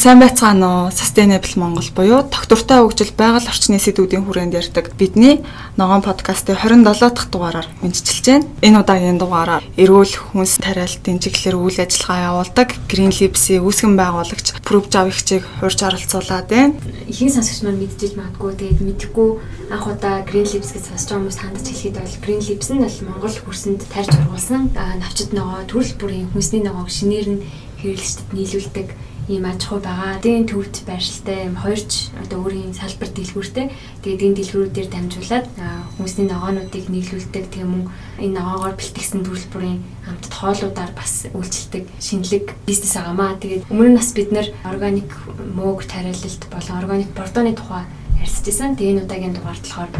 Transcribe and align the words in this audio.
сайн 0.00 0.16
байцгаана 0.16 0.88
уу? 0.88 0.88
Sustainable 0.88 1.60
Монгол 1.60 1.84
буюу 1.92 2.24
тогтвортой 2.24 2.88
хөгжил 2.88 3.12
байгаль 3.12 3.44
орчны 3.52 3.76
сэдвүүдийн 3.76 4.24
хүрээнд 4.24 4.56
ярьдаг 4.56 4.96
бидний 4.96 5.44
ногоон 5.76 6.00
подкастын 6.00 6.56
27 6.56 7.12
дахь 7.12 7.28
дугаараар 7.28 7.68
мэдчилж 7.84 8.24
байна. 8.24 8.48
Энэ 8.64 8.80
удаагийн 8.80 9.20
дугаараар 9.20 9.60
эрүүл 9.76 10.32
хүнс 10.32 10.56
тариалтын 10.64 11.20
чиглэлээр 11.20 11.56
үйл 11.60 11.84
ажиллагаа 11.84 12.32
явуулдаг 12.32 12.68
Green 12.88 13.12
Labs-ийн 13.12 13.60
үүсгэн 13.60 13.92
байгуулагч 14.00 14.46
Proof 14.64 14.88
Javich-ийг 14.88 15.44
хурж 15.60 15.78
оролцуулаад 15.84 16.48
байна. 16.48 16.80
Ихэнх 17.04 17.36
сонсогч 17.36 17.60
маань 17.60 17.84
мэдчихэж 17.84 18.16
магадгүй 18.16 18.56
тэгээд 18.56 18.80
мэдэхгүй 18.80 19.28
анх 19.68 19.84
удаа 19.84 20.24
Green 20.24 20.48
Labs 20.48 20.72
гэж 20.72 20.96
сонсож 20.96 21.12
байгаа 21.12 21.28
хүмүүс 21.28 21.40
хандаж 21.44 21.66
хэлэхэд 21.68 22.00
бол 22.00 22.16
Green 22.24 22.40
Labs 22.40 22.68
нь 22.72 22.80
бол 22.80 22.98
Монгол 23.04 23.36
хөрсөнд 23.44 23.84
тарьж 23.92 24.16
ургуулсан 24.16 24.72
навчид 24.72 25.36
ногоо 25.36 25.60
төрөл 25.68 25.92
бүрийн 26.00 26.32
хүнсний 26.32 26.64
ногоог 26.64 26.88
шинээр 26.88 27.28
нь 27.36 27.44
хэрэглэгчдэд 27.84 28.32
нийлүүлдэг 28.32 28.88
ийм 29.30 29.46
аж 29.46 29.62
ахуй 29.62 29.78
байгаа. 29.78 30.18
Эдийн 30.18 30.50
төвд 30.50 30.82
байршилтай 30.90 31.46
юм 31.46 31.54
хоёрч 31.54 32.10
одоо 32.18 32.42
өөрийн 32.42 32.74
салбар 32.74 33.10
дэлгүүртэй. 33.14 33.70
Тэгээд 34.02 34.24
энэ 34.26 34.38
дэлгүүрүүдээр 34.42 34.88
дамжуулаад 34.90 35.46
хүмүүсийн 35.94 36.28
ногоонуудыг 36.34 36.84
нийлүүлдэг. 36.90 37.44
Тэгээ 37.54 37.68
мөн 37.70 37.86
энэ 38.18 38.34
ногоогоор 38.42 38.74
бэлтгэсэн 38.74 39.22
төрөл 39.22 39.48
бүрийн 39.54 39.78
амтд 40.10 40.34
хоолуудаар 40.34 40.92
бас 40.98 41.30
үйлчилдэг 41.30 41.84
шинэлэг 42.02 42.46
бизнес 42.66 42.94
байгаамаа. 42.98 43.38
Тэгээд 43.38 43.70
өмнө 43.70 43.90
нь 43.94 43.98
бас 44.02 44.10
бид 44.18 44.30
нэр 44.34 44.48
органик 44.66 45.10
мөөг 45.38 45.86
тариалалт 45.86 46.42
болон 46.50 46.76
органик 46.82 47.10
бордооны 47.14 47.54
тухай 47.54 47.86
ярьсажсэн. 48.18 48.74
Тэгээ 48.74 48.92
энэ 48.98 49.04
удаагийн 49.06 49.34
дугаард 49.38 49.62
болохоор 49.62 49.90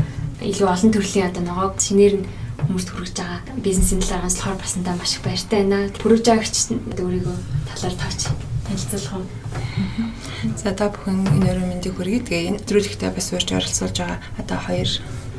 илүү 0.42 0.66
олон 0.66 0.90
төрлийн 0.90 1.30
одоо 1.30 1.42
ногоог 1.46 1.78
шинээр 1.78 2.14
нь 2.18 2.28
хүмүүст 2.66 2.90
хүргэж 2.90 3.14
байгаа 3.14 3.40
бизнесийн 3.62 4.02
талаар 4.02 4.26
ганцлахаар 4.26 4.58
басандаа 4.58 4.94
маш 4.98 5.14
их 5.14 5.22
баяртай 5.22 5.62
байна. 5.62 5.86
Хүргэж 6.02 6.24
байгаагч 6.26 6.56
өөрийгөө 6.98 7.36
талаар 7.70 7.94
тавч 7.94 8.49
танилцуулах 8.70 9.14
уу? 9.18 9.26
За 10.56 10.70
та 10.72 10.88
бүхэн 10.88 11.26
энэ 11.26 11.50
өрөө 11.50 11.66
мэндийг 11.66 11.94
хүргэе. 11.98 12.22
Тэгээ 12.22 12.48
энэ 12.54 12.56
нэвтрүүлэгтээ 12.62 13.10
бас 13.10 13.26
урьж 13.34 13.48
оролцуулж 13.50 13.96
байгаа 13.98 14.18
одоо 14.38 14.58
хоёр 14.62 14.90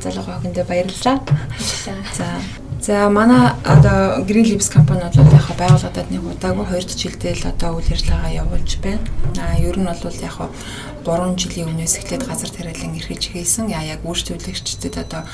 залуу 0.03 0.23
хогондоо 0.27 0.65
баярлалаа. 0.67 1.17
За 2.11 2.27
За 2.81 3.09
манай 3.09 3.53
одоо 3.63 4.25
Green 4.25 4.43
Leaves 4.43 4.73
компани 4.73 5.05
бол 5.05 5.31
яг 5.31 5.47
байгууллагад 5.53 6.09
нэг 6.09 6.25
удаагүй 6.25 6.65
2 6.65 6.97
жилдээ 6.97 7.33
л 7.37 7.53
одоо 7.53 7.77
үйл 7.77 7.93
ажиллагаа 7.93 8.33
явуулж 8.41 8.81
байна. 8.81 9.05
Аа 9.37 9.61
ер 9.61 9.77
нь 9.77 9.85
бол 9.85 10.17
яг 10.17 10.37
3 11.05 11.35
жилийн 11.35 11.69
өмнөөс 11.73 11.95
эхлээд 12.01 12.23
газар 12.29 12.51
тариалан 12.53 12.97
эрхэлж 12.97 13.33
хийсэн. 13.33 13.73
Яа 13.73 13.97
яг 13.97 14.01
үйлчлүүлэгчдэд 14.05 14.95
одоо 15.01 15.25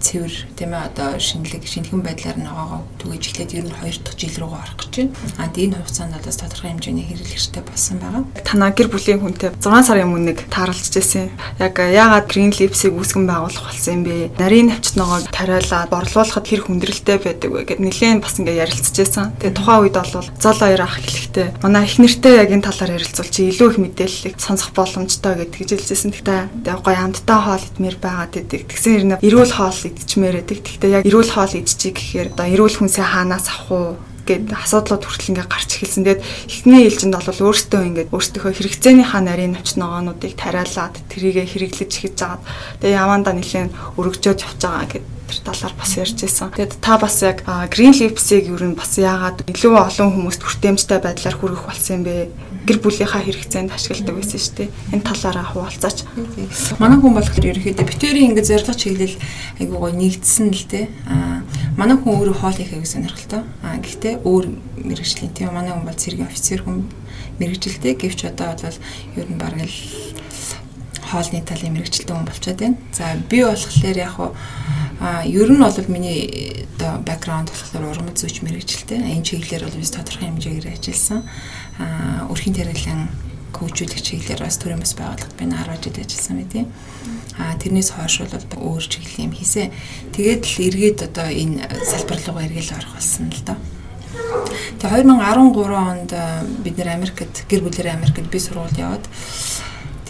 цэвэр 0.00 0.34
тийм 0.56 0.72
ээ 0.72 0.86
одоо 0.88 1.08
шинэлэг 1.20 1.66
шинэхэн 1.66 2.00
байдлаар 2.00 2.38
ногоогоо 2.40 2.80
түгэж 3.02 3.22
эхлээд 3.30 3.52
ер 3.58 3.66
нь 3.68 3.74
2 3.74 4.00
дахь 4.00 4.16
жил 4.16 4.36
рүү 4.40 4.52
орох 4.54 4.76
гэж 4.80 4.92
байна. 4.96 5.12
Аа 5.36 5.50
энэ 5.52 5.76
хугацаанд 5.76 6.16
одоо 6.16 6.32
тодорхой 6.32 6.70
хэмжээний 6.72 7.06
хэрэглэгчтэй 7.10 7.62
болсон 7.66 7.96
байгаа. 8.00 8.24
Танаа 8.46 8.70
гэр 8.72 8.88
бүлийн 8.88 9.20
хүнтэй 9.20 9.50
6 9.60 9.86
сарын 9.86 10.08
өмнө 10.08 10.32
нэг 10.32 10.38
тааралцж 10.48 10.94
байсан. 10.94 11.28
Яг 11.60 11.74
яагаад 11.76 12.30
Green 12.32 12.52
Leaves-ийг 12.54 12.96
үүсгэн 12.96 13.28
байгуулах 13.28 13.66
болсон 13.68 13.92
юм 14.00 14.02
бэ? 14.08 14.32
Нарийн 14.40 14.72
навчт 14.72 14.96
ногоог 14.96 15.28
тариалаад 15.28 15.92
борлуулахад 15.92 16.46
хэр 16.48 16.64
хүндрэлтэй 16.64 17.18
байдаг 17.20 17.50
вэ 17.50 17.60
гэд 17.68 17.80
нэлээд 17.84 18.24
бас 18.24 18.40
ингээ 18.40 18.62
ярилцж 18.64 18.96
байсан. 18.96 19.36
Тэгээ 19.36 19.56
тухайн 19.58 19.82
үед 19.84 19.96
бол 20.00 20.28
зол 20.40 20.58
хоёр 20.58 20.80
ах 20.80 20.96
хэлэхдээ 20.96 21.48
манай 21.60 21.84
их 21.84 21.96
нэртэй 22.00 22.34
яг 22.40 22.50
энэ 22.50 22.64
талаар 22.64 22.96
ярилцвал 22.96 23.28
чи 23.28 23.50
илүү 23.52 23.68
их 23.68 23.78
мэдээллийг 23.84 24.36
сонсох 24.60 24.76
боломжтой 24.76 25.34
гэд 25.40 25.56
гэж 25.56 25.68
хэлжсэн. 25.72 26.12
Тэгтээ 26.12 26.76
гоё 26.84 27.00
амттай 27.00 27.38
хоол 27.40 27.64
идмээр 27.64 27.96
байгаад 27.96 28.36
идэг. 28.36 28.68
Тэгсэн 28.68 28.92
хэрнээ 28.92 29.18
эрүүл 29.24 29.52
хоол 29.56 29.80
идчихмээр 29.88 30.36
байдаг. 30.44 30.58
Тэгтээ 30.60 30.90
яг 31.00 31.02
эрүүл 31.08 31.32
хоол 31.32 31.54
идчихий 31.56 31.92
гэхээр 31.96 32.28
одоо 32.36 32.46
эрүүл 32.52 32.76
хүнсээ 32.76 33.06
хаанаас 33.08 33.48
авах 33.48 33.72
уу 33.72 33.88
гэд 34.28 34.52
асуудлууд 34.52 35.04
хүртэл 35.08 35.30
ингээ 35.32 35.48
гарч 35.48 35.70
эхэлсэн. 35.80 36.04
Тэгээд 36.04 36.24
эхний 36.52 36.80
ээлжинд 36.84 37.16
бол 37.16 37.44
өөртөө 37.48 37.80
ингээ 37.88 38.06
өөртөөхөө 38.12 38.52
хэрэгцээнийхаа 38.52 39.22
нарийн 39.24 39.56
навч 39.56 39.80
ногоонуудыг 39.80 40.36
тариалаад 40.36 40.94
тэрийгэ 41.08 41.48
хэрэглэж 41.48 41.92
эхэж 41.96 42.14
жагаад 42.20 42.44
тэгээд 42.84 43.00
явандаа 43.00 43.34
нэлээд 43.34 43.72
өргөжөөж 43.96 44.40
явж 44.44 44.60
байгаа 44.60 44.86
гэд 44.92 45.06
тэр 45.30 45.38
талаар 45.46 45.74
бас 45.78 45.90
ярьж 45.96 46.18
байсан. 46.20 46.50
Тэгээд 46.52 46.74
та 46.84 46.94
бас 47.00 47.16
яг 47.22 47.38
Green 47.72 47.94
Leaves-ийг 47.96 48.50
юу 48.50 48.60
н 48.60 48.74
бас 48.76 48.98
яагаад 48.98 49.46
илүү 49.46 49.74
олон 49.78 50.10
хүмүүст 50.14 50.42
хүртээмжтэй 50.42 50.98
байдлаар 51.00 51.36
хүргэх 51.38 51.64
болсон 51.66 52.02
юм 52.02 52.04
бэ? 52.04 52.14
Гэр 52.66 52.78
бүлийнхаа 52.84 53.24
хэрэгцээнд 53.24 53.72
ашигладаг 53.72 54.16
байсан 54.20 54.40
шүү 54.40 54.54
дээ. 54.60 54.68
Энэ 54.92 55.06
талаараа 55.06 55.46
хуваалцаач. 55.48 55.98
Манай 56.76 56.98
хүн 57.00 57.14
болохоор 57.16 57.46
ерөөхдөө 57.56 57.88
битэрийн 57.88 58.36
ингэ 58.36 58.44
зорилго 58.44 58.76
чиглэл 58.76 59.16
айгуу 59.60 59.78
гоо 59.80 59.92
нэгдсэн 59.96 60.48
л 60.52 60.64
дээ. 60.68 60.86
Аа 61.08 61.40
манай 61.80 61.96
хүн 61.96 62.20
өөрөө 62.20 62.36
хоол 62.36 62.58
ихэ 62.60 62.76
гэсэн 62.84 63.08
сонирхолтой. 63.08 63.42
Аа 63.64 63.80
гэхдээ 63.80 64.14
өөр 64.28 64.44
мэрэгжлийн 64.84 65.32
тийм 65.32 65.56
манай 65.56 65.72
хүн 65.72 65.88
бол 65.88 65.96
цэргийн 65.96 66.28
офицер 66.28 66.60
хүн 66.62 66.84
мэрэгжилтэй 67.40 67.94
гэвч 67.96 68.28
одоо 68.28 68.52
бол 68.52 68.78
ер 69.16 69.26
нь 69.32 69.40
бараг 69.40 69.64
л 69.64 69.78
хоолны 71.00 71.40
талын 71.40 71.74
мэрэгчлээ 71.74 72.12
хүн 72.12 72.28
болчиход 72.28 72.60
байна. 72.60 72.76
За 72.92 73.16
би 73.16 73.40
болохоор 73.40 73.96
яг 73.96 74.12
хуу 74.14 74.36
А 75.00 75.24
ер 75.24 75.48
нь 75.48 75.56
бол 75.56 75.88
миний 75.88 76.68
оо 76.84 77.00
бэкграунд 77.00 77.48
болохоор 77.48 77.88
уран 77.88 78.12
зүйч 78.12 78.44
мэрэгчлээ. 78.44 79.00
Энэ 79.00 79.24
чиглэлээр 79.24 79.64
бол 79.64 79.80
biz 79.80 79.90
тодорхой 79.96 80.28
хэмжээгээр 80.28 80.76
ажилласан. 80.76 81.24
А 81.80 82.28
өрхийн 82.28 82.52
тариалан 82.52 83.08
коучулах 83.56 83.96
чиглэлээр 83.96 84.44
бас 84.44 84.60
төрийн 84.60 84.84
бас 84.84 84.92
байгууллагад 84.92 85.40
би 85.40 85.48
10 85.48 85.80
жил 85.80 86.04
ажилласан 86.04 86.36
мэт. 86.36 86.52
А 87.40 87.56
тэрнээс 87.56 87.96
хойш 87.96 88.28
бол 88.28 88.44
өөр 88.60 88.84
чиглэл 88.84 89.24
юм 89.24 89.32
хийсэн. 89.32 89.72
Тэгээд 90.12 90.42
л 90.44 90.56
эргээд 90.68 90.98
одоо 91.08 91.28
энэ 91.32 91.64
салбар 91.80 92.20
руу 92.20 92.38
эргэл 92.44 92.76
орох 92.76 93.00
болсон 93.00 93.32
л 93.32 93.40
доо. 93.40 93.56
Тэгээ 94.84 95.08
2013 95.08 95.64
онд 95.72 96.12
бид 96.60 96.76
нэр 96.76 96.92
Америкт 96.92 97.48
гэр 97.48 97.64
бүлээр 97.64 97.96
Америкт 97.96 98.28
би 98.28 98.36
сургууль 98.36 98.76
яваад 98.76 99.04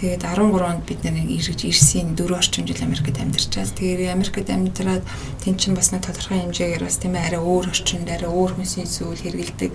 Тэгээд 0.00 0.24
13 0.24 0.64
онд 0.64 0.88
бид 0.88 1.04
нэг 1.04 1.28
ирж 1.28 1.60
ирсэн 1.60 2.16
4 2.16 2.32
орчим 2.32 2.64
жил 2.64 2.80
Америкт 2.80 3.20
амьдарчаас 3.20 3.76
тэгээд 3.76 4.16
Америкт 4.16 4.48
амьдраад 4.48 5.04
тэн 5.44 5.60
чин 5.60 5.76
бас 5.76 5.92
нэг 5.92 6.08
тодорхой 6.08 6.40
хэмжээгээр 6.40 6.88
бас 6.88 6.96
тийм 6.96 7.20
арай 7.20 7.36
өөр 7.36 7.68
орчинд 7.68 8.08
арай 8.08 8.32
өөр 8.32 8.56
хүнсний 8.56 8.88
зүйл 8.88 9.20
хэрэгэлдэг 9.20 9.72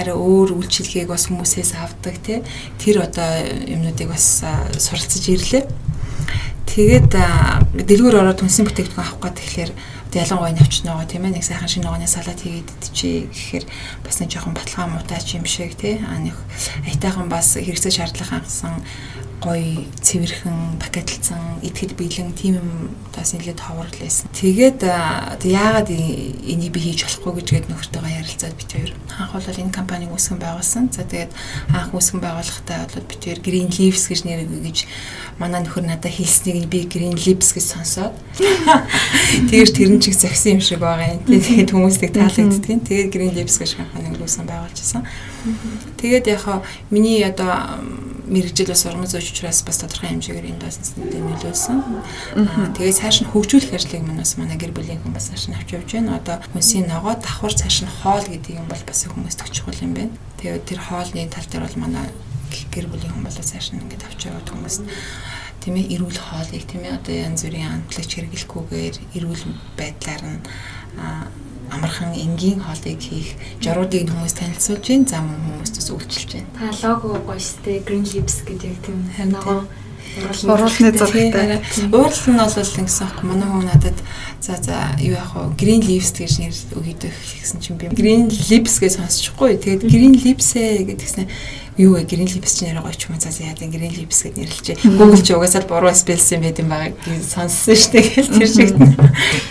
арай 0.00 0.16
өөр 0.16 0.56
үйлчилгээг 0.56 1.12
бас 1.12 1.28
хүмүүсээс 1.28 1.76
авдаг 1.76 2.16
тий 2.24 2.40
тэр 2.80 3.04
одоо 3.04 3.44
юмнуудыг 3.68 4.08
бас 4.08 4.40
суралцж 4.80 5.36
ирлээ. 5.36 5.68
Тэгээд 6.64 7.12
дэлгүүр 7.76 8.24
ороод 8.24 8.40
хүнсний 8.40 8.64
бүтээгдэхүүн 8.64 9.04
авах 9.04 9.20
гээд 9.20 9.36
тэгэхээр 9.36 9.72
ялангуяа 10.16 10.56
навч 10.56 10.74
ногоо 10.88 11.04
тийм 11.04 11.28
ээ 11.28 11.36
нэг 11.36 11.44
сайхан 11.44 11.68
шинэ 11.68 11.84
ногооны 11.84 12.08
салат 12.08 12.40
хийгээд 12.40 12.72
идчихээ 12.72 13.28
гэхээр 13.28 13.64
бас 14.00 14.16
нэг 14.16 14.32
жоохон 14.32 14.56
баталгаа 14.56 14.88
мутаач 14.96 15.36
юм 15.36 15.44
шиг 15.44 15.76
тий 15.76 16.00
а 16.00 16.16
нэг 16.16 16.32
аятайхан 16.88 17.28
бас 17.28 17.60
хэрэгцээ 17.60 17.92
шаардлага 17.92 18.40
хангасан 18.40 18.80
гоё 19.38 19.86
цэвэрхэн 20.02 20.82
пакетлцсан 20.82 21.62
идэхэд 21.62 21.94
биелэн 21.94 22.34
тийм 22.34 22.58
юм 22.58 22.70
бас 23.14 23.32
нэлээд 23.32 23.60
ховрол 23.62 23.94
байсан. 23.98 24.26
Тэгээд 24.34 24.82
яагаад 24.82 25.90
энийг 25.90 26.72
би 26.74 26.80
хийж 26.82 27.06
болохгүй 27.06 27.42
гэж 27.42 27.46
гээд 27.50 27.66
нөхөртөөгөө 27.70 28.18
ярилцаад 28.18 28.54
бит 28.58 28.70
хоёр. 28.74 28.92
Анх 29.14 29.32
бол 29.34 29.62
энэ 29.62 29.74
компаниг 29.74 30.10
үүсгэн 30.10 30.42
байгуулсан. 30.42 30.90
За 30.90 31.06
тэгээд 31.06 31.32
анх 31.70 31.94
үүсгэн 31.94 32.20
байгуулахдаа 32.22 32.90
бол 32.90 33.06
бит 33.06 33.22
хоёр 33.22 33.38
Green 33.38 33.70
Leaves 33.70 34.04
гэж 34.10 34.20
нэр 34.26 34.42
өгье 34.42 34.60
гэж 34.66 34.78
манай 35.38 35.62
нөхөр 35.62 35.86
надад 35.86 36.10
хэлснийг 36.10 36.66
би 36.66 36.90
Green 36.90 37.14
Leaves 37.14 37.54
гэж 37.54 37.64
сонсоод 37.78 38.14
тэгэж 39.50 39.70
тэрэн 39.70 40.02
чиг 40.02 40.18
зогсон 40.18 40.58
юм 40.58 40.62
шиг 40.62 40.82
байгаа 40.82 41.14
юм. 41.14 41.22
Тэгээд 41.26 41.70
хүмүүсийг 41.70 42.10
таалагддаг. 42.10 42.82
Тэгээд 42.90 43.14
Green 43.14 43.34
Leaves 43.38 43.58
гэж 43.58 43.78
компаниг 43.78 44.18
үүсгэн 44.18 44.50
байгуулжсэн. 44.50 45.06
Тэгээд 45.98 46.26
яг 46.26 46.42
миний 46.90 47.22
одоо 47.22 47.78
мэрэгжил 48.28 48.70
бас 48.70 48.84
уран 48.86 49.08
зүйч 49.08 49.32
учраас 49.32 49.60
бас 49.64 49.80
тодорхой 49.80 50.08
хэмжээгээр 50.12 50.50
энэ 50.52 50.62
бизнест 50.62 50.94
нөлөөлсөн. 51.00 51.78
Аа 52.36 52.70
тэгээ 52.76 52.98
цааш 53.00 53.16
нь 53.24 53.30
хөгжүүлэх 53.32 53.72
ажлыг 53.74 54.04
манаас 54.04 54.36
манай 54.36 54.60
гэр 54.60 54.72
бүлийн 54.76 55.00
хүн 55.02 55.16
бас 55.16 55.32
цааш 55.32 55.48
нь 55.48 55.56
авч 55.56 55.74
явж 55.74 55.88
байна. 55.96 56.20
Одоо 56.20 56.36
хүнсийн 56.52 56.86
ногоо 56.86 57.16
давхар 57.16 57.54
цааш 57.56 57.76
нь 57.84 57.94
хоол 58.02 58.26
гэдэг 58.28 58.60
юм 58.60 58.68
бол 58.68 58.84
бас 58.84 59.00
хүмүүст 59.08 59.42
өгч 59.42 59.52
чухал 59.56 59.84
юм 59.84 59.92
байна. 59.96 60.12
Тэгээ 60.38 60.62
тэр 60.68 60.80
хоолны 60.84 61.28
тал 61.32 61.48
дээр 61.48 61.64
бол 61.64 61.78
манай 61.82 62.06
гэр 62.72 62.86
бүлийн 62.92 63.12
хүн 63.16 63.24
бол 63.24 63.34
цааш 63.34 63.66
нь 63.72 63.80
ингээд 63.80 64.06
авч 64.06 64.20
яваад 64.28 64.48
хүмүүст 64.48 64.82
тийм 65.60 65.74
ээ 65.80 65.92
эрүүл 65.98 66.18
хоолыг 66.18 66.64
тийм 66.64 66.82
ээ 66.86 66.96
одоо 66.96 67.14
янз 67.14 67.42
бүрийн 67.44 67.68
амтлагч 67.68 68.10
хэрэглэхгүйгээр 68.14 68.96
эрүүл 69.18 69.44
байдлаар 69.76 70.22
нь 70.24 70.40
амархан 71.70 72.12
энгийн 72.14 72.60
хоолыг 72.64 73.00
хийх 73.00 73.36
журуудыг 73.60 74.08
хүмүүс 74.08 74.34
танилцуулж 74.38 74.84
байна. 74.88 75.08
За 75.08 75.18
мөн 75.20 75.40
хүмүүстээс 75.46 75.88
үйлчилж 75.92 76.30
байна. 76.34 76.50
Та 76.56 76.66
лого 76.82 77.18
гоё 77.22 77.40
штэ 77.40 77.84
Green 77.86 78.04
Lips 78.04 78.42
гэдэг 78.46 78.74
тийм 78.84 78.98
ногоо 79.32 79.68
Уруулны 80.18 80.90
зурагтай. 80.92 81.62
Уурлал 81.92 82.32
нь 82.32 82.40
бол 82.40 82.80
ингэсэн 82.80 83.06
аахгүй 83.06 83.26
манай 83.28 83.48
хүн 83.48 83.66
надад 83.70 83.98
за 84.40 84.56
за 84.58 84.96
юу 84.98 85.14
яах 85.14 85.36
вэ? 85.36 85.54
Green 85.54 85.82
Leaves 85.84 86.10
гэж 86.10 86.32
нэр 86.42 86.54
өгөөдөө 86.74 87.12
гэсэн 87.12 87.60
чинь 87.62 87.78
би 87.78 87.92
Green 87.92 88.26
Lips 88.26 88.82
гэж 88.82 88.98
сонсчихгүй. 88.98 89.60
Тэгээд 89.62 89.86
Green 89.86 90.14
Lips-ээ 90.18 90.88
гэдгснээ 90.90 91.28
юу 91.78 91.94
вэ 91.94 92.02
green 92.10 92.26
lips 92.26 92.58
ч 92.58 92.66
нэрээ 92.66 92.82
гоё 92.82 92.96
ч 92.98 93.06
юм 93.06 93.14
за 93.22 93.30
яа 93.38 93.54
green 93.54 93.94
lips 93.94 94.26
гэд 94.26 94.36
нэрлэлчээ. 94.36 94.76
Google 94.98 95.22
ч 95.22 95.30
угаасаа 95.30 95.62
буруу 95.62 95.94
спелсэн 95.94 96.42
байт 96.42 96.58
юм 96.58 96.74
байгаа 96.74 96.90
гэж 96.90 97.22
сонссон 97.22 97.78
шүү 97.78 97.92
дээ. 97.94 98.26
Тэр 98.34 98.50
шиг 98.50 98.74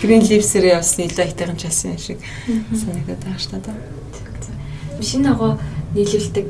green 0.04 0.22
lips-ээр 0.28 0.76
явсан 0.76 1.08
илүү 1.08 1.24
юм 1.48 1.56
шиг 1.96 2.20
санагдаад 2.76 3.20
байгаа 3.24 3.40
шүү 3.40 3.64
дээ. 3.64 3.98
Шинэ 5.00 5.32
агуу 5.32 5.56
нийлүүлдэг 5.96 6.48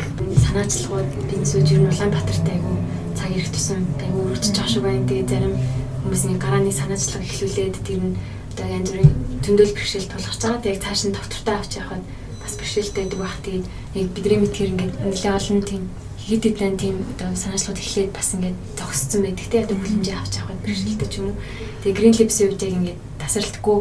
санаачлагууд 0.51 1.11
бизнесүүд 1.31 1.71
ер 1.71 1.81
нь 1.85 1.91
Улаанбаатарт 1.95 2.47
айгүй 2.49 2.77
цаг 3.15 3.31
ирэх 3.31 3.51
тусам 3.55 3.87
айгүй 4.03 4.23
өргөжж 4.35 4.51
байгаа 4.51 4.73
шиг 4.73 4.83
байна. 4.83 5.07
Тэгээ 5.07 5.31
зарим 5.31 5.55
хүмүүсийн 6.03 6.39
гарааны 6.43 6.73
санаачлага 6.75 7.23
эхлүүлээд 7.23 7.77
тэр 7.87 8.01
нь 8.03 8.19
одоо 8.51 8.67
янз 8.67 8.91
бүрийн 8.91 9.13
зөндөл 9.47 9.75
бэрхшээл 9.79 10.11
тулгарч 10.11 10.41
байгаа. 10.43 10.63
Тэгээ 10.65 10.83
цааш 10.83 11.01
нь 11.07 11.15
доктортой 11.15 11.55
авч 11.55 11.73
явахад 11.79 12.03
бас 12.49 12.57
бэрхшээлтэй 12.57 13.05
байдаг 13.05 13.21
байх. 13.21 13.37
Тэгээд 13.45 13.67
яг 14.01 14.09
бидний 14.17 14.39
мэдхээр 14.41 14.73
ингээд 14.73 14.95
нэлээд 15.05 15.37
олон 15.37 15.61
тийм 15.69 15.85
хэд 16.17 16.45
хэдэн 16.45 16.77
тийм 16.81 16.97
одоо 17.13 17.29
санаачлагууд 17.37 17.81
эхлээд 17.85 18.13
бас 18.17 18.29
ингээд 18.33 18.57
зогссон 18.81 19.21
байдаг. 19.23 19.45
Тэгээ 19.53 19.65
одоо 19.69 19.77
хүлэмжээ 19.77 20.17
авч 20.17 20.33
явахад 20.41 20.65
бэрхшээлтэй 20.65 21.09
ч 21.09 21.15
юм 21.21 21.27
уу. 21.29 21.37
Тэгээ 21.85 21.97
Green 22.01 22.15
Lips-ийн 22.17 22.49
үед 22.49 22.65
яг 22.65 22.75
ингээд 22.81 23.01
тасралтгүй 23.21 23.79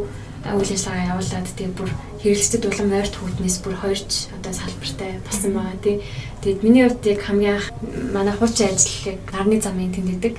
үйл 0.48 0.72
ажиллагаа 0.72 1.12
явуулаад 1.12 1.48
тэгээ 1.52 1.76
бүр 1.76 1.92
хэрэглэгчдэд 2.24 2.64
улам 2.72 2.90
ойрт 2.96 3.16
хүүтнээс 3.20 3.58
бүр 3.64 3.76
хоёрч 3.84 4.12
одоо 4.32 4.54
салбартай 4.56 5.12
болсон 5.28 5.52
байгаа 5.60 5.78
тий. 5.84 5.96
Тэгээд 6.40 6.64
миний 6.64 6.84
хувьд 6.88 7.04
яг 7.04 7.20
хамгийн 7.20 7.56
анх 7.60 7.68
манай 8.16 8.36
хуучин 8.38 8.72
ажил 8.72 9.12
яг 9.12 9.20
нарны 9.34 9.60
замын 9.60 9.92
тэмдэгдэг. 9.92 10.34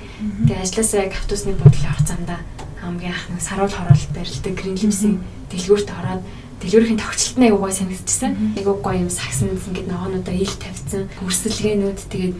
Тэгээд 0.49 0.63
ажилласаа 0.65 1.05
яг 1.05 1.13
автобусны 1.13 1.53
бодлоо 1.61 1.89
авах 1.93 2.07
замдаа 2.09 2.39
хамгийн 2.81 3.13
анх 3.13 3.25
нэг 3.29 3.41
саруул 3.45 3.69
хороол 3.69 4.05
барилдаг 4.17 4.53
Green 4.57 4.77
Lips-ийн 4.81 5.15
дэлгүүрт 5.53 5.89
ороод 5.93 6.23
дэлгүүрийн 6.59 6.99
нь 6.99 7.45
аягүй 7.47 7.59
гой 7.59 7.73
санагдчихсан. 7.73 8.31
Аягүй 8.59 8.75
гой 8.83 8.95
юм 8.99 9.09
сагсан 9.09 9.55
ингээд 9.55 9.87
ногоонуудаа 9.87 10.35
ил 10.35 10.55
тавьсан. 10.59 11.07
Хөрсөлгээнүүд 11.23 11.99
тэгээд 12.11 12.35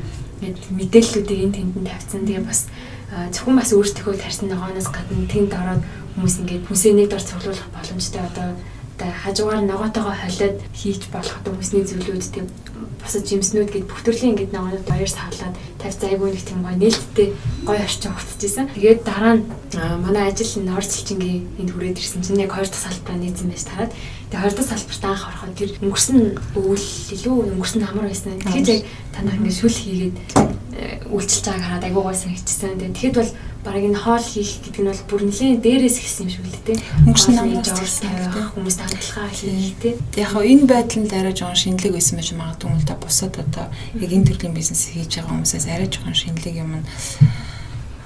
мэдээллүүдийг 0.75 1.39
энэ 1.47 1.55
тэнд 1.55 1.75
нь 1.79 1.87
тавьсан. 1.87 2.27
Тэгээ 2.27 2.43
бас 2.43 2.67
зөвхөн 3.09 3.57
бас 3.57 3.71
өөртөө 3.73 4.15
тарьсан 4.19 4.47
ногооноос 4.51 4.89
гадна 4.91 5.25
тэнд 5.25 5.51
ороод 5.55 5.83
хүмүүс 6.19 6.35
ингээд 6.43 6.67
хүнсээ 6.67 6.93
нэг 6.93 7.07
дор 7.09 7.23
цуглуулах 7.23 7.69
боломжтой 7.73 8.21
одоо 8.21 8.47
одоо 8.99 9.11
хажуугаар 9.23 9.63
ногоотойгоо 9.63 10.11
холиод 10.11 10.59
хийж 10.75 11.07
болох 11.07 11.39
хүмүүсний 11.47 11.87
зүйлүүд 11.87 12.25
тийм 12.35 12.47
босод 12.99 13.23
жимснүүд 13.23 13.71
гэд 13.71 13.85
бүх 13.87 14.03
төрлийн 14.03 14.35
ингээд 14.35 14.51
ногоонод 14.51 14.83
баяр 14.83 15.07
саалаад 15.07 15.55
тавьц 15.79 16.03
айгүй 16.03 16.35
нэг 16.35 16.43
тийм 16.43 16.59
гоё 16.67 16.75
нээлттэй 16.75 17.27
гоё 17.63 17.79
орчин 17.79 18.11
ухтчихсан. 18.11 18.67
Тэгээд 18.75 19.07
дараа 19.07 19.39
нь 19.39 19.47
манай 20.03 20.27
ажил 20.27 20.51
энэ 20.59 20.75
орцолчингийн 20.75 21.47
энд 21.63 21.71
хүрээд 21.71 21.95
ирсэн 21.95 22.23
чинь 22.27 22.43
яг 22.43 22.51
хоёр 22.51 22.67
дахь 22.67 22.83
салбараа 22.83 23.19
нийцсэн 23.23 23.47
байж 23.47 23.63
тараад 23.63 23.91
тэгээд 23.95 24.43
хоёр 24.43 24.53
дахь 24.59 24.67
салбарт 24.67 25.03
анх 25.07 25.23
ороход 25.31 25.55
тэр 25.55 25.71
өнгөрсөн 25.79 26.19
өвөл 26.59 26.87
илүү 27.15 27.35
өнгөрсөн 27.55 27.81
амар 27.87 28.07
байсан. 28.11 28.35
Тэгэхээр 28.35 28.67
яг 28.67 28.83
танах 29.15 29.37
ингээд 29.39 29.59
шүл 29.63 29.77
хийгээд 29.79 30.15
э, 30.75 31.07
үйлчилж 31.07 31.45
байгааг 31.47 31.63
хараад 31.63 31.87
айгүй 31.87 32.03
гоё 32.03 32.17
санагдчихсан. 32.19 32.75
Тэгээд 32.75 32.95
тэгэхэд 32.99 33.15
бол 33.15 33.31
бараг 33.63 33.83
энэ 33.83 33.99
хоол 33.99 34.23
хийх 34.23 34.63
гэдэг 34.63 34.81
нь 34.83 34.89
бол 34.89 35.03
бүр 35.09 35.21
нэлээд 35.27 35.63
дээрээс 35.63 35.97
ихсэн 35.99 36.27
юм 36.27 36.31
шиг 36.31 36.47
л 36.47 36.63
дээ. 36.63 36.79
Өнгөрсөн 37.07 37.35
намын 37.35 37.63
жавар 37.65 37.91
тавих 37.91 38.51
хүмүүст 38.55 38.79
хандлагаа 38.79 39.29
хийх 39.35 39.75
тий. 39.83 39.93
Яг 40.15 40.29
хоо 40.31 40.43
энэ 40.47 40.63
байдал 40.63 41.03
нь 41.03 41.11
арай 41.11 41.35
жоохон 41.35 41.59
шинэлэг 41.59 41.93
байсан 41.93 42.15
байж 42.17 42.29
магадгүй 42.31 42.71
л 42.79 42.87
да 42.87 42.95
бусад 42.95 43.35
одоо 43.35 43.67
яг 43.99 44.11
энэ 44.15 44.27
төрлийн 44.31 44.55
бизнес 44.55 44.87
хийж 44.95 45.11
байгаа 45.19 45.35
хүмүүсээс 45.35 45.67
арай 45.67 45.89
жоохон 45.91 46.15
шинэлэг 46.15 46.55
юм 46.55 46.71
нь 46.79 46.85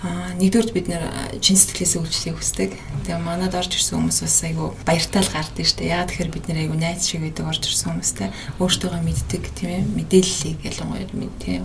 Аа 0.04 0.36
нэгдүгээр 0.36 0.76
бид 0.76 0.88
нэр 0.92 1.08
чин 1.40 1.56
сэтгэлээс 1.56 1.96
үйлчлэхийг 1.96 2.36
хүсдэг. 2.36 2.76
Тэгээ 3.08 3.24
манад 3.24 3.56
орж 3.56 3.72
ирсэн 3.80 4.04
хүмүүс 4.04 4.20
бас 4.28 4.38
айгу 4.44 4.76
баяртай 4.84 5.24
л 5.24 5.32
гардаг 5.32 5.64
шүү 5.64 5.80
дээ. 5.80 5.94
Яагаад 5.96 6.10
тэгэхээр 6.12 6.34
бид 6.36 6.46
нэр 6.52 6.60
айгу 6.68 6.76
найз 6.76 7.08
шиг 7.08 7.24
байдаг 7.24 7.48
орж 7.48 7.64
ирсэн 7.64 7.88
хүмүүстэй 7.96 8.30
өөртөөгөө 8.60 9.00
мэддэг 9.00 9.44
тийм 9.56 9.70
ээ 9.72 9.84
мэдээллийг 9.96 10.60
ялангуяа 10.60 11.08
мэд 11.16 11.36
тийм 11.40 11.64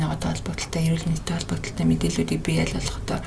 ногоотой 0.00 0.30
холбогдлолтой, 0.36 0.82
эрүүл 0.84 1.08
мэндтэй 1.08 1.36
холбогдлолтой 1.36 1.86
мэдээллүүдийг 1.88 2.40
бий 2.44 2.58
болгохдоо 2.60 3.18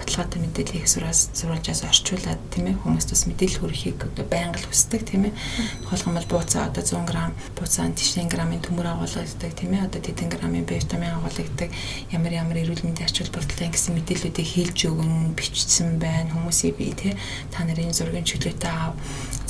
баталгаатай 0.00 0.40
мэдээллийг 0.40 0.88
сураас 0.88 1.30
сурвалжаас 1.36 1.84
орчуулад 1.84 2.40
тийм 2.50 2.72
ээ 2.72 2.80
хүмүүст 2.80 3.12
бас 3.12 3.24
мэдээлэл 3.28 3.60
хүрэхийг 3.60 3.98
одоо 4.08 4.24
байнга 4.24 4.58
л 4.58 4.68
хүсдэг 4.68 5.02
тийм 5.04 5.28
ээ. 5.28 5.36
Тухайлбал 5.84 6.26
бууцаа 6.26 6.72
одоо 6.72 6.82
100 6.82 7.04
г 7.04 7.12
бууцаанд 7.54 7.94
тийшээ 8.00 8.26
грамын 8.32 8.64
төмөр 8.64 8.88
агуулгадаг 8.96 9.52
тийм 9.54 9.76
ээ. 9.76 9.86
Одоо 9.86 10.00
тэдэн 10.00 10.28
грамын 10.32 10.64
Б 10.64 10.80
витамин 10.80 11.14
агуулгадаг 11.14 11.70
ямар 12.10 12.32
ямар 12.32 12.56
эрүүл 12.64 12.84
мэндийн 12.84 13.06
ач 13.06 13.16
холбогдолтой 13.20 13.68
гэсэн 13.68 13.94
мэдээллүүдийг 14.00 14.48
хийлж 14.48 14.78
өгнө, 14.88 15.36
бичсэн 15.36 16.00
байна 16.00 16.32
хүмүүсийг 16.32 16.80
бий 16.80 16.96
тийм 16.96 17.14
та 17.52 17.68
нарын 17.68 17.92
зургийн 17.92 18.24
чөлөөтэй 18.24 18.72
аав. 18.72 18.96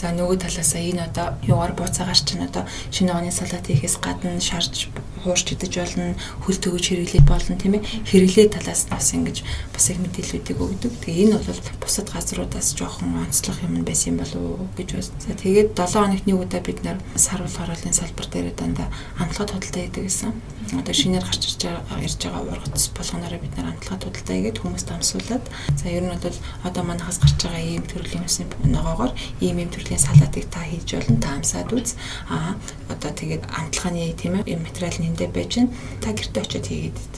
За 0.01 0.17
нөгөө 0.17 0.41
талаасаа 0.41 0.81
энэ 0.81 1.13
одоо 1.13 1.37
юугаар 1.45 1.77
бууцаагаар 1.77 2.17
чинь 2.17 2.41
одоо 2.41 2.65
шинэ 2.89 3.13
оны 3.13 3.29
салат 3.29 3.69
хийхээс 3.69 4.01
гадна 4.01 4.41
шарж 4.41 4.89
хуурч 5.21 5.53
идэж 5.53 5.73
болно, 5.77 6.17
хөл 6.41 6.57
төгөж 6.57 6.85
хэрэглэх 6.89 7.29
болно 7.29 7.61
тийм 7.61 7.77
ээ. 7.77 7.85
Хэрэглээ 8.09 8.49
талаас 8.49 8.89
нь 8.89 8.93
бас 8.97 9.13
ингэж 9.13 9.45
бас 9.45 9.85
их 9.93 10.01
мэдээллүүдийг 10.01 10.57
өгдөг. 10.57 10.93
Тэгээ 11.05 11.37
энэ 11.37 11.45
бол 11.45 11.61
бусад 11.85 12.09
газруудаас 12.09 12.73
жоохон 12.81 13.21
онцлог 13.29 13.61
юм 13.61 13.85
байсан 13.85 14.17
болов 14.17 14.41
уу 14.41 14.73
гэж 14.81 14.89
байна. 14.97 15.13
За 15.21 15.37
тэгээд 15.37 15.69
7 15.77 16.01
хоногт 16.01 16.25
нэг 16.25 16.39
удаа 16.41 16.61
бид 16.65 16.81
нар 16.81 16.97
сарвал 17.21 17.53
хорооллын 17.53 17.93
салбар 17.93 18.27
дээр 18.33 18.57
дандаа 18.57 18.89
амтлагаа 19.21 19.61
тодалтай 19.61 19.85
хийдэг 19.85 20.09
гэсэн. 20.09 20.33
Одоо 20.71 20.95
шинээр 20.95 21.27
гарч 21.27 21.43
ирж 21.51 21.63
байгаа 21.67 21.99
ирж 22.07 22.21
байгаа 22.23 22.43
ургац 22.47 22.95
болгоноор 22.95 23.35
бид 23.43 23.55
нар 23.59 23.75
амтлагаа 23.75 23.99
тодалтай 24.07 24.37
хийгээд 24.39 24.61
хүмүүст 24.63 24.89
амсуулаад 24.95 25.45
за 25.75 25.87
ер 25.91 26.05
нь 26.07 26.15
бол 26.15 26.39
одоо 26.63 26.83
манахаас 26.87 27.19
гарч 27.19 27.39
байгаа 27.43 27.63
ийм 27.67 27.85
төрлийн 27.91 28.23
үсний 28.23 28.47
ногоогоор 28.71 29.13
ийм 29.43 29.59
ийм 29.59 29.71
төрлийн 29.75 29.99
салаатыг 29.99 30.47
та 30.47 30.63
хийж 30.63 30.95
болно 30.95 31.19
та 31.19 31.35
амсаад 31.35 31.71
үз. 31.75 31.99
Аа 32.31 32.55
одоо 32.87 33.11
тэгээд 33.11 33.45
амтлагын 33.51 34.15
тийм 34.15 34.39
ээ 34.39 34.63
материал 34.63 34.97
нь 35.03 35.09
эндээ 35.11 35.31
байж 35.35 35.51
гэн 35.59 35.69
та 35.99 36.15
гэртээ 36.15 36.43
очиод 36.47 36.67
хийгээд 36.71 37.15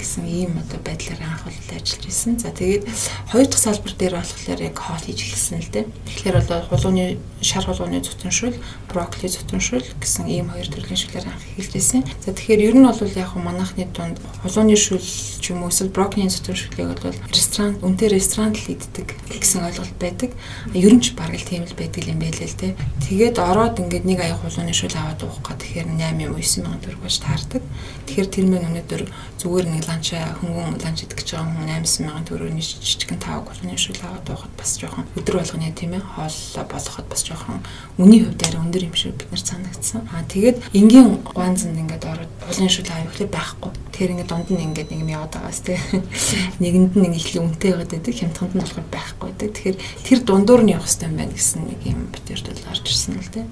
гэсэн 0.00 0.24
ийм 0.24 0.56
одоо 0.56 0.80
байдлаар 0.80 1.20
анх 1.20 1.44
бол 1.44 1.60
ажиллаж 1.76 2.02
ирсэн. 2.08 2.40
За 2.40 2.50
тэгээд 2.50 2.88
хоёр 3.28 3.46
дахь 3.46 3.60
салбар 3.60 3.92
дээр 3.92 4.14
болохоор 4.16 4.60
яг 4.64 4.76
хоол 4.80 5.04
хийж 5.04 5.20
эхэлсэн 5.20 5.60
л 5.60 5.70
дээ. 5.70 5.84
Тэгэхээр 6.08 6.36
бол 6.40 6.64
хулууны 6.72 7.20
шар 7.44 7.64
хулууны 7.68 8.00
зүтэншүүл, 8.00 8.56
брокколи 8.88 9.28
зүтэншүүл 9.28 9.86
гэсэн 10.00 10.24
ийм 10.28 10.48
хоёр 10.48 10.68
төрлийн 10.72 10.96
шүлгээр 10.96 11.28
анх 11.28 11.44
эхэлжсэн. 11.60 12.04
За 12.24 12.32
тэгэхээр 12.32 12.64
ер 12.72 12.76
нь 12.80 12.88
бол 12.88 12.96
яг 12.96 13.30
манайхны 13.36 13.84
дунд 13.92 14.16
хулууны 14.40 14.76
шүл 14.76 15.04
ч 15.04 15.44
юм 15.52 15.64
уу 15.64 15.72
эсвэл 15.72 15.92
брокколийн 15.92 16.32
зүтэншүүлийг 16.32 16.96
бол 16.96 17.16
ресторан, 17.32 17.76
үнэтэй 17.84 18.08
ресторанд 18.08 18.56
л 18.56 18.72
иддэг 18.72 19.08
гэсэн 19.28 19.68
ойлголт 19.68 19.96
байдаг. 20.00 20.30
Ер 20.72 20.92
нь 20.96 21.04
ч 21.04 21.12
бараг 21.12 21.36
л 21.36 21.48
тийм 21.48 21.64
л 21.68 21.76
байдаг 21.76 22.04
юм 22.08 22.20
байлээ 22.20 22.48
л 22.48 22.60
дээ. 22.60 22.72
Тэгээд 23.08 23.36
ороод 23.40 23.80
ингээд 23.80 24.04
нэг 24.04 24.18
аяг 24.20 24.40
хулууны 24.40 24.72
шүл 24.72 24.96
аваад 24.96 25.20
уух 25.24 25.40
гэх 25.44 25.60
тэгэхээр 25.60 25.88
8 25.96 26.24
юм 26.24 26.36
9 26.36 26.62
мянган 26.64 26.80
төгрөг 26.84 27.02
болж 27.02 27.16
таардаг. 27.20 27.62
Тэгэхээр 28.06 28.28
тэр 28.30 28.46
мэн 28.46 28.66
өнөөдөр 28.70 29.02
зүгээр 29.40 29.66
нэг 29.66 29.82
ланч 29.90 30.14
хөнгөн 30.14 30.78
ланч 30.78 31.02
идэх 31.02 31.18
гэж 31.18 31.28
байгаа 31.34 31.50
хүн 31.50 31.66
8 31.82 32.06
мянган 32.06 32.26
төгрөгийн 32.30 32.62
жижигхэн 32.62 33.18
тав 33.18 33.42
голны 33.42 33.74
шүл 33.74 33.98
аваад 34.06 34.22
байхад 34.22 34.54
бас 34.54 34.78
жоохон 34.78 35.06
өдөр 35.18 35.42
болгоны 35.42 35.74
тийм 35.74 35.98
ээ 35.98 36.06
хоол 36.14 36.38
болгоход 36.70 37.06
бас 37.10 37.22
жоохон 37.26 37.58
үний 37.98 38.22
хувьд 38.22 38.42
арай 38.46 38.60
өндөр 38.62 38.86
юм 38.86 38.94
шиг 38.94 39.18
бид 39.18 39.30
нар 39.34 39.42
санагдсан. 39.42 40.06
Аа 40.14 40.22
тэгээд 40.30 40.56
энгийн 40.70 41.18
гуанзанд 41.26 41.74
ингээд 41.74 42.06
ороод 42.06 42.32
голны 42.38 42.70
шүл 42.70 42.86
авах 42.86 43.14
хэрэг 43.18 43.34
байхгүй. 43.34 43.70
Тэгэхээр 43.90 44.12
ингээд 44.14 44.30
дунд 44.30 44.48
нь 44.54 44.64
ингээд 44.70 44.88
нэг 44.94 45.00
юм 45.02 45.10
яваад 45.10 45.34
байгаас 45.34 45.60
тийм 45.66 45.82
нэгэнд 46.62 46.92
нь 46.94 47.02
нэг 47.02 47.14
их 47.18 47.34
үнэтэй 47.34 47.70
байгаад 47.74 47.90
байдаг. 47.90 48.14
Хямдханд 48.14 48.54
нь 48.54 48.62
болохоор 48.62 48.88
байхгүй 48.94 49.26
байдаг. 49.34 49.50
Тэгэхээр 49.58 49.78
тэр 50.06 50.18
дундуур 50.22 50.62
нь 50.62 50.72
явах 50.72 50.86
хэрэгтэй 50.86 51.08
юм 51.10 51.16
байна 51.18 51.34
гэсэн 51.34 51.60
нэг 51.66 51.80
юм 51.82 52.00
битэрд 52.14 52.46
бол 52.46 52.64
гарч 52.70 52.84
ирсэн 52.86 53.14
л 53.18 53.34
тийм. 53.34 53.48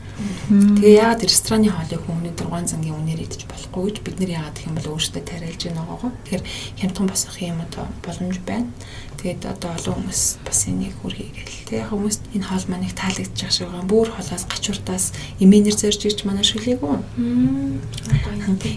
Тэгээ 0.78 1.00
яагаад 1.02 1.26
рестораны 1.26 1.68
хоолыг 1.68 2.02
хүн 2.07 2.18
өнөдөр 2.23 2.49
гуанзангийн 2.49 2.97
үнээр 2.97 3.25
идэж 3.26 3.42
болохгүй 3.50 3.83
гэж 3.90 3.97
бид 4.07 4.16
нар 4.23 4.33
яагаад 4.38 4.57
гэх 4.57 4.68
юм 4.68 4.76
бол 4.78 4.90
өөрсдөө 4.95 5.23
тариалж 5.26 5.62
байна 5.68 5.85
гоо. 5.85 6.11
Тэгэхээр 6.28 6.44
хямдхан 6.76 7.06
босох 7.08 7.40
юм 7.40 7.64
одоо 7.64 7.88
боломж 8.04 8.37
байна. 8.44 8.68
Тэгээд 9.16 9.49
одоо 9.49 9.73
олон 9.75 10.04
хүмүүс 10.04 10.44
бас 10.44 10.68
энийг 10.68 10.92
хүргэе 11.00 11.32
гэл. 11.32 11.64
Тэг 11.66 11.76
яг 11.82 11.90
хүмүүс 11.90 12.23
энэ 12.37 12.47
хоол 12.47 12.68
их 12.85 12.94
таалагдчих 12.94 13.50
шиг 13.50 13.73
байгаа. 13.73 13.88
Бүр 13.88 14.12
холоос 14.12 14.44
гачууртаас 14.44 15.16
эмээнэр 15.40 15.73
зорж 15.75 16.04
ирж 16.04 16.23
манай 16.28 16.44
шүлээгүү. 16.44 16.94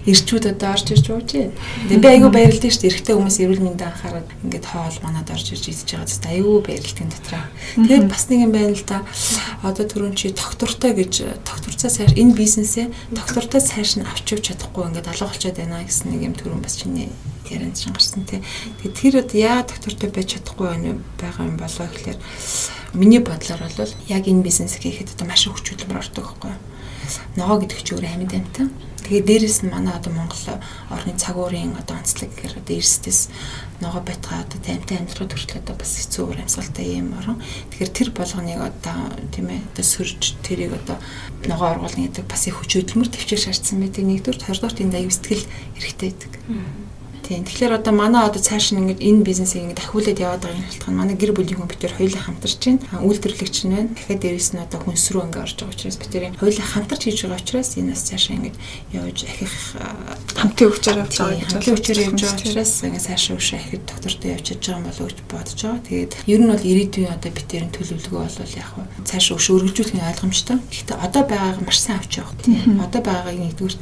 Ирчүүд 0.08 0.44
одоо 0.48 0.72
орж 0.72 0.86
ирж 0.96 1.06
ууж 1.12 1.30
байна. 1.30 1.54
Тэгээ 1.92 2.02
би 2.02 2.08
айгүй 2.08 2.30
баярлалтай 2.32 2.72
шүү 2.72 2.82
дээ. 2.82 2.90
Эрэгтэй 2.90 3.14
хүмүүс 3.20 3.38
эрүүл 3.38 3.62
мэндэ 3.68 3.84
анхаарал 3.86 4.28
ингээд 4.42 4.66
хоол 4.66 4.98
манад 5.04 5.30
орж 5.30 5.46
ирж 5.52 5.64
идэж 5.68 5.88
байгаа 5.92 6.08
зү 6.10 6.26
айгүй 6.26 6.58
баярлалтай 6.66 7.06
дотроо. 7.06 7.44
Тэгээд 7.78 8.06
бас 8.10 8.24
нэг 8.32 8.40
юм 8.42 8.52
байна 8.56 8.74
л 8.74 8.82
да. 8.88 9.04
Одоо 9.62 9.84
түрүүн 9.86 10.16
чи 10.18 10.34
доктортой 10.34 10.96
гэж 10.96 11.44
докторцаа 11.46 11.90
сайр 11.92 12.16
энэ 12.18 12.34
бизнесээ 12.34 12.90
доктортой 13.14 13.62
сайрш 13.62 14.00
нь 14.00 14.08
авч 14.08 14.26
явж 14.34 14.50
чадахгүй 14.50 14.90
ингээд 14.90 15.06
алга 15.06 15.30
болчиход 15.30 15.60
байна 15.60 15.86
гэсэн 15.86 16.10
нэг 16.10 16.20
юм 16.26 16.34
түрүүн 16.34 16.64
бас 16.66 16.82
чиний 16.82 17.14
ярианд 17.52 17.76
чинь 17.76 17.92
гарсан 17.92 18.24
тий. 18.24 18.40
Тэгээд 18.80 18.96
тэр 18.96 19.14
одоо 19.22 19.38
яа 19.38 19.62
доктортой 19.62 20.10
байж 20.10 20.28
чадахгүй 20.36 20.68
байгаа 21.20 21.44
юм 21.46 21.56
болоо 21.60 21.86
гэхлээр 21.86 22.18
миний 22.94 23.20
бодлоор 23.20 23.60
бол 23.60 23.92
яг 24.08 24.24
энэ 24.28 24.42
бизнес 24.42 24.76
хийхэд 24.76 25.14
одоо 25.16 25.26
маш 25.28 25.46
их 25.46 25.54
хүч 25.56 25.66
хөдөлмөр 25.72 26.02
ордог 26.02 26.24
байхгүй 26.24 26.50
юу. 26.52 26.60
Ногоо 27.36 27.56
гэдэг 27.60 27.78
чинь 27.82 27.96
өөр 27.96 28.06
амьд 28.08 28.32
амьтан. 28.36 28.68
Тэгээд 29.02 29.26
дээрэс 29.26 29.58
нь 29.66 29.72
манай 29.74 29.98
одоо 29.98 30.12
Монгол 30.14 30.62
орны 30.88 31.12
цаг 31.18 31.36
уурын 31.36 31.74
одоо 31.74 31.98
онцлог 31.98 32.30
гэхээр 32.30 32.62
одоо 32.62 32.74
эрсдэс 32.78 33.20
ногоо 33.82 34.00
байтгаа 34.00 34.46
одоо 34.46 34.58
таймтай 34.62 34.96
амьдрал 35.02 35.26
төрөл 35.26 35.58
одоо 35.58 35.74
бас 35.74 35.92
хэцүү 35.98 36.22
уур 36.22 36.38
амьсгалтай 36.38 36.86
юм 37.02 37.10
орон. 37.18 37.42
Тэгэхээр 37.74 37.90
тэр 37.90 38.08
болгоныг 38.14 38.60
одоо 38.62 38.98
тийм 39.34 39.50
ээ 39.50 39.60
одоо 39.74 39.84
сөрж 39.84 40.38
тэрийг 40.46 40.72
одоо 40.78 40.96
ногоо 41.50 41.74
оргуулна 41.74 42.06
гэдэг 42.06 42.24
бас 42.30 42.46
их 42.46 42.62
хүч 42.62 42.70
хөдөлмөр 42.78 43.10
төвчээр 43.10 43.42
шаардсан 43.42 43.82
байдаг. 43.82 44.06
Нэгдүгээр, 44.06 44.38
хоёрдугаар 44.46 44.80
энд 44.86 44.94
аюу 44.94 45.10
сэтгэл 45.10 45.50
хэрэгтэй 45.74 46.08
байдаг. 46.14 46.32
Тийм. 47.32 47.48
Тэгэхээр 47.48 47.80
одоо 47.80 47.96
манай 47.96 48.28
одоо 48.28 48.44
цааш 48.44 48.76
нь 48.76 48.92
ингээд 48.92 49.00
энэ 49.00 49.24
бизнесийг 49.24 49.64
ингээд 49.64 49.80
ахиулаад 49.80 50.20
яваад 50.20 50.42
байгаа 50.44 50.60
юм 50.60 50.68
шалтгаан 50.68 50.96
манай 51.00 51.16
гэр 51.16 51.32
бүлийн 51.32 51.64
хүн 51.64 51.70
бид 51.72 51.80
төр 51.80 51.96
хоёулаа 51.96 52.22
хамтарч 52.28 52.60
байна. 52.60 52.84
Үйлдвэрлэгч 53.08 53.56
нь 53.64 53.72
байна. 53.72 53.94
Тэгэхээр 53.96 54.20
дээрэс 54.20 54.50
нь 54.52 54.60
одоо 54.60 54.78
хүнс 54.84 55.06
рүү 55.16 55.24
ингээд 55.32 55.44
орж 55.48 55.56
байгаа 55.56 55.72
учраас 55.72 55.96
төр 55.96 56.24
хоёулаа 56.36 56.68
хамтарч 56.68 57.02
хийж 57.08 57.18
байгаа 57.24 57.40
учраас 57.40 57.70
энэ 57.80 57.92
бас 57.96 58.02
цаашаа 58.04 58.36
ингээд 58.36 58.56
явж 58.92 59.18
ахих 59.24 59.54
хамтын 60.36 60.68
өвчээр 60.68 61.00
явж 61.00 61.14
байгаа 61.16 61.36
гэж 61.40 61.48
хамтын 61.56 61.72
өвчээр 61.72 62.00
явж 62.04 62.20
байгаа 62.20 62.36
учраас 62.36 62.72
ингээд 62.84 63.06
цаашаа 63.08 63.36
өшөө 63.40 63.56
ахих 63.56 63.80
доктортой 63.88 64.28
явж 64.36 64.44
чадж 64.52 64.64
байгаа 64.68 64.84
болов 64.92 65.08
гэж 65.08 65.18
бодож 65.32 65.60
байгаа. 65.64 65.86
Тэгээд 65.88 66.12
ер 66.28 66.40
нь 66.44 66.50
бол 66.52 66.68
ирээдүйн 66.68 67.14
одоо 67.16 67.30
бид 67.32 67.48
тэрийн 67.48 67.72
төлөвлөгөө 67.72 68.20
бол 68.28 68.56
яг 68.60 68.70
цаашаа 69.08 69.36
өшөө 69.40 69.56
өргөжүүлэх 69.56 69.96
нь 69.96 70.04
ойлгомжтой. 70.04 70.58
Гэхдээ 70.68 71.00
одоо 71.00 71.22
байгааг 71.24 71.64
маш 71.64 71.80
сайн 71.80 71.96
авч 71.96 72.12
явах. 72.20 72.36
Одоо 72.44 73.00
байгаагийг 73.00 73.56
нэгдүгürt 73.56 73.80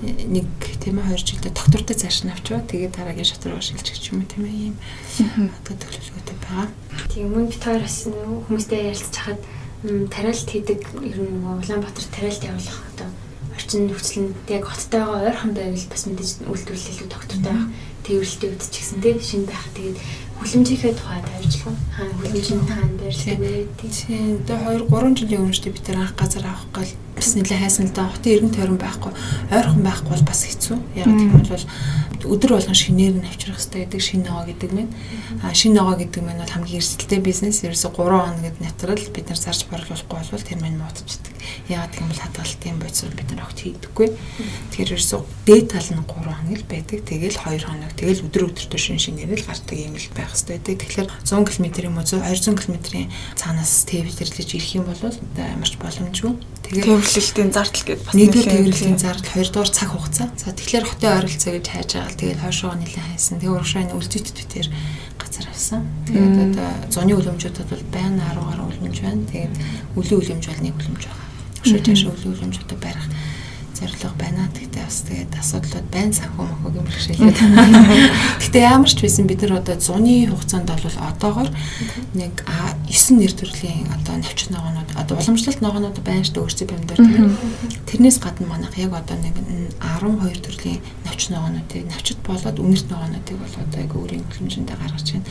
нэг 0.00 0.48
тийм 0.80 0.96
ээ 0.96 1.12
2 1.12 1.28
жилдээ 1.28 1.52
доктортой 1.52 1.96
цааш 1.96 2.24
нь 2.24 2.32
авчваа. 2.32 2.64
Тэгээд 2.64 2.96
дараагийн 2.96 3.28
шат 3.28 3.44
руу 3.44 3.60
шилжих 3.60 4.00
юм 4.08 4.24
тийм 4.24 4.48
ээ 4.48 4.72
ийм. 4.72 4.76
Одоо 5.60 5.76
төлөвлөгөөтэй 5.76 6.36
байгаа. 6.40 6.68
Тийм 7.12 7.28
мөн 7.36 7.52
бид 7.52 7.60
хоёр 7.60 7.84
бас 7.84 8.08
хүмүүстэй 8.08 8.80
ярилцж 8.88 9.16
хахад 9.20 9.40
тариалт 10.08 10.48
хийдэг 10.48 10.80
ер 11.04 11.18
нь 11.20 11.44
Улаанбаатар 11.44 12.06
тариалт 12.16 12.42
явуулах 12.48 12.80
одоо 12.96 13.08
орчин 13.52 13.92
нөхцөл 13.92 14.20
нь 14.24 14.34
яг 14.48 14.64
хоттойгоо 14.64 15.20
ойрхон 15.20 15.52
байвал 15.52 15.86
бас 15.92 16.02
мэдээж 16.08 16.32
үйлдвэрлэл 16.48 17.12
доктортой 17.12 17.52
байх 17.52 17.68
тээвэрлэлтэй 18.04 18.50
үүд 18.56 18.62
ч 18.72 18.74
гэсэн 18.80 18.98
тийм 19.04 19.18
шин 19.20 19.42
байх. 19.44 19.64
Тэгээд 19.76 19.98
хүлэмжийнхээ 20.40 20.94
тухайд 20.96 21.26
ажиллах 21.36 21.76
хаана 21.92 22.14
хүлэмжийн 22.16 22.62
хаана 22.64 22.96
байрлах 22.96 23.36
вэ 23.36 23.52
тийм. 23.76 24.40
Тэгээ 24.48 24.88
2 24.88 24.88
3 24.88 25.18
жилийн 25.20 25.42
өмнө 25.44 25.68
бид 25.76 25.84
тэр 25.84 25.98
анх 26.00 26.16
газар 26.16 26.44
авах 26.48 26.64
гал 26.72 26.92
бас 27.16 27.28
нэлээ 27.34 27.60
хайсан 27.60 27.86
л 27.88 27.94
да 27.96 28.08
хотын 28.10 28.32
эргэн 28.34 28.54
тойрон 28.54 28.78
байхгүй 28.80 29.12
ойрхон 29.50 29.82
байхгүй 29.84 30.10
бол 30.14 30.28
бас 30.30 30.40
хэцүү 30.46 30.76
яг 30.96 31.08
тийм 31.08 31.30
бол 31.36 31.64
өдөр 32.24 32.52
болгон 32.56 32.76
шинээр 32.76 33.16
нь 33.16 33.28
авчрах 33.28 33.56
хэрэгтэй 33.56 33.84
гэдэг 33.84 34.00
шинэ 34.00 34.28
ногоо 34.28 34.44
гэдэг 34.44 34.70
мэн. 34.76 34.88
А 35.40 35.54
шинэ 35.54 35.80
ногоо 35.80 35.96
гэдэг 35.96 36.20
мэн 36.20 36.40
бол 36.40 36.52
хамгийн 36.52 36.80
эрсдэлтэй 36.80 37.20
бизнес. 37.20 37.64
Ерөөсө 37.64 37.88
3 37.96 37.96
хоногд 37.96 38.60
натрал 38.60 39.00
бид 39.00 39.26
нар 39.28 39.40
зарж 39.40 39.64
борлуулахгүй 39.70 40.20
бол 40.20 40.44
тэр 40.44 40.60
мань 40.60 40.76
муудчихдаг. 40.76 41.34
Яагаад 41.72 41.94
гэвэл 41.96 42.20
хадгалтын 42.20 42.76
бодисууд 42.76 43.14
бид 43.16 43.28
нар 43.32 43.44
огт 43.48 43.58
хийдэггүй. 43.64 44.08
Тэгэхээр 44.68 44.92
ерөөсө 45.00 45.16
дээд 45.48 45.66
тал 45.72 45.88
нь 45.88 46.04
3 46.04 46.12
хоног 46.12 46.58
л 46.60 46.68
байдаг. 46.68 46.98
Тэгэл 47.08 47.38
2 47.40 47.64
хоног. 47.64 47.92
Тэгэл 47.96 48.24
өдөр 48.28 48.42
өдөртөө 48.52 48.80
шин 48.80 49.00
шинээр 49.00 49.40
л 49.40 49.48
гардаг 49.48 49.78
юм 49.80 49.96
л 49.96 50.12
байх 50.12 50.30
хэрэгтэй 50.36 50.60
байдаг. 50.60 50.76
Тэгэхээр 50.76 51.08
100 51.24 51.48
км 51.48 51.66
юм 51.88 51.96
уу 51.96 52.04
200 52.04 52.52
км-ийн 52.60 53.08
цаанаас 53.40 53.88
тээвэрлэж 53.88 54.48
ирэх 54.54 54.76
юм 54.76 54.84
бол 54.84 55.00
ямарч 55.00 55.74
боломжгүй. 55.80 56.36
Тэгээд 56.68 56.99
тээвэрлэлтийн 57.00 57.52
зардал 57.52 57.84
гэдэг 57.88 58.04
бас 58.04 58.14
нэгдүгээр 58.14 58.52
тээвэрлэлийн 58.52 59.00
зардал, 59.00 59.32
хоёрдугаар 59.32 59.70
цаг 59.72 59.88
хугацаа. 59.88 60.28
За 60.36 60.52
тэгэхээр 60.52 60.84
хотын 60.84 61.16
ойролцоо 61.16 61.52
гэж 61.56 61.66
хайж 61.72 61.90
байгаа. 61.96 62.20
Тэгээд 62.20 62.40
хойшоо 62.44 62.72
нэлээд 62.76 63.08
хайсан. 63.08 63.36
Тэгээд 63.40 63.54
урагшааны 63.56 63.96
битэр 64.36 64.68
газар 65.16 65.46
авсан. 65.48 65.82
Тэгээд 66.04 66.36
одоо 66.44 66.68
зуны 66.92 67.12
үлэмжүүдэд 67.16 67.68
бол 67.72 67.84
байнга 67.88 68.24
10 68.36 68.44
гаруй 68.44 68.66
үлэмж 68.68 68.98
байна. 69.00 69.24
Тэгээд 69.32 69.54
үлийн 69.96 70.20
үлэмж 70.20 70.44
бол 70.44 70.60
нэг 70.60 70.74
үлэмж 70.76 71.02
байгаа. 71.08 71.26
Өшөө 71.64 71.80
жаашаа 71.80 72.12
үлийн 72.12 72.34
үлэмжүүдэд 72.36 72.80
барих 72.84 73.06
зорилго 73.80 74.12
байна. 74.20 74.48
Тэгтээ 74.52 74.84
бас 74.84 74.98
тэгээд 75.08 75.32
асуудлууд 75.40 75.88
байна 75.88 76.12
санхүү 76.12 76.44
мөхөг 76.44 76.74
юм 76.76 76.84
бэрхшээлээ. 76.84 77.32
Тэгтээ 78.44 78.64
ямар 78.68 78.90
ч 78.92 79.00
байсан 79.00 79.24
бид 79.24 79.40
нар 79.40 79.64
одоо 79.64 79.76
зуны 79.80 80.28
хугацаанд 80.28 80.68
бол 80.68 80.84
одоогор 81.00 81.48
нэг 82.12 82.34
9 82.44 83.16
нэр 83.16 83.32
төрлийн 83.32 83.88
одоо 83.88 84.20
навч 84.20 84.52
ногоонууд 84.52 84.90
одоо 85.00 85.16
уламжлалт 85.16 85.60
ногоонууд 85.64 85.98
байна 86.04 86.24
шүү 86.28 86.34
дээ 86.36 86.44
өөрсдөө 86.44 86.66
бямдаар 86.68 87.00
тийм. 87.00 87.28
Тэрнээс 87.88 88.18
гадна 88.20 88.46
манайх 88.52 88.76
яг 88.76 88.92
одоо 88.92 89.16
нэг 89.16 89.34
12 89.80 90.44
төрлийн 90.44 90.80
навч 91.08 91.32
ногоонуудыг 91.32 91.88
навчд 91.88 92.18
болоод 92.26 92.58
үнэрт 92.60 92.86
ногоонуудыг 92.92 93.36
бол 93.40 93.54
одоо 93.64 93.78
яг 93.80 93.92
өөрийн 93.96 94.24
хэмжээндээ 94.28 94.76
гаргаж 94.76 95.08
байна. 95.08 95.26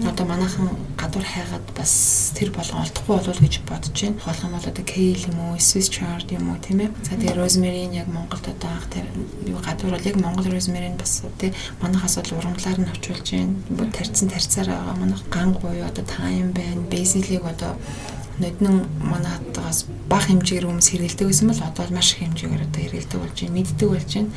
Одоо 0.00 0.24
манайхан 0.24 0.68
гадуур 0.96 1.26
хайгаад 1.26 1.66
бас 1.76 1.92
тэр 2.32 2.50
болгон 2.54 2.80
олдохгүй 2.86 3.14
болов 3.20 3.38
гэж 3.40 3.54
бодож 3.68 3.92
байна. 3.92 4.16
Юм 4.16 4.52
бол 4.56 4.68
одоо 4.70 4.84
kale 4.86 5.26
юм 5.28 5.38
уу, 5.44 5.60
Swiss 5.60 5.92
chard 5.92 6.32
юм 6.32 6.48
уу 6.50 6.58
тийм 6.64 6.80
ээ. 6.80 6.90
За 7.04 7.18
тэгээ 7.20 7.36
rosemary 7.36 7.89
энэ 7.90 8.06
яг 8.06 8.06
Монголд 8.06 8.46
одоо 8.46 8.70
анх 8.70 8.86
юу 9.46 9.58
гадуур 9.58 9.98
бол 9.98 10.06
яг 10.06 10.16
Монгол 10.16 10.46
розмерийн 10.46 10.96
бас 10.96 11.22
тий 11.38 11.52
манайхаас 11.82 12.16
бол 12.16 12.38
урамлаар 12.38 12.78
нь 12.78 12.90
авчулж 12.90 13.26
байна. 13.34 13.90
Тарцсан 13.90 14.28
тарцаар 14.30 14.68
байгаа 14.70 14.94
манайх 14.94 15.22
ган 15.28 15.52
буюу 15.58 15.82
одоо 15.82 16.04
тайм 16.06 16.52
байна. 16.54 16.86
Базилийг 16.86 17.42
одоо 17.42 17.74
ноднон 18.40 18.88
манайхаас 19.04 19.86
бага 20.08 20.26
хэмжээгээр 20.32 20.66
хүмүүс 20.66 20.88
хэрэгэлдэг 20.90 21.26
байсан 21.28 21.48
бол 21.52 21.62
одоо 21.62 21.84
маш 21.94 22.08
их 22.16 22.26
хэмжээгээр 22.26 22.64
одоо 22.66 22.80
хэрэгэлдэг 22.82 23.18
болж 23.20 23.36
байна, 23.38 23.54
мэддэг 23.54 23.88
болж 23.88 24.10
байна. 24.10 24.30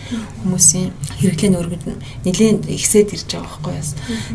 Хүмүүсийн 0.44 0.90
хэрэглээний 1.24 1.60
өргөнд 1.64 1.86
нэлээд 2.28 2.62
ихсээд 2.70 3.10
ирж 3.16 3.30
байгаа 3.32 3.48
байхгүй 3.48 3.74
юу. 3.80 3.88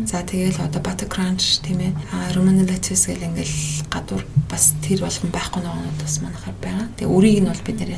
За 0.09 0.17
тэгээл 0.25 0.59
одоо 0.65 0.81
butter 0.83 1.07
crunch 1.07 1.63
тийм 1.63 1.79
ээ. 1.79 1.93
Roman 2.35 2.65
lettuce 2.67 3.07
гэл 3.07 3.27
ингээл 3.29 3.57
гадуур 3.87 4.23
бас 4.51 4.73
тэр 4.83 5.05
болгон 5.05 5.31
байхгүй 5.31 5.61
ногоонод 5.63 5.97
бас 6.01 6.15
манайхаар 6.19 6.57
байгаа. 6.59 6.87
Тэгээ 6.97 7.13
үрийг 7.15 7.39
нь 7.45 7.49
бол 7.49 7.63
бид 7.63 7.77
нэр 7.79 7.91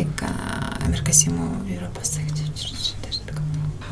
яг 0.00 0.12
Америкас 0.82 1.28
юм 1.28 1.36
уу, 1.38 1.52
Европоос 1.70 2.18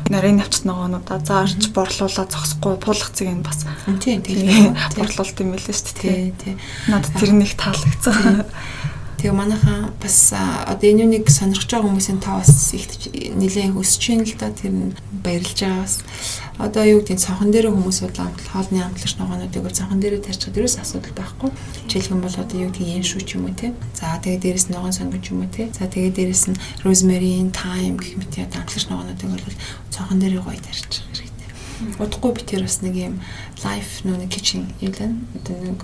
нарийн 0.09 0.41
навчт 0.41 0.65
ногоонуудаа 0.65 1.19
заарч 1.21 1.69
борлуулаад 1.73 2.33
зогсохгүй 2.33 2.75
пуулах 2.81 3.13
зэг 3.13 3.29
нь 3.29 3.45
бас 3.45 3.65
тийм 4.01 4.21
тийм 4.25 4.73
борлуулт 4.97 5.37
юм 5.39 5.53
байлээ 5.53 5.77
шүү 5.77 5.95
дээ 6.01 6.33
тий. 6.35 6.53
Надад 6.89 7.13
тэр 7.15 7.31
нэг 7.37 7.53
таалагдсан. 7.55 8.45
Тэгээ 9.19 9.35
манайхаа 9.35 9.91
бас 9.99 10.31
одоо 10.31 10.87
энэ 10.87 11.03
үнийг 11.03 11.27
сонирхож 11.27 11.67
байгаа 11.67 11.91
хүмүүсийн 11.91 12.23
тоо 12.23 12.39
бас 12.39 12.71
их 12.71 12.87
нэлээд 13.35 13.75
өсөж 13.75 14.03
байна 14.15 14.23
л 14.23 14.39
да 14.39 14.47
тэр 14.55 14.71
нь 14.71 14.95
баярлж 15.19 15.59
байгаа 15.59 15.83
бас 15.83 15.99
одоо 16.55 16.83
юу 16.87 17.03
гэдэг 17.03 17.19
цонхон 17.19 17.51
дээр 17.51 17.67
хүмүүс 17.67 17.99
удаан 18.07 18.31
хоолны 18.47 18.79
амтлагч 18.79 19.19
ногоонуудыг 19.19 19.75
цонхон 19.75 19.99
дээр 19.99 20.23
тарьчихад 20.23 20.55
ерөөс 20.55 20.79
асуудал 20.79 21.15
байхгүй. 21.19 21.51
Жишээлхэн 21.91 22.23
бол 22.23 22.35
одоо 22.39 22.57
юу 22.63 22.71
гэдэг 22.71 22.87
yen 22.87 23.03
шүү 23.03 23.21
ч 23.27 23.35
юм 23.35 23.51
уу 23.51 23.59
те. 23.59 23.75
За 23.91 24.15
тэгээ 24.23 24.39
дээрэс 24.39 24.71
нь 24.71 24.73
ногоон 24.79 24.95
сонгож 24.95 25.25
юм 25.35 25.43
уу 25.43 25.51
те. 25.51 25.67
За 25.75 25.83
тэгээ 25.91 26.15
дээрэс 26.15 26.45
нь 26.55 26.59
rosemary, 26.87 27.43
thyme 27.51 27.99
гэх 27.99 28.15
мэт 28.23 28.39
одоо 28.39 28.63
амтлагч 28.63 28.87
ногоонуудыг 28.87 29.29
бол 29.35 29.55
цонхон 29.91 30.19
дээр 30.23 30.39
гоё 30.39 30.59
тарьчих 30.63 31.03
хэрэгтэй. 31.11 31.47
Удахгүй 31.99 32.31
би 32.35 32.41
тэр 32.43 32.63
бас 32.67 32.79
нэг 32.83 32.95
юм 32.95 33.15
life 33.63 34.03
нэг 34.05 34.29
kitchen 34.29 34.71
юм 34.79 34.93
лээ. 34.93 35.11
Одоо 35.39 35.55
нэг 35.63 35.81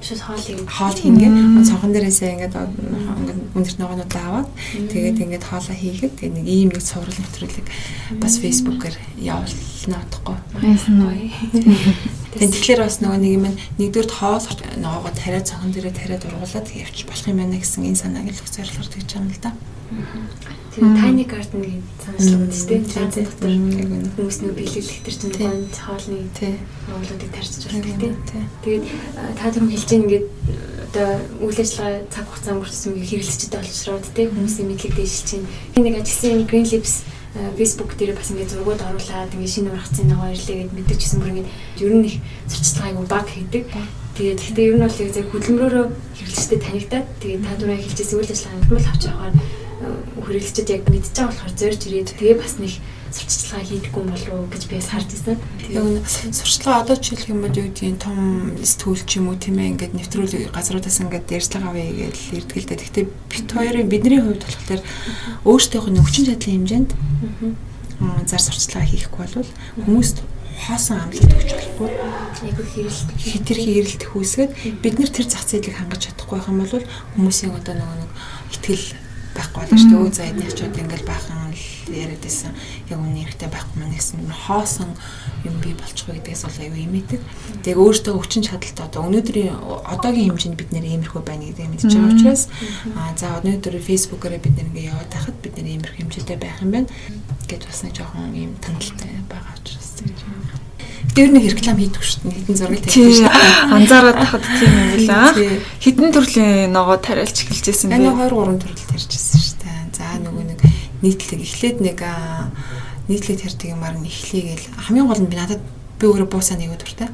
Шууд 0.00 0.20
хоол 0.24 0.40
хийгээд 0.40 0.64
хоол 0.64 0.96
хийгээд 0.96 1.36
цонхон 1.68 1.92
дээрээсээ 1.92 2.32
ингээд 2.40 2.56
ингээд 2.56 3.40
өндөрт 3.52 3.78
ногоонууд 3.84 4.14
аваад 4.16 4.48
тэгээд 4.88 5.20
ингээд 5.28 5.44
хоолоо 5.44 5.76
хийгээд 5.76 6.16
тэгээд 6.16 6.36
нэг 6.40 6.46
ийм 6.48 6.68
нэг 6.72 6.80
цуврал 6.80 7.12
нэвтрүүлэг 7.20 7.68
бас 8.16 8.40
фэйсбүүкээр 8.40 8.96
явуулна 9.20 10.00
удахгүй. 10.00 10.36
Тэгээд 12.30 12.54
тэгэхээр 12.56 12.80
бас 12.80 12.96
нөгөө 13.04 13.20
нэг 13.20 13.32
юм 13.36 13.44
нэгдүгээр 13.76 14.08
хоол 14.08 14.46
ногоогоо 14.80 15.12
тариа 15.12 15.44
цонхон 15.44 15.74
дээрээ 15.74 15.92
тариад 15.92 16.24
ургуулад 16.30 16.68
явчих 16.72 17.04
болох 17.04 17.28
юм 17.28 17.38
байна 17.44 17.60
гэсэн 17.60 17.84
энэ 17.90 18.00
санааг 18.00 18.30
л 18.32 18.40
өгч 18.40 18.54
зорилгоор 18.56 18.88
тэгж 18.88 19.08
байгаа 19.10 19.26
юм 19.26 19.34
л 19.34 19.42
да. 19.44 19.50
Тэгээд 20.70 20.96
tiny 21.02 21.24
garden 21.26 21.62
гэж 21.66 21.82
санаачлаг 21.98 22.40
үү 22.46 22.50
тийм 22.54 22.82
Францын 22.86 23.24
дотор. 23.26 23.50
Хүмүүс 24.14 24.38
нэг 24.38 24.54
биелүүлэх 24.54 25.02
төр 25.02 25.16
чинь 25.18 25.34
гонд 25.34 25.74
хоолны 25.74 26.30
уулуудыг 26.94 27.30
тарьчих 27.34 27.66
болдог 27.74 27.98
тийм. 27.98 28.14
Тэгээд 28.62 28.84
та 29.34 29.50
түрүү 29.50 29.70
хэлж 29.74 29.88
байгаа 29.90 30.04
ингээд 30.06 30.26
одоо 30.90 31.10
үйл 31.42 31.58
ажиллагаа 31.58 32.06
цаг 32.06 32.26
хугацаа 32.30 32.54
өнгөрсөн 32.54 32.92
хэрэглэгчтэй 33.02 33.58
болчихроод 33.58 34.06
тийм 34.14 34.30
хүмүүсийн 34.30 34.68
мэдлэг 34.70 34.94
дэвшилж 34.94 35.26
чинь 35.26 35.46
нэг 35.74 35.94
ажилласан 35.98 36.46
green 36.46 36.66
lips 36.70 37.02
Facebook 37.58 37.94
дээр 37.94 38.14
бас 38.14 38.30
ингээд 38.30 38.54
зургууд 38.54 38.82
оруулаад 38.82 39.34
ингээд 39.34 39.54
шинэ 39.54 39.70
ургацын 39.70 40.06
нөгөө 40.10 40.34
ирлээ 40.34 40.56
гэд 40.66 40.74
мэдэрчсэн 40.74 41.18
бүр 41.22 41.30
ингээд 41.30 41.50
ер 41.82 41.94
нь 41.94 42.06
их 42.10 42.16
зурцлагайг 42.50 43.06
баг 43.06 43.26
хийдэг. 43.30 43.66
Тэгээд 44.18 44.38
гэхдээ 44.42 44.66
ер 44.66 44.76
нь 44.78 44.84
бол 44.86 44.98
яг 44.98 45.26
хөдөлмөрөөрөө 45.30 45.86
хэрэглэгчтэй 46.14 46.58
танигдаад 46.58 47.06
тэгээд 47.22 47.42
та 47.46 47.54
түрүү 47.54 47.78
хэлжсэн 47.78 48.18
үйл 48.18 48.34
ажиллагаа 48.34 48.58
хэмжүүл 48.58 48.90
авч 48.90 49.02
явахаар 49.06 49.34
хүрээлчэд 49.80 50.68
яг 50.70 50.82
мэдж 50.88 51.06
байгаа 51.16 51.32
болохоор 51.32 51.54
зорж 51.56 51.80
ирээд 51.88 52.12
тэгээ 52.20 52.36
бас 52.36 52.54
нэг 52.60 52.72
сурчлагаа 53.10 53.64
хийдэггүй 53.66 54.04
болов 54.06 54.46
гэж 54.52 54.62
би 54.70 54.76
бас 54.78 54.88
харж 54.92 55.08
ирсэн. 55.10 55.38
Тэгээ 55.58 56.04
сурчлага 56.30 56.82
одоо 56.84 56.96
ч 57.00 57.10
хэлэх 57.10 57.32
юм 57.34 57.42
бол 57.42 57.58
юу 57.58 57.66
гэдгийг 57.66 57.98
том 57.98 58.54
сэтгүүл 58.60 59.02
ч 59.02 59.18
юм 59.18 59.32
уу 59.32 59.40
тийм 59.40 59.58
ээ 59.58 59.72
ингээд 59.74 59.96
нэвтрүүл 59.98 60.54
газруудаас 60.54 61.00
ингээд 61.02 61.26
дээрслэг 61.26 61.64
авъя 61.66 61.90
гэж 61.90 62.16
ирдгэлтэй. 62.38 62.76
Гэхдээ 62.78 63.06
бит 63.08 63.48
хоёрын 63.50 63.90
бидний 63.90 64.20
хувьд 64.22 64.46
болохоор 64.46 64.82
нь 65.90 66.00
өвчин 66.00 66.24
чадлын 66.28 66.54
хэмжээнд 66.62 66.90
зар 68.30 68.42
сурчлага 68.44 68.86
хийхгүй 68.86 69.26
бол 69.26 69.50
хүмүүст 69.82 70.22
хоосон 70.60 71.00
амлалт 71.02 71.34
өгч 71.34 71.50
болохгүй. 71.56 71.88
Айгу 72.46 72.62
хэрэлт. 72.62 73.08
Хитрхи 73.16 73.70
хэрэлт 73.80 74.02
хүүсгээд 74.12 74.52
бид 74.84 74.94
нэр 75.00 75.10
тэр 75.10 75.26
зах 75.26 75.44
зээлийг 75.48 75.76
хангаж 75.76 76.12
чадахгүй 76.12 76.40
юм 76.46 76.62
бол 76.62 76.84
хүмүүсийн 77.16 77.56
одоо 77.56 77.74
нөгөө 77.74 77.96
нэг 77.96 78.10
ихтгэл 78.54 78.86
байхгүй 79.40 79.64
болж 79.64 79.80
шүү 79.80 79.88
дээ. 79.88 80.04
Өө 80.04 80.12
за 80.12 80.28
эдний 80.28 80.48
ачууд 80.52 80.76
ингээл 80.76 81.08
баахан 81.08 81.40
л 81.48 81.64
яриад 81.88 82.20
байсан. 82.20 82.52
Яг 82.92 83.00
үнэ 83.00 83.24
ихтэй 83.24 83.48
байхгүй 83.48 83.76
маань 83.80 83.96
гэсэн 83.96 84.20
хоосон 84.28 84.90
юм 85.48 85.56
би 85.64 85.72
болчихоо 85.72 86.14
гэдгээс 86.20 86.44
бол 86.44 86.60
аюу 86.60 86.76
имэдэг. 86.84 87.20
Тэгээ 87.64 87.80
өөртөө 87.80 88.14
өвчин 88.20 88.44
чадалтай 88.44 88.84
одоо 88.84 89.08
өнөөдрийн 89.08 89.56
одоогийн 89.88 90.36
хэмжээнд 90.36 90.60
бид 90.60 90.70
нэр 90.76 90.84
иймэрхүү 90.84 91.22
байна 91.24 91.48
гэдгийг 91.48 91.72
мэдчихэж 91.72 91.96
байгаа 91.96 92.12
учраас 92.12 92.42
аа 92.92 93.10
за 93.16 93.40
өнөөдөр 93.40 93.74
фэйсбүүкээрээ 93.80 94.44
бид 94.44 94.54
нэр 94.60 94.68
ингээ 94.70 94.90
яваад 94.92 95.10
байхад 95.10 95.36
бид 95.40 95.54
нэр 95.56 95.68
иймэрхүү 95.72 95.98
хэмжээтэй 96.04 96.36
байх 96.36 96.60
юм 96.60 96.70
байна. 96.76 96.88
гэж 97.50 97.62
бас 97.66 97.80
нэг 97.82 97.94
жоохон 97.96 98.30
юм 98.36 98.52
танилтай 98.62 99.10
байгаа 99.26 99.54
учраас 99.58 99.88
тэгэж 99.98 100.18
юм. 100.22 100.40
Тэр 101.10 101.28
нэг 101.34 101.44
реклам 101.50 101.78
хийдэг 101.80 102.04
шүү 102.06 102.22
дээ. 102.22 102.38
Хэдэн 102.38 102.56
зураг 102.60 102.80
тавьдаг 102.86 103.10
шүү 103.10 103.26
дээ. 103.26 103.74
Анзаараад 103.74 104.18
тахад 104.22 104.44
тийм 104.46 104.72
юм 104.78 104.90
байна. 105.10 105.34
Хэдэн 105.82 106.10
төрлийн 106.14 106.70
ногоо 106.70 106.96
тариалж 107.02 107.34
эхэлжсэн 107.34 107.90
бэ? 107.90 107.98
Энэ 107.98 108.14
2 108.14 108.30
3 108.30 108.62
төрөл 108.62 108.86
тарьжсэн 108.86 109.19
нийтлэг. 111.02 111.40
Эхлээд 111.40 111.78
нэг 111.80 111.98
нийтлэг 113.08 113.36
тарьдаг 113.40 113.68
юмар 113.68 113.94
нь 113.98 114.06
эхлэегээл 114.06 114.66
хамгийн 114.86 115.06
гол 115.08 115.22
нь 115.22 115.30
би 115.30 115.36
надад 115.36 115.62
би 116.00 116.04
өөрөө 116.08 116.28
бууцаа 116.32 116.56
нэг 116.56 116.72
өдөртэй. 116.76 117.08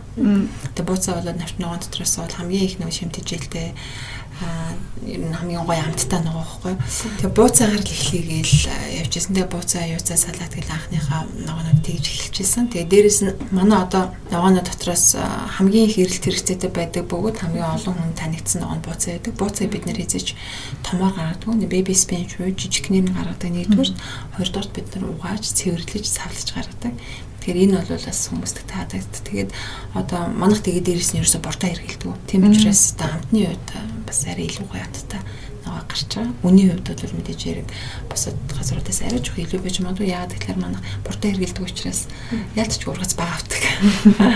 Тэгээ 0.76 0.86
бууцаа 0.86 1.18
болоод 1.18 1.38
навч 1.38 1.54
ногоон 1.58 1.80
дотроос 1.82 2.16
бол 2.22 2.36
хамгийн 2.38 2.66
их 2.66 2.78
нэг 2.78 2.92
шимтжээлтэй 2.94 3.74
ер 5.06 5.22
нь 5.22 5.32
хамгийн 5.32 5.64
гоё 5.64 5.80
амттай 5.80 6.20
нөгөө 6.20 6.44
байхгүй. 6.44 6.74
Тэгээ 7.22 7.36
бууцаагаар 7.36 7.82
л 7.84 7.94
эхлэегээл 7.94 8.54
явжсэн. 9.00 9.32
Тэгээ 9.32 9.52
бууцаа 9.54 9.82
аюуцаа 9.86 10.18
салаад 10.18 10.52
гэл 10.52 10.74
анхныхаа 10.74 11.22
ногоонууд 11.46 11.80
тэгж 11.86 12.04
эхэлчихсэн. 12.10 12.68
Тэгээ 12.68 12.90
дээрэс 12.90 13.20
нь 13.22 13.32
манай 13.54 13.78
одоо 13.86 14.12
ногоонууд 14.34 14.66
дотроос 14.66 15.16
хамгийн 15.56 15.88
их 15.88 15.96
эрэлт 16.02 16.24
хэрэгцээтэй 16.26 16.70
байдаг 16.74 17.04
бөгөөд 17.06 17.38
хамгийн 17.38 17.70
олон 17.70 17.94
хүн 17.96 18.12
танигдсан 18.18 18.60
ногоон 18.66 18.82
бууцаа 18.82 19.10
байдаг. 19.14 19.32
Бууцаа 19.38 19.66
бид 19.70 19.84
нэр 19.86 19.98
хийж 20.02 20.34
томоор 20.82 21.14
гаргадаг. 21.14 21.70
Baby 21.70 21.94
spinach 21.94 22.36
уу 22.42 22.50
жижигнэр 22.50 23.06
нь 23.06 23.16
гаргадаг 23.16 23.50
нэгдүгээр. 23.52 23.90
Хоёрдугаар 24.36 24.68
бид 24.74 24.88
нар 24.90 25.04
угааж, 25.12 25.44
цэвэрлэж, 25.54 26.04
савлаж 26.04 26.48
гаргадаг. 26.50 26.92
Тэгэхээр 27.46 27.62
энэ 27.62 27.78
бол 27.78 27.94
бас 27.94 28.20
хүмүүстэг 28.26 28.66
таадаг. 28.66 29.06
Тэгээд 29.22 29.50
одоо 29.94 30.26
манах 30.34 30.66
тэгээд 30.66 30.82
дээрэс 30.90 31.14
нь 31.14 31.22
ерөөсө 31.22 31.38
бортоо 31.38 31.70
хэрэгэлдэг. 31.70 32.26
Тийм 32.26 32.42
учраас 32.50 32.98
та 32.98 33.06
хамтны 33.06 33.46
үед 33.46 33.66
бас 34.02 34.18
арай 34.26 34.50
илүү 34.50 34.66
гоё 34.66 34.82
хаттай 34.82 35.22
нөгөө 35.62 35.82
гарч 35.86 36.10
байгаа. 36.10 36.34
Үний 36.42 36.66
хувьд 36.74 36.90
бол 36.90 37.14
мэдээж 37.22 37.40
яриг 37.46 37.70
бусад 38.10 38.34
газруудаас 38.50 38.98
арай 39.06 39.22
жоох 39.22 39.38
илүү 39.38 39.62
байж 39.62 39.78
магадгүй. 39.78 40.10
Яагаад 40.10 40.34
гэвэл 40.34 40.58
манах 40.58 40.82
бортоо 41.06 41.30
хэрэгэлдэг 41.30 41.62
учраас 41.62 42.10
ялцч 42.58 42.82
ургац 42.82 43.14
бага 43.14 43.38
авдаг. 43.38 43.62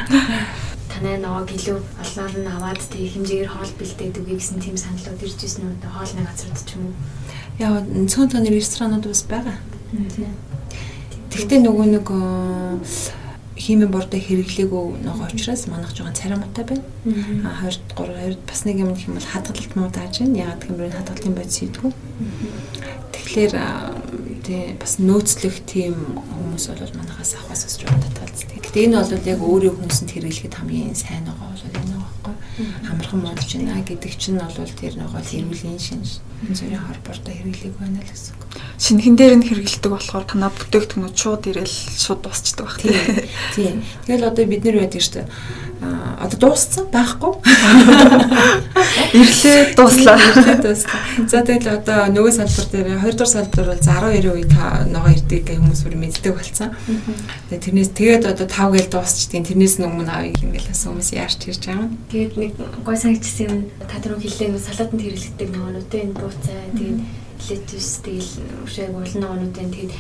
танай 0.95 1.19
ноог 1.19 1.51
илүү 1.51 1.83
олноор 1.83 2.35
нь 2.39 2.47
аваад 2.47 2.79
тэг 2.95 3.11
хэмжээгээр 3.11 3.51
хоол 3.51 3.73
бэлдээдэг 3.75 4.23
гэсэн 4.23 4.63
тийм 4.63 4.79
саналууд 4.79 5.19
ирж 5.19 5.39
ирсэн 5.43 5.67
үү? 5.67 5.83
Хоолны 5.83 6.23
газрууд 6.31 6.63
ч 6.63 6.79
юм 6.79 6.95
уу? 6.95 6.95
Яа, 7.59 7.83
цөөн 8.07 8.31
тооны 8.31 8.55
ресторанууд 8.55 9.11
бас 9.11 9.27
байгаа. 9.27 9.59
Тийм 9.91 10.31
Тэгтээ 11.41 11.61
нөгөө 11.65 11.87
нэг 11.97 12.07
химийн 13.57 13.89
бордоо 13.89 14.21
хэрэглээгүй 14.21 14.85
нөгөө 15.09 15.33
учраас 15.33 15.65
манайх 15.73 15.97
жоохон 15.97 16.13
царамтай 16.13 16.69
байна. 16.69 16.85
А 17.49 17.65
2 17.65 17.81
3 17.97 18.37
2 18.37 18.45
бас 18.45 18.61
нэг 18.69 18.77
юм 18.85 18.93
юм 18.93 19.17
бол 19.17 19.25
хадгалалт 19.25 19.73
муу 19.73 19.89
дааж 19.89 20.21
байна. 20.21 20.37
Ягаад 20.45 20.65
гэвэл 20.69 20.97
хадгалтын 21.01 21.33
бодис 21.33 21.65
ийдгүү. 21.65 21.93
Тэгэхээр 23.17 23.53
тий 24.45 24.77
бас 24.77 25.01
нөөцлөх 25.01 25.57
тийм 25.65 25.97
хүмүүс 26.29 26.77
бол 26.77 26.93
манайхаас 27.01 27.33
авахаас 27.41 27.65
бас 27.65 27.77
жоохон 27.81 28.05
татгалздаг. 28.05 28.61
Гэтэ 28.61 28.85
энэ 28.85 29.01
бол 29.01 29.33
яг 29.33 29.41
өөрийн 29.41 29.77
хүнсэнд 29.81 30.13
хэрэглэхэд 30.13 30.57
хамгийн 30.61 30.93
сайн 30.93 31.25
байгаа 31.25 31.49
бол 31.57 31.65
энэ 31.65 31.97
байгаа 31.97 32.05
байхгүй. 32.21 32.37
Хамархан 32.85 33.21
мод 33.25 33.41
чинь 33.49 33.65
гэдэг 33.65 34.13
чинь 34.21 34.37
бол 34.37 34.77
тэр 34.77 34.93
нөгөө 35.01 35.25
тэрүүлийн 35.25 35.81
шинж 35.81 36.21
зөвхөн 36.53 36.85
хор 36.85 37.01
бордоо 37.01 37.33
хэрэглээг 37.33 37.75
байна 37.81 38.05
л 38.05 38.13
гэсэн 38.13 38.37
шинхэн 38.81 39.17
дээр 39.17 39.37
нь 39.37 39.45
хэрэгэлдэг 39.45 39.93
болохоор 39.93 40.25
танаа 40.25 40.49
бүтээгдэхүүнүүд 40.57 41.13
шууд 41.13 41.53
ирээл 41.53 41.77
шууд 42.01 42.21
дуусчдаг 42.25 42.65
баг 42.65 42.81
тийм. 43.53 43.85
Тэгэл 44.09 44.25
одоо 44.25 44.45
бид 44.49 44.65
нэр 44.65 44.81
байдаг 44.81 45.05
шүү 45.05 45.15
дээ. 45.21 45.29
Аа 45.85 46.25
одоо 46.25 46.39
дууссан 46.49 46.89
байхгүй. 46.89 47.33
Ирлээ 49.21 49.77
дууслаа. 49.77 50.17
Ирлээ 50.17 50.59
дууслаа. 50.65 51.01
За 51.29 51.45
тэгэл 51.45 51.77
одоо 51.77 52.09
нөгөө 52.09 52.33
салбар 52.37 52.69
дээр 52.73 52.89
2 53.05 53.17
дугаар 53.17 53.33
салбар 53.37 53.67
бол 53.69 53.85
10 53.85 54.17
90 54.17 54.33
үе 54.33 54.45
та 54.49 54.85
ногоо 54.89 55.13
ирдэг 55.13 55.41
гэх 55.45 55.61
хүмүүс 55.61 55.81
бүр 55.85 55.97
мэддэг 56.01 56.33
болсон. 56.37 56.73
Тэгээ 57.49 57.65
тэрнээс 57.65 57.91
тэгээд 57.97 58.25
одоо 58.33 58.47
5 58.49 58.77
гээл 58.81 58.93
дуусчдیں۔ 58.93 59.45
Тэрнээс 59.45 59.77
өмнө 59.81 60.09
авъя 60.09 60.33
ингээл 60.37 60.69
бас 60.73 60.85
хүмүүс 60.85 61.09
яарч 61.17 61.41
ирж 61.49 61.63
байгаа 61.65 61.85
юм. 61.85 61.97
Тэгээд 62.13 62.33
нэг 62.37 62.53
гой 62.85 62.97
санагдсан 62.97 63.45
юм 63.49 63.57
та 63.85 63.97
түрүү 64.01 64.21
хэллээ 64.25 64.61
салаатанд 64.61 65.01
хэрэглэдэг 65.05 65.49
ногоонууд 65.49 65.93
энэ 65.93 66.17
бууцаа 66.17 66.61
тэгээд 66.77 67.01
летус 67.49 68.05
тэгэл 68.05 68.33
ушааг 68.67 68.93
олон 68.93 69.21
ногоонуудын 69.23 69.71
тэгээд 69.73 69.93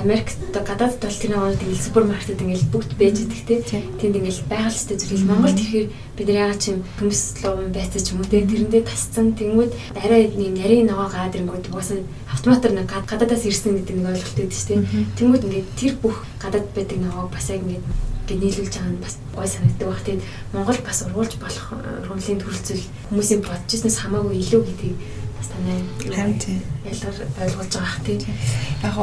Америкт 0.00 0.38
гадаадд 0.52 0.96
бол 1.04 1.12
тэр 1.12 1.30
ногоонууд 1.36 1.60
ингээл 1.60 1.84
супермаркетад 1.84 2.40
ингээл 2.40 2.72
бүгд 2.72 2.92
байж 2.96 3.16
идэг 3.20 3.68
те. 3.68 3.84
Тэнд 4.00 4.16
ингээл 4.16 4.48
байгальчтай 4.48 4.96
зүйл 4.96 5.28
Монголд 5.28 5.60
ирэхээр 5.60 5.88
бид 6.16 6.26
нар 6.32 6.40
яагаад 6.48 6.64
чим 6.64 6.76
хүмүүс 6.96 7.44
луун 7.44 7.68
байцаа 7.68 8.00
ч 8.00 8.16
юм 8.16 8.24
уу 8.24 8.32
те. 8.32 8.48
Тэрэндээ 8.48 8.82
тасцсан 8.88 9.36
тэнгүүд 9.36 9.72
арай 10.00 10.32
нэг 10.32 10.56
нарийн 10.56 10.88
ногоо 10.88 11.12
гаадрангууд 11.12 11.68
угаасаа 11.68 12.00
автоматар 12.32 12.72
нэг 12.72 12.88
гадаадаас 12.88 13.44
ирсэн 13.44 13.76
гэдэг 13.76 13.96
нэг 14.00 14.08
ойлголт 14.08 14.40
өгдөг 14.40 14.56
дээ. 14.56 14.80
Тэнгүүд 15.20 15.44
ингээд 15.44 15.68
тэр 15.76 15.92
бүх 16.00 16.16
гадаад 16.40 16.66
байдаг 16.72 16.98
ногоог 17.04 17.28
бас 17.28 17.52
яг 17.52 17.60
ингээд 17.60 17.84
гэж 18.24 18.38
нийлүүлж 18.40 18.72
байгаа 18.72 18.92
нь 18.96 19.04
бас 19.04 19.14
гой 19.36 19.48
санагддаг 19.48 19.88
баг. 19.88 20.00
Тэгээд 20.00 20.24
Монгол 20.56 20.80
бас 20.80 20.98
ургуулж 21.04 21.34
болох 21.36 21.66
ургамлын 21.76 22.40
төрөлцөл 22.40 22.82
хүмүүсийн 23.12 23.40
бодож 23.44 23.68
ирснээс 23.68 24.00
хамаагүй 24.00 24.36
илүү 24.40 24.62
гэдгийг 24.64 24.96
бас 25.38 25.48
танай 25.54 25.80
ялгар 26.02 27.14
ойлгуулж 27.42 27.72
байгаа 27.72 27.86
х 27.86 28.02
тийм. 28.04 28.20
Яг 28.82 28.96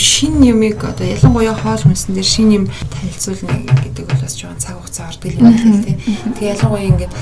шин 0.00 0.42
юмыг 0.42 0.84
одоо 0.84 1.06
ялангуяа 1.06 1.54
хоол 1.54 1.82
хүнсэн 1.84 2.14
дээр 2.14 2.28
шин 2.28 2.48
юм 2.50 2.64
танилцуулна 2.66 3.62
гэдэг 3.84 4.04
бол 4.08 4.22
бас 4.24 4.34
жоохон 4.34 4.58
цаг 4.58 4.76
хугацаа 4.80 5.08
ордог 5.12 5.32
юм 5.32 5.44
байна 5.44 5.84
тийм. 5.84 5.98
Тэгээ 6.34 6.54
ялангуяа 6.56 6.88
ингээд 6.88 7.14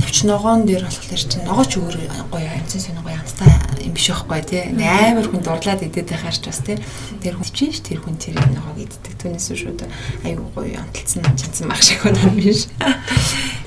навч 0.00 0.16
ногоон 0.24 0.64
дээр 0.66 0.84
болохоор 0.84 1.20
чинь 1.20 1.44
ногооч 1.44 1.72
өөр 1.76 1.96
гоё 2.32 2.48
амцсан 2.56 2.80
сонь 2.80 3.00
гоё 3.04 3.20
амттай 3.20 3.52
юм 3.84 3.92
биш 3.94 4.08
байхгүй 4.08 4.42
тий. 4.48 4.62
Амар 4.80 5.28
хүн 5.28 5.44
дурлаад 5.44 5.84
идэт 5.84 6.08
байхаарч 6.10 6.42
бас 6.48 6.60
тий. 6.64 6.80
Тэр 7.20 7.36
хүн 7.36 7.48
чинь 7.52 7.76
тэр 7.76 8.00
хүн 8.00 8.16
тэр 8.16 8.36
ногоог 8.40 8.80
иддэг. 8.80 9.14
Түүнээс 9.20 9.52
шууд 9.52 9.84
аюу 10.24 10.48
гоё 10.56 10.80
амталцсан 10.80 11.22
чансан 11.36 11.68
мах 11.68 11.84
шиг 11.84 12.00
байна 12.02 12.32
биш. 12.32 12.66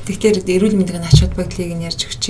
Тэгэхээр 0.10 0.44
эрүүл 0.44 0.76
мэндийн 0.76 1.06
ачаат 1.06 1.38
багдлыг 1.38 1.72
нь 1.78 1.86
ярьж 1.86 2.02
өгч 2.10 2.24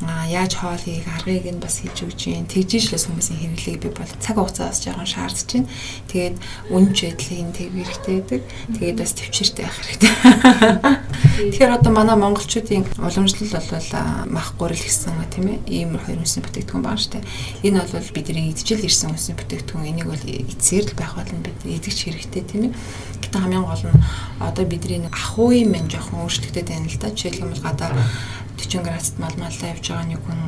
юм 0.00 0.08
яаж 0.28 0.54
хоол 0.54 0.78
хийх 0.78 1.06
аргыг 1.08 1.46
нь 1.50 1.58
бас 1.62 1.82
хийж 1.82 2.06
өгч 2.06 2.30
जैन. 2.30 2.46
Тэгжижлээс 2.46 3.08
хүмүүсийн 3.10 3.40
хэрэглээг 3.42 3.80
би 3.82 3.90
бол 3.90 4.12
цаг 4.22 4.36
хугацаас 4.38 4.84
жоохон 4.84 5.08
шаардж 5.08 5.48
байна. 5.50 5.68
Тэгээд 6.06 6.36
үнэн 6.70 6.92
чэдлийн 6.94 7.50
тэг 7.50 7.74
хэрэгтэй 7.74 8.14
байдаг. 8.22 8.42
Тэгээд 8.78 8.98
бас 9.02 9.12
төвчээртэй 9.18 9.64
байх 9.66 9.78
хэрэгтэй. 9.82 10.12
Тэгэхээр 11.50 11.74
одоо 11.74 11.92
манай 11.92 12.16
монголчуудын 12.16 12.86
уламжлал 12.98 13.58
бол 13.58 13.90
мах 14.30 14.54
гурил 14.54 14.78
гэсэн 14.78 15.18
тийм 15.34 15.46
ээ. 15.50 15.58
Ийм 15.66 15.98
хоёр 15.98 16.22
үнсний 16.22 16.44
бүтээгдэхүүн 16.46 16.84
байгаа 16.84 17.02
шүү 17.02 17.12
дээ. 17.18 17.28
Энэ 17.66 17.82
бол 17.82 18.14
бидний 18.14 18.46
идчихэл 18.54 18.86
ирсэн 18.86 19.10
үнсний 19.10 19.34
бүтээгдэхүүн. 19.34 19.88
Энийг 19.90 20.06
бол 20.06 20.24
эцсээр 20.24 20.94
л 20.94 20.98
байх 20.98 21.14
болно 21.18 21.42
бид 21.42 21.58
идэгч 21.66 21.98
хэрэгтэй 22.06 22.42
тийм 22.46 22.70
ээ. 22.70 22.76
Гэтэ 23.22 23.38
хамгийн 23.38 23.66
гол 23.66 23.82
нь 23.82 24.02
одоо 24.38 24.64
бидний 24.64 25.02
нэг 25.02 25.14
ахуйн 25.14 25.68
мэн 25.74 25.90
жоохон 25.90 26.22
өөрчлөгдөд 26.22 26.68
байна 26.70 26.86
л 26.86 26.98
да. 27.02 27.10
Бол 27.10 27.62
гадаа 27.66 27.90
40 28.58 28.82
градусд 28.82 29.18
мал 29.22 29.34
маллаа 29.38 29.72
явж 29.72 29.86
байгаа 29.88 30.06
нэг 30.10 30.20
хүн 30.26 30.40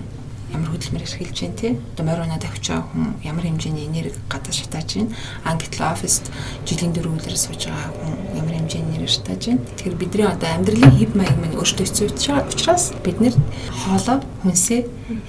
ямар 0.51 0.71
хөдөлмөр 0.75 1.07
эрхэлж 1.07 1.39
байна 1.41 1.57
тий. 1.57 1.73
Одоо 1.95 2.05
морина 2.07 2.39
тавьж 2.43 2.65
байгаа 2.67 2.87
хүн 2.91 3.07
ямар 3.23 3.45
хэмжээний 3.47 3.87
энерги 3.87 4.19
гадаа 4.27 4.53
шатааж 4.53 4.89
байна. 4.99 5.15
А 5.47 5.55
гэтэл 5.55 5.87
оффист 5.87 6.25
жилийн 6.67 6.93
дөрвөлөөр 6.95 7.39
сууж 7.39 7.63
байгаа 7.71 7.91
хүн 7.95 8.15
ямар 8.35 8.55
хэмжээний 8.59 8.91
энерги 8.99 9.15
шатааж 9.15 9.43
байна. 9.47 9.63
Тэгэхээр 9.79 10.01
бидний 10.01 10.27
одоо 10.27 10.51
амьдралын 10.51 10.95
хэв 10.99 11.13
маяг 11.15 11.37
маань 11.39 11.59
өөртөө 11.59 11.87
байгаа 11.87 12.51
учраас 12.51 12.85
бид 13.05 13.19
нэр 13.23 13.35
хоолоо 13.71 14.19
хүнсээ 14.43 14.81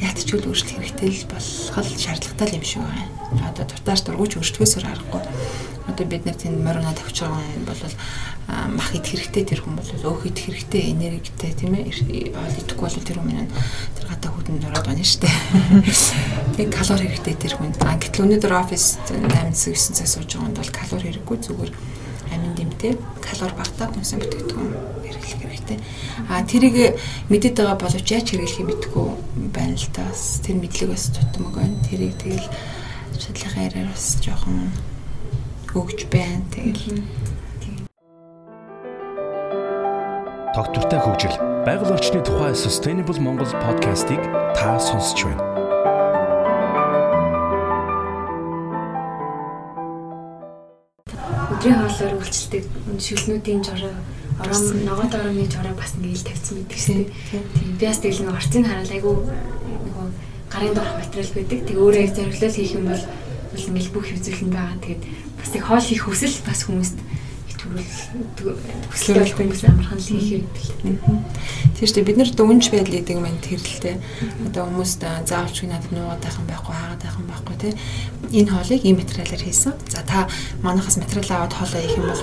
ятчгүй 0.01 0.41
өөрчлөх 0.41 0.81
хэрэгтэй 0.81 1.09
л 1.21 1.29
болох 1.29 1.97
шаардлагатай 2.01 2.57
юм 2.57 2.65
шиг 2.65 2.81
байна. 2.81 3.13
Одоо 3.45 3.65
дутааш 3.69 4.01
дургуйч 4.09 4.41
өөрчлөхөөсөр 4.41 4.89
аргагүй. 4.89 5.21
Одоо 5.91 6.05
бид 6.07 6.23
нар 6.25 6.35
тэнд 6.39 6.63
морина 6.63 6.95
тавьж 6.95 7.19
байгаа 7.19 7.43
юм 7.51 7.65
бол 7.67 7.83
мах 8.47 8.95
идэх 8.95 9.11
хэрэгтэй 9.11 9.43
тэр 9.43 9.59
хүн 9.59 9.75
бол 9.75 9.91
өөх 9.91 10.23
идэх 10.31 10.45
хэрэгтэй 10.47 10.95
энергитэй 10.95 11.51
тийм 11.51 11.75
ээ 11.75 11.91
ол 12.31 12.55
идэхгүй 12.63 12.87
бол 12.87 13.07
тэр 13.07 13.19
хүн 13.19 13.47
тэр 13.99 14.05
гадаа 14.07 14.31
хүдэнд 14.31 14.67
ороод 14.71 14.87
байна 14.87 15.03
шүү 15.03 15.27
дээ. 15.27 15.35
Тэг 16.55 16.67
калори 16.71 17.07
хэрэгтэй 17.11 17.35
тэр 17.35 17.53
хүн. 17.59 17.75
А 17.83 17.99
гэтэл 17.99 18.23
өнөөдөр 18.23 18.53
оффист 18.55 19.03
8 19.11 19.51
цаг 19.51 19.75
9 19.75 19.99
цаг 19.99 20.07
сууж 20.07 20.31
байгаа 20.31 20.55
бол 20.55 20.71
калори 20.71 21.05
хэрэггүй 21.11 21.37
зүгээр 21.43 21.71
амин 22.31 22.53
дэмтэй 22.55 22.91
калори 23.19 23.55
багтаа 23.55 23.87
хүнсэн 23.91 24.19
бүтээгдэхүүн 24.19 24.71
хэрэглэх 25.03 25.39
хэрэгтэй. 25.43 25.79
А 26.31 26.43
тэрийг 26.47 26.95
мэдээд 27.27 27.55
байгаа 27.59 27.77
боловч 27.79 28.07
яаж 28.07 28.27
хэрэглэхийг 28.31 28.67
мэдэхгүй 28.67 29.07
байна 29.51 29.75
л 29.75 29.91
та 29.91 30.07
бас 30.07 30.39
тэр 30.39 30.55
мэдлэг 30.59 30.91
бас 30.91 31.11
тутмаг 31.11 31.55
байна. 31.55 31.75
Тэрийг 31.87 32.15
тэгэл 32.19 32.47
шатлахын 33.19 33.67
яриар 33.67 33.91
бас 33.91 34.17
жоохон 34.23 34.71
өгч 35.75 36.07
байна. 36.11 36.43
Тэгэл 36.51 36.99
тогтвортой 40.51 40.99
хөгжил, 40.99 41.35
байгаль 41.63 41.95
орчны 41.95 42.19
тухай 42.19 42.51
Sustainable 42.51 43.19
Монгол 43.19 43.47
подкастыг 43.63 44.19
та 44.51 44.75
сонсч 44.79 45.23
байна. 45.23 45.47
Өдрийн 51.55 51.79
хоолоор 51.79 52.19
үйлчлдэг 52.19 52.63
шүлнүүдийн 52.99 53.63
жороо 53.63 53.95
ором 54.43 54.63
ногоод 54.83 55.15
оромны 55.15 55.47
жороо 55.47 55.73
бас 55.77 55.95
ингээл 55.95 56.27
тавьсан 56.27 56.67
шүү 56.67 57.07
дээ. 57.07 57.07
Тийм 57.31 57.77
би 57.79 57.85
бас 57.85 57.99
тэгэл 58.03 58.27
нэг 58.27 58.35
орцыг 58.35 58.65
хараад 58.67 58.91
айгу 58.91 59.11
нөгөө 59.23 60.07
гарын 60.51 60.73
доорх 60.75 60.95
материал 60.99 61.31
байдаг. 61.31 61.59
Тэг 61.63 61.77
өөрөө 61.79 62.01
яг 62.01 62.11
зориглол 62.17 62.57
хийх 62.59 62.75
юм 62.75 62.85
бол 62.91 63.03
бол 63.51 63.67
ингээл 63.71 63.93
бүх 63.93 64.05
хөвзүүлэн 64.09 64.51
байгаа. 64.51 64.77
Тэгээд 64.83 65.03
бас 65.41 65.49
тэг 65.49 65.65
хоол 65.65 65.81
хийх 65.81 66.05
хүсэл 66.05 66.37
бас 66.45 66.69
хүмүүст 66.69 67.01
төсөл 67.61 69.33
хүмүүс 69.37 69.61
амархан 69.69 69.97
л 69.97 70.05
хийхээр 70.05 70.45
Тийм 70.81 71.87
шүү 71.87 71.95
дээ 71.97 72.07
бид 72.09 72.17
нар 72.17 72.31
дүнж 72.33 72.65
байдал 72.73 72.93
гэдэг 72.93 73.15
юм 73.17 73.37
тэр 73.41 73.61
л 73.61 73.79
дээ. 73.81 73.97
Одоо 74.49 74.63
хүмүүст 74.69 75.01
заавалч 75.01 75.57
надад 75.65 75.93
нуугаад 75.93 76.21
байх 76.21 76.37
юм 76.41 76.47
байхгүй 76.49 76.73
хаагаад 76.73 77.01
байх 77.01 77.17
юм 77.21 77.27
байхгүй 77.29 77.55
те. 77.61 77.69
Энэ 78.33 78.51
хоолыг 78.51 78.81
ийм 78.85 78.97
материалаар 78.97 79.43
хийсэн. 79.45 79.73
За 79.89 80.01
та 80.05 80.27
манахаас 80.65 80.97
материал 80.97 81.45
аваад 81.45 81.53
хоолоо 81.53 81.81
хийх 81.81 81.97
юм 81.97 82.09
бол 82.09 82.21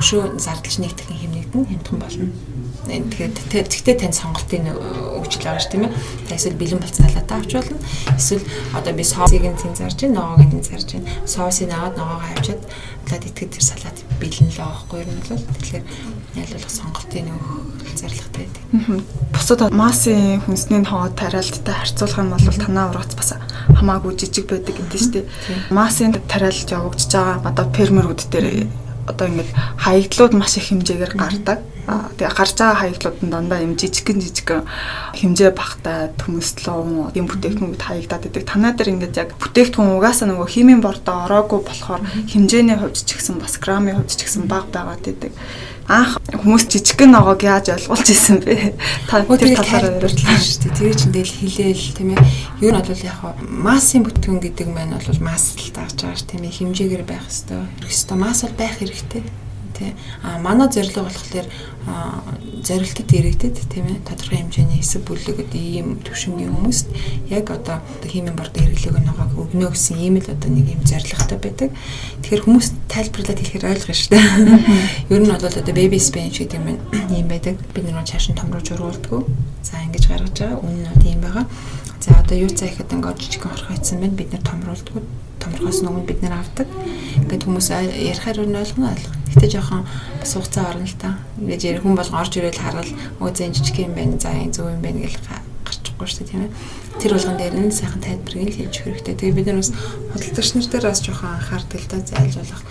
өшөө 0.00 0.22
зардалж 0.40 0.76
нэгтгэх 0.80 1.20
хэмнэгдэн 1.20 1.68
хямдхан 1.68 1.98
болно 2.00 2.28
тэгэхээр 2.84 3.32
тэгтээ 3.64 3.96
тань 3.96 4.12
сонголтын 4.12 4.68
өгчл 5.18 5.40
байгаа 5.40 5.62
ш 5.62 5.72
тийм 5.72 5.88
ээ. 5.88 5.92
Та 6.28 6.36
эсвэл 6.36 6.60
бэлэн 6.60 6.80
болцоолаа 6.84 7.24
авч 7.24 7.52
болно. 7.56 7.78
Эсвэл 8.16 8.44
одоо 8.76 8.92
би 8.92 9.04
соосыг 9.04 9.44
нь 9.44 9.56
зин 9.56 9.74
зарж 9.74 10.00
ногоог 10.04 10.52
нь 10.52 10.62
зарж 10.62 10.88
байна. 10.92 11.08
Соосыг 11.24 11.72
аваад 11.72 11.96
ногоогоо 11.96 12.28
авчиад 12.36 12.62
талаад 13.08 13.28
итгэд 13.28 13.50
тэр 13.56 13.64
салат 13.64 13.98
бэлэн 14.20 14.48
л 14.52 14.58
байгаа 14.60 14.80
хгүй 14.84 15.00
юм 15.00 15.20
бол 15.20 15.44
тэгэхээр 15.60 15.84
ялуулах 16.40 16.72
сонголтын 16.72 17.28
өгөх 17.32 17.94
зорилготой 17.96 18.44
байдаг. 18.44 18.62
Бусад 19.32 19.60
масын 19.72 20.40
хүнсний 20.44 20.84
хоол 20.84 21.12
тариалттай 21.12 21.74
харьцуулах 21.74 22.20
юм 22.20 22.30
бол 22.32 22.60
танаа 22.60 22.88
ургац 22.92 23.12
бас 23.16 23.30
хамаагүй 23.72 24.12
жижиг 24.16 24.46
байдаг 24.48 24.76
гэдэг 24.76 25.00
шүү 25.00 25.12
дээ. 25.14 25.26
Масын 25.72 26.16
тариалж 26.28 26.68
явагдаж 26.68 27.08
байгаа 27.12 27.48
одоо 27.48 27.66
фермерүүд 27.76 28.22
дээр 28.32 28.68
одоо 29.08 29.26
ингээд 29.28 29.50
хаягдлууд 29.84 30.32
маш 30.32 30.56
их 30.56 30.68
хэмжээгээр 30.72 31.14
гардаг. 31.16 31.60
Тэгээ 31.84 32.32
гарч 32.32 32.56
байгаа 32.56 32.80
хаягдлууд 32.80 33.18
нь 33.20 33.32
дандаа 33.32 33.60
юм 33.60 33.76
жижигхэн 33.76 34.18
жижигхэн 34.24 34.62
хэмжээ 35.20 35.52
багтай 35.52 36.16
төмөслөө 36.16 37.12
юм 37.12 37.26
бүтээгдэхүүн 37.28 37.76
хаягдаад 37.76 38.28
идэг. 38.32 38.48
Танаа 38.48 38.72
дээр 38.72 38.92
ингээд 38.96 39.20
яг 39.20 39.30
бүтээгдэхүүн 39.36 40.00
угаасаа 40.00 40.32
нөгөө 40.32 40.48
химийн 40.48 40.80
бордоо 40.80 41.28
ороогүй 41.28 41.60
болохоор 41.60 42.02
хэмжээний 42.32 42.80
хувьд 42.80 43.04
ч 43.04 43.20
гэсэн 43.20 43.36
бас 43.36 43.60
граммын 43.60 44.00
хувьд 44.00 44.16
ч 44.16 44.24
гэсэн 44.24 44.48
бага 44.48 44.68
байгаад 44.72 45.04
идэг 45.04 45.32
анх 45.88 46.16
хүмүүс 46.32 46.64
жижигхэн 46.72 47.12
ногоог 47.12 47.44
яаж 47.44 47.76
ойлгуулж 47.76 48.08
исэн 48.08 48.40
бэ? 48.40 48.72
Та 49.04 49.20
тэр 49.20 49.52
талаараа 49.52 50.00
яриуллаа 50.00 50.40
шүү 50.40 50.72
дээ. 50.72 50.76
Тэгээ 50.80 50.96
ч 50.96 51.02
тэгэл 51.12 51.36
хилээл 51.44 51.92
тийм 51.92 52.10
ээ. 52.16 52.24
Юу 52.64 52.72
нь 52.72 52.80
бол 52.80 53.04
яг 53.04 53.20
массын 53.44 54.00
бүтгэн 54.00 54.40
гэдэг 54.40 54.68
маань 54.72 54.96
бол 54.96 55.20
масс 55.20 55.52
л 55.60 55.76
тааж 55.76 55.92
байгаа 56.00 56.16
ш 56.16 56.24
тийм 56.24 56.48
ээ. 56.48 56.56
Хэмжээгээр 56.56 57.04
байх 57.04 57.28
хэвээр. 57.28 57.68
Хэвээр 57.84 58.16
масс 58.16 58.48
бол 58.48 58.56
байх 58.56 58.74
хэрэгтэй 58.80 59.43
тий. 59.76 59.92
А 60.22 60.38
манай 60.38 60.70
зорилго 60.70 61.02
болохоор 61.02 61.46
зорилтод 62.64 63.10
иргэдэд 63.12 63.56
тийм 63.68 63.86
ээ 63.92 64.06
тодорхой 64.08 64.40
хэмжээний 64.40 64.80
хэсэг 64.80 65.04
бүлэгд 65.04 65.52
ийм 65.52 66.00
төвшингийн 66.00 66.54
хүмүүст 66.54 66.88
яг 67.28 67.52
одоо 67.52 67.84
химийн 68.08 68.38
борд 68.38 68.56
хэрэглээг 68.56 69.04
ногоог 69.04 69.36
өгнө 69.36 69.68
гэсэн 69.68 70.00
ийм 70.00 70.16
л 70.16 70.32
одоо 70.32 70.48
нэг 70.48 70.72
юм 70.72 70.82
зорилготой 70.88 71.38
байдаг. 71.38 71.70
Тэгэхээр 72.24 72.44
хүмүүс 72.48 72.68
тайлбарлаад 72.88 73.40
хэлэхээр 73.42 73.68
ойлгох 73.68 73.98
шүү 74.00 74.10
дээ. 74.16 74.26
Ер 75.12 75.20
нь 75.20 75.28
бол 75.28 75.44
одоо 75.44 75.74
baby 75.76 76.00
spinach 76.00 76.40
гэдэг 76.40 76.56
юм 76.56 76.80
ийм 77.12 77.28
байдаг. 77.28 77.60
Бид 77.76 77.84
нэг 77.84 78.08
чааш 78.08 78.32
нь 78.32 78.38
томрож 78.38 78.72
уруулдаг. 78.72 79.28
За 79.60 79.84
ингэж 79.84 80.08
гаргаж 80.08 80.36
байгаа. 80.40 80.64
Үнэн 80.64 80.88
нь 80.88 81.04
ийм 81.04 81.20
байгаа. 81.20 81.44
За 82.00 82.16
одоо 82.16 82.36
юу 82.36 82.48
цаа 82.48 82.72
ихэд 82.72 82.96
ингээд 82.96 83.20
жижигхэн 83.20 83.52
хорхойцсон 83.52 84.00
байна. 84.00 84.16
Бид 84.16 84.32
нэр 84.32 84.40
томруулдаг 84.40 85.04
томрохоос 85.44 85.84
өмнө 85.84 86.08
бид 86.08 86.24
нэр 86.24 86.32
авдаг. 86.32 86.68
Ингээд 87.20 87.44
хүмүүс 87.44 87.68
ярихаар 87.72 88.40
нь 88.48 88.56
ойлгоно 88.56 88.88
ойлгох. 88.88 89.23
Гэтэ 89.34 89.50
жоохон 89.50 89.82
бас 90.22 90.32
хугацаа 90.32 90.64
орно 90.70 90.86
л 90.86 90.94
та. 90.94 91.18
Ингээд 91.42 91.82
хүн 91.82 91.98
бол 91.98 92.10
орж 92.14 92.32
ирэл 92.38 92.54
харгал 92.54 92.90
өө 93.18 93.30
зэн 93.34 93.50
жижиг 93.50 93.82
юм 93.82 93.98
байна. 93.98 94.16
За 94.22 94.30
энэ 94.30 94.54
зөв 94.54 94.70
юм 94.70 94.78
байна 94.78 95.02
гэж 95.02 95.18
гарчихгүй 95.66 96.06
шүү 96.06 96.18
дээ 96.22 96.30
тийм 96.30 96.42
ээ. 96.46 96.54
Тэр 97.02 97.12
болгон 97.18 97.36
дээр 97.42 97.54
нь 97.58 97.74
сайхан 97.74 97.98
тайлбарыг 97.98 98.54
л 98.54 98.58
хийж 98.62 98.74
хэрэгтэй. 98.86 99.14
Тэгээ 99.18 99.34
бид 99.34 99.46
нар 99.50 99.58
бас 99.58 99.74
худалдагч 99.74 100.50
нар 100.54 100.66
дээр 100.70 100.86
бас 100.86 101.00
жоохон 101.02 101.34
анхаардаг 101.34 101.80
л 101.82 101.90
та 101.90 101.98
зайлуулах 101.98 102.62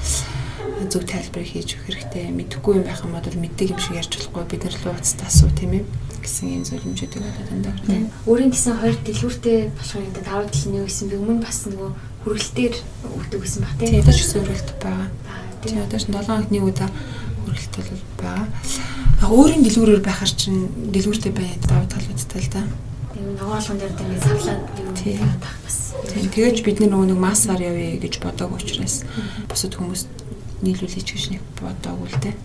зөв 0.90 1.04
тайлбарыг 1.06 1.50
хийж 1.50 1.78
өгөх 1.78 1.86
хэрэгтэй. 1.88 2.34
Мэдхгүй 2.34 2.74
юм 2.82 2.86
байх 2.88 3.04
юм 3.06 3.14
бол 3.14 3.24
мэддэг 3.24 3.74
юм 3.74 3.80
шиг 3.80 3.98
ярьж 3.98 4.12
болохгүй 4.18 4.44
бид 4.50 4.64
нар 4.66 4.76
л 4.76 4.90
ууцтай 4.90 5.28
асуу 5.28 5.50
тийм 5.54 5.72
ээ 5.78 5.84
гэсэн 6.24 6.48
юм 6.50 6.64
зөвлөмжүүдийг 6.64 7.24
одоо 7.24 7.46
дандаа 7.52 7.74
байна. 7.88 8.10
Өөрийн 8.26 8.52
гэсэн 8.52 8.80
хоёр 8.80 8.98
дэлгүүртэй 9.04 9.60
болох 9.76 9.96
юм 10.00 10.14
да 10.16 10.22
даваа 10.24 10.48
талын 10.48 10.72
нэг 10.74 10.84
байсан 10.88 11.08
би 11.12 11.16
өмнө 11.20 11.44
бас 11.44 11.58
нөгөө 11.68 11.90
хүргэлтээр 12.24 12.76
өгдөг 13.04 13.40
гэсэн 13.44 13.62
баг 13.64 13.74
тийм. 13.78 13.92
Тийм 13.92 14.08
ч 14.08 14.20
гэсэн 14.24 14.40
хүргэлт 14.40 14.70
байгаа. 14.80 15.10
Тийм 15.64 15.78
одоо 15.84 16.00
ч 16.00 16.06
7 16.08 16.24
хоног 16.24 16.50
нэг 16.50 16.64
удаа 16.64 16.90
хүргэлт 17.44 17.74
бол 17.76 18.04
байгаа. 18.24 18.48
Яг 19.20 19.32
өөрийн 19.32 19.64
дэлгүүрээр 19.68 20.04
байхаар 20.04 20.32
чинь 20.32 20.62
дэлгүүртэй 20.96 21.34
байна 21.36 21.60
даваа 21.68 21.88
талуудтай 21.92 22.40
л 22.40 22.52
да. 22.56 22.64
Тийм 23.12 23.26
нөгөө 23.36 23.52
болгон 23.52 23.78
дээр 23.78 23.94
ингээд 24.00 24.24
савлаад 24.24 24.62
тийм 24.96 25.20
бас. 25.64 25.78
Тийм 26.08 26.28
тэгэж 26.32 26.58
бид 26.64 26.80
нөгөө 26.80 27.08
нэг 27.12 27.20
массаар 27.20 27.62
явъя 27.62 28.00
гэж 28.00 28.24
бодог 28.24 28.56
учраас 28.56 29.04
бусад 29.52 29.76
хүмүүст 29.76 30.10
нийлүүлээч 30.64 31.10
гэж 31.14 31.24
нэг 31.36 31.44
бодоогүй 31.60 32.08
л 32.10 32.20
дээ. 32.24 32.36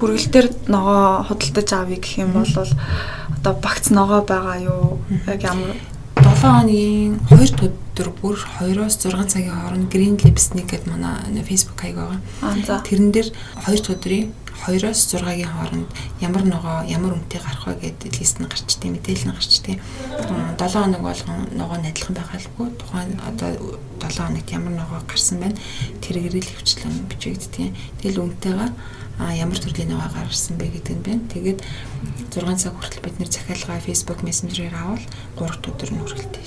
Бүргэлтэр 0.00 0.46
ногоо 0.66 1.24
худалдаж 1.28 1.68
авъя 1.72 1.98
гэх 2.02 2.18
юм 2.18 2.32
бол 2.34 2.50
одоо 2.50 3.54
багц 3.62 3.90
ногоо 3.94 4.20
байгаа 4.26 4.58
юу? 4.60 4.98
Яг 5.26 5.40
ямар 5.46 5.78
7 6.20 6.40
хоногийн 6.40 7.20
2 7.30 7.70
өдөр 7.70 8.08
бүр 8.20 8.36
2-оос 8.60 8.96
6 9.00 9.28
цагийн 9.32 9.56
хооронд 9.56 9.92
Green 9.92 10.16
Lipstick 10.20 10.68
гэдэг 10.68 10.88
манай 10.88 11.16
Facebook 11.44 11.80
хаяг 11.80 11.96
байгаа. 11.96 12.80
Тэрэн 12.84 13.12
дээр 13.12 13.28
2 13.64 13.92
өдрийн 13.92 14.32
2-оос 14.66 15.00
6-гийн 15.08 15.48
хооронд 15.48 15.88
ямар 16.20 16.44
ногоо 16.44 16.84
ямар 16.84 17.16
үнэтэй 17.16 17.40
гарах 17.40 17.64
вэ 17.64 17.74
гэдэг 17.80 18.12
лист 18.20 18.36
нь 18.40 18.48
гарчдаг, 18.48 18.88
мэдээлэл 18.92 19.28
нь 19.32 19.36
гарчдаг. 19.36 19.76
7 20.60 20.76
хоног 20.76 21.00
болгон 21.00 21.38
ногоо 21.56 21.78
нь 21.80 21.88
адилхан 21.88 22.16
байгаалгүй. 22.16 22.68
Тухайн 22.76 23.16
одоо 23.24 23.50
7 24.04 24.20
хоногт 24.20 24.48
ямар 24.52 24.74
ногоо 24.76 25.00
гарсан 25.08 25.40
байна. 25.40 25.56
Тэр 26.04 26.20
гэрэл 26.20 26.52
хвчлэн 26.60 27.08
бичигддэг. 27.08 27.72
Тэгэл 28.04 28.20
үнэтэйгээ 28.20 28.70
ямар 29.20 29.58
төрлийн 29.60 29.92
ногоо 29.92 30.08
гарсан 30.08 30.56
бэ 30.56 30.72
гэдэг 30.80 30.96
нь 30.96 31.04
байна. 31.04 31.24
Тэгээд 31.28 31.60
6 32.32 32.56
цаг 32.56 32.74
хүртэл 32.78 33.04
бид 33.04 33.16
нэр 33.20 33.28
захиалгаа 33.28 33.84
Facebook 33.84 34.20
Messenger-ээр 34.24 34.74
авал 34.74 35.04
3 35.36 35.68
өдөр 35.68 35.90
нь 35.92 36.00
хүрэлтэй. 36.00 36.44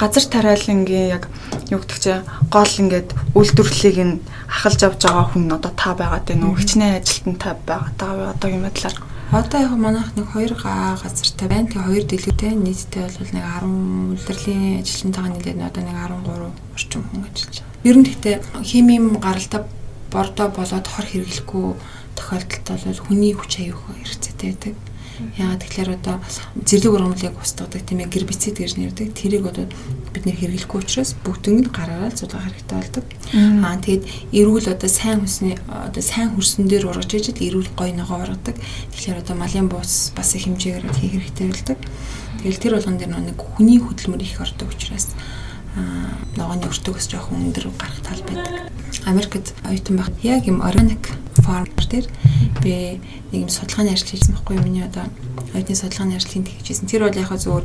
Газар 0.00 0.24
тариалангийн 0.30 1.12
яг 1.12 1.28
юу 1.68 1.82
гэдэг 1.82 1.98
чинь 2.00 2.24
гол 2.48 2.72
ингээд 2.80 3.10
үйлдвэрлэлийг 3.36 3.98
нь 4.00 4.14
ахалж 4.48 4.80
авч 4.86 5.02
байгаа 5.04 5.26
хүн 5.28 5.52
одоо 5.52 5.72
та 5.76 5.92
байгаад 5.92 6.24
байна 6.24 6.48
уу? 6.48 6.56
Хичнээн 6.56 7.02
ажилтнтай 7.02 7.54
байгаа 7.68 7.92
даа 7.98 8.32
одоогийн 8.32 8.64
байдлаар. 8.64 8.96
Одоо 9.30 9.60
яг 9.62 9.74
манайх 9.78 10.10
нэг 10.18 10.26
2 10.34 10.58
газартай 10.58 11.46
байна. 11.46 11.70
Тэгээ 11.70 12.02
2 12.02 12.10
дэлгүүртэй 12.10 12.54
нийтдээ 12.54 13.06
бол 13.14 13.30
нэг 13.30 13.44
10 13.46 14.18
үйлдвэрлэлийн 14.18 14.82
ажилтнтайгаа 14.82 15.30
нийлээд 15.30 15.58
одоо 15.70 15.82
нэг 15.86 15.96
13 16.02 16.50
орчим 16.74 17.02
хүн 17.06 17.22
ажиллаж 17.30 17.56
байгаа. 17.62 17.86
Ер 17.86 17.96
нь 17.96 18.06
гэхдээ 18.10 18.36
химийн 18.66 19.06
гаралтай 19.22 19.62
бордоо 20.12 20.48
болоод 20.50 20.86
хор 20.86 21.06
хэрэглэхгүй 21.06 21.66
тохиолдолд 22.18 22.84
бол 22.84 23.04
хүний 23.06 23.32
хүч 23.34 23.52
аюух 23.62 23.82
хэрэгцээтэй 23.88 24.50
байдаг. 24.50 24.76
Яагаад 25.36 25.60
тэгэхээр 25.60 25.90
одоо 26.00 26.16
зэрлэг 26.64 26.92
ургамлыг 26.96 27.36
устгадаг 27.36 27.84
тийм 27.84 28.00
ээ 28.00 28.08
гербицид 28.08 28.56
гэж 28.56 28.80
нэрдэг. 28.80 29.12
Тэрийг 29.12 29.44
одоо 29.52 29.68
бид 30.16 30.24
нэр 30.24 30.36
хэрэглэхгүй 30.40 30.80
учраас 30.80 31.12
бүгднийг 31.20 31.68
гараараа 31.68 32.08
зулгах 32.08 32.48
хэрэгтэй 32.48 32.76
болдог. 32.80 33.04
Аа 33.36 33.76
тэгээд 33.76 34.04
эрүүл 34.32 34.72
одоо 34.72 34.88
сайн 34.88 35.20
хүнсний 35.20 35.60
одоо 35.68 36.00
сайн 36.00 36.32
хөрсөн 36.32 36.64
дээр 36.72 36.88
ургаж 36.88 37.12
ижил 37.12 37.36
эрүүл 37.36 37.68
гой 37.76 37.92
ногоо 37.92 38.24
ургадаг. 38.24 38.56
Тэгэхээр 38.96 39.20
одоо 39.20 39.36
малын 39.36 39.68
буус 39.68 40.16
бас 40.16 40.32
их 40.32 40.48
хэмжээгээр 40.48 40.88
хийх 40.88 41.12
хэрэгтэй 41.20 41.46
болдог. 41.52 41.78
Тэгэл 42.40 42.62
тэр 42.64 42.74
болгон 42.80 42.96
дээр 42.96 43.12
нэг 43.12 43.36
хүний 43.36 43.76
хөдөлмөр 43.76 44.24
их 44.24 44.40
ордог 44.40 44.72
учраас 44.72 45.12
ногооны 46.34 46.66
өртөгс 46.66 47.06
жоохон 47.12 47.52
өндөр 47.52 47.68
гарах 47.76 48.00
тал 48.00 48.24
байдаг. 48.24 48.72
Америкт 49.06 49.54
оюутан 49.64 49.96
байх 49.96 50.10
яг 50.22 50.46
юм 50.46 50.60
organic 50.60 51.08
farm 51.40 51.68
дээр 51.90 52.06
би 52.62 53.00
нэг 53.32 53.46
юм 53.46 53.48
судалгааны 53.50 53.92
ажил 53.92 54.14
хийсэн 54.14 54.34
байхгүй? 54.34 54.62
Миний 54.62 54.84
одоо 54.84 55.10
оюутны 55.54 55.74
судалгааны 55.74 56.16
ажлыг 56.16 56.46
хийжсэн. 56.46 56.86
Тэр 56.86 57.08
бол 57.08 57.18
яг 57.18 57.30
зөвөр 57.34 57.64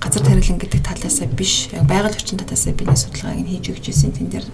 газар 0.00 0.22
тариалан 0.22 0.60
гэдэг 0.60 0.82
талаасаа 0.84 1.26
биш, 1.32 1.72
байгаль 1.72 2.12
орчин 2.12 2.38
талаасаа 2.38 2.76
би 2.76 2.84
нэг 2.84 2.98
судалгааг 3.00 3.40
нь 3.40 3.50
хийж 3.56 3.72
өгчээсэн. 3.72 4.12
Тэн 4.12 4.28
дээр 4.28 4.46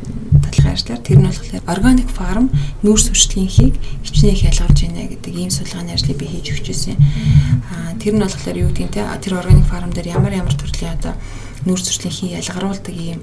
талхын 0.46 0.72
ажлаар 0.72 1.02
тэр 1.02 1.18
нь 1.18 1.26
болохоор 1.26 1.66
organic 1.66 2.08
farm 2.14 2.46
нүүрс 2.86 3.10
хүршлийнхийг 3.10 3.74
хичнээн 4.06 4.34
их 4.38 4.46
ялгарч 4.46 4.78
байна 4.86 5.10
гэдэг 5.10 5.34
ийм 5.34 5.50
судалгааны 5.50 5.94
ажлыг 5.98 6.16
би 6.18 6.26
хийж 6.30 6.46
өгчээсэн. 6.54 6.96
Аа 7.74 7.98
тэр 7.98 8.14
нь 8.14 8.22
болохоор 8.22 8.58
юу 8.62 8.70
гэдэг 8.70 8.86
нь 8.86 8.94
те 8.94 9.02
тэр 9.02 9.42
organic 9.42 9.66
farm 9.66 9.90
дээр 9.90 10.14
ямар 10.14 10.38
ямар 10.38 10.54
төрлийн 10.54 10.94
одоо 10.94 11.18
нүүрс 11.66 11.90
зуршлынхий 11.90 12.34
ялгаруулдаг 12.38 12.94
ийм 12.94 13.22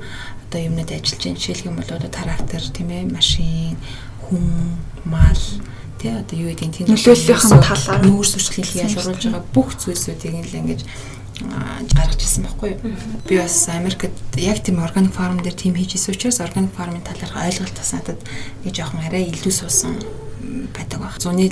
одоо 0.50 0.62
юмнууд 0.66 0.92
ажиллаж 0.92 1.22
байна. 1.24 1.38
Жишээлх 1.38 1.66
юм 1.70 1.78
бол 1.78 1.94
одоо 1.94 2.10
трактор 2.10 2.64
тийм 2.74 2.90
ээ, 2.90 3.06
машин, 3.14 3.78
хүн, 4.26 4.44
мал 5.06 5.44
тий 6.02 6.10
одоо 6.10 6.36
юу 6.40 6.50
гэдэг 6.50 6.74
тийм 6.74 6.88
нөлөөллийнхэн 6.90 7.62
талаар 7.62 8.02
нүүрс 8.08 8.34
зуршлынхий 8.34 8.82
ялгаруулж 8.82 9.24
байгаа 9.30 9.44
бүх 9.54 9.76
зүйлсүүдийг 9.78 10.48
л 10.48 10.60
ингэж 10.64 10.82
гаргаж 11.40 12.20
ирсэн 12.24 12.44
байхгүй 12.48 12.70
юу. 12.72 12.96
Би 13.28 13.36
бас 13.40 13.68
Америкт 13.68 14.16
яг 14.40 14.64
тийм 14.64 14.80
органик 14.80 15.14
фарм 15.14 15.44
дээр 15.44 15.56
тийм 15.56 15.76
хийж 15.76 15.96
исэн 16.00 16.16
учраас 16.16 16.40
органик 16.40 16.72
фармын 16.76 17.04
талаарх 17.04 17.36
ойлголт 17.36 17.76
бас 17.76 17.92
надад 17.92 18.20
нэг 18.64 18.74
жоохон 18.76 19.04
арай 19.04 19.28
илүү 19.28 19.52
суусан 19.52 20.00
байдаг 20.74 21.00
баг. 21.00 21.16
Зуны 21.22 21.50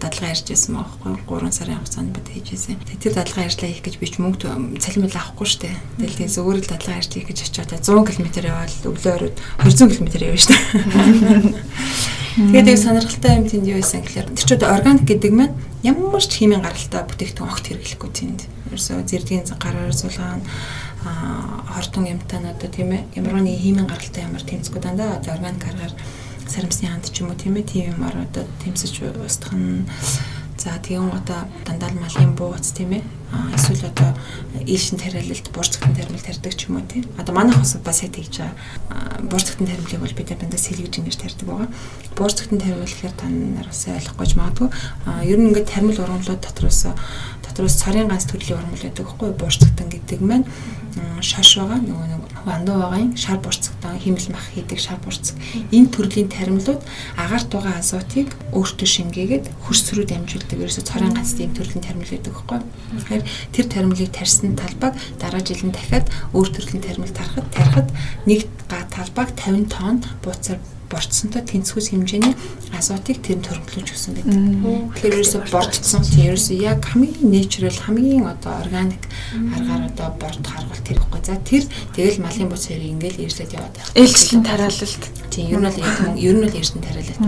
дадлага 0.00 0.32
ярьж 0.32 0.46
байсан 0.48 0.76
байхгүй 0.76 1.12
3 1.26 1.52
сарын 1.52 1.78
хугацаанд 1.80 2.12
бид 2.16 2.28
хийжсэн. 2.32 2.80
Тэр 3.00 3.12
дадлага 3.16 3.46
ярьжлаа 3.48 3.70
хийх 3.70 3.84
гэж 3.84 3.94
би 4.00 4.06
ч 4.06 4.20
мөнгө 4.20 4.78
цалин 4.80 5.06
мэл 5.06 5.16
авахгүй 5.16 5.46
штэ. 5.46 5.70
Тэгэл 6.00 6.18
тийм 6.20 6.30
зүгээр 6.30 6.58
л 6.60 6.70
дадлага 6.70 7.00
ярьж 7.00 7.12
хийх 7.12 7.28
гэж 7.28 7.38
очиод 7.48 7.72
100 7.72 8.06
км 8.06 8.28
яваад 8.44 8.72
өглөө 8.84 9.14
оройд 9.16 9.36
200 9.62 9.92
км 9.96 10.08
явна 10.20 10.40
штэ. 10.40 10.56
Тэгээд 12.36 12.68
яг 12.68 12.78
сонирхолтой 12.84 13.32
юм 13.32 13.48
тэнд 13.48 13.64
юу 13.64 13.80
байсан 13.80 14.04
гэхээр 14.04 14.28
тэр 14.36 14.44
чинь 14.44 14.68
органик 14.68 15.08
гэдэг 15.08 15.32
маань 15.32 15.56
ямар 15.80 16.20
ч 16.20 16.36
химийн 16.36 16.60
гаралтай 16.60 17.00
бүтээгдэхүүн 17.08 17.48
огт 17.48 17.64
хэрэглэхгүй 17.64 18.10
тэнд. 18.12 18.40
Ерөөсөө 18.68 19.08
зэргийн 19.08 19.48
гараар 19.56 19.96
сулгаан 19.96 20.44
хортон 21.72 22.04
ямтануудаа 22.12 22.68
тийм 22.68 22.92
ээ 22.92 23.08
ямар 23.16 23.40
нэг 23.40 23.56
химийн 23.56 23.88
гаралтай 23.88 24.28
ямар 24.28 24.44
тэмцэхгүй 24.44 24.80
дандаа 24.84 25.16
органик 25.24 25.64
гараар 25.64 25.92
сарамсны 26.48 26.88
ханд 26.88 27.10
ч 27.12 27.20
юм 27.20 27.30
уу 27.30 27.38
тийм 27.38 27.58
ээ 27.58 27.66
тийм 27.66 27.84
юмар 27.94 28.14
одоо 28.26 28.44
тэмцэж 28.62 29.02
устгах 29.20 29.54
нь 29.54 29.86
За 30.66 30.72
тэгэн 30.82 31.12
одоо 31.12 31.44
дандаа 31.62 31.92
малын 31.94 32.34
бууц 32.34 32.72
тийм 32.72 32.96
ээ. 32.96 33.02
Эсвэл 33.54 33.92
одоо 33.92 34.16
ийшин 34.64 34.98
тариалалт 34.98 35.52
бурцгтэн 35.52 35.94
таримл 35.94 36.18
тарьдаг 36.18 36.56
ч 36.56 36.66
юм 36.66 36.80
уу 36.80 36.86
тийм. 36.88 37.04
Одоо 37.20 37.34
манай 37.36 37.52
хос 37.52 37.76
бас 37.84 38.02
яг 38.02 38.16
тэгж 38.16 38.40
байгаа. 38.40 39.20
Бурцгтэн 39.30 39.68
таримлыг 39.68 40.00
бол 40.00 40.16
бид 40.16 40.32
дандаа 40.32 40.58
сэлгэж 40.58 40.96
ингэж 40.96 41.16
тарьдаг 41.22 41.46
байгаа. 41.46 41.68
Бурцгтэн 42.16 42.58
таримл 42.58 42.88
гэхээр 42.88 43.14
та 43.14 43.28
нараас 43.28 43.84
ойлгохгүйж 43.84 44.32
магадгүй. 44.34 44.68
А 45.04 45.22
ер 45.22 45.38
нь 45.38 45.54
ингээд 45.54 45.70
таримл 45.70 46.02
ургамлууд 46.02 46.40
дотроос 46.40 46.90
дотроос 47.56 47.80
царийн 47.80 48.08
ганц 48.12 48.28
төрлийн 48.28 48.60
ургамл 48.60 48.84
байдаг 48.84 49.06
байхгүй 49.08 49.30
бурцгтэн 49.32 49.88
гэдэг 49.88 50.20
маань 50.20 50.44
шаш 51.24 51.56
байгаа 51.56 51.80
нөгөө 51.80 52.06
нэг 52.12 52.22
вандуу 52.44 52.76
байгаа 52.84 53.16
шар 53.16 53.40
бурцагтай 53.40 53.96
химэл 53.96 54.28
мах 54.28 54.44
хийдэг 54.52 54.76
шар 54.76 55.00
бурцаг 55.00 55.40
энэ 55.72 55.88
төрлийн 55.88 56.28
таримлууд 56.28 56.84
агаарт 57.16 57.48
байгаа 57.48 57.80
азотыг 57.80 58.28
өөртөө 58.52 58.88
шингээгээд 58.92 59.44
хөрс 59.64 59.88
рүү 59.96 60.04
дамжуулдаг 60.04 60.58
ерөөсө 60.60 60.84
цорын 60.84 61.16
ганц 61.16 61.32
тийм 61.32 61.56
төрлийн 61.56 61.80
таримл 61.80 62.12
байдаг 62.12 62.32
байхгүй. 62.36 62.60
Тэгэхээр 62.92 63.24
тэр 63.56 63.66
таримлыг 63.72 64.10
тарьсан 64.12 64.52
талбайг 64.52 64.94
дараа 65.16 65.40
жил 65.40 65.64
нь 65.64 65.72
дахиад 65.72 66.06
өөр 66.36 66.48
төрлийн 66.52 66.84
таримл 66.84 67.08
тарахад 67.16 67.48
тарихад 67.56 67.88
нэг 68.28 68.44
га 68.68 68.84
талбайг 68.92 69.32
50 69.32 69.72
тонн 69.72 70.04
бууцаар 70.20 70.60
борцсонтой 70.90 71.42
тэнцвүүс 71.42 71.90
хэмжээний 71.90 72.34
азотыг 72.72 73.18
тэр 73.22 73.38
төрөлжүүлж 73.42 73.88
өгсөн 73.90 74.12
байдаг. 74.16 74.34
Тэгэхээр 74.96 75.16
ерөөсө 75.18 75.38
борцсон 75.50 76.02
тийм 76.06 76.32
ерөөсө 76.32 76.54
яг 76.56 76.80
хамгийн 76.86 77.26
natural 77.26 77.76
хамгийн 77.76 78.24
одоо 78.26 78.52
органик 78.62 79.02
аргаар 79.34 79.82
одоо 79.90 80.08
борд 80.20 80.44
харгуул 80.46 80.82
тэр 80.86 80.98
ихгүй. 81.02 81.20
За 81.26 81.36
тэр 81.42 81.64
тэгэл 81.94 82.22
малын 82.22 82.48
буц 82.50 82.70
хоёрыг 82.70 82.90
ингээл 82.94 83.24
ирсэд 83.26 83.56
яваад 83.56 83.74
байна. 83.74 83.94
Ээлжлэн 83.98 84.42
тариалалт. 84.46 85.04
Тийм 85.30 85.46
ер 85.50 85.58
нь 85.58 85.66
бол 85.66 85.80
яг 85.82 85.96
ер 86.14 86.34
нь 86.38 86.42
бол 86.44 86.58
эрдэн 86.60 86.82
тариалалт. 86.86 87.22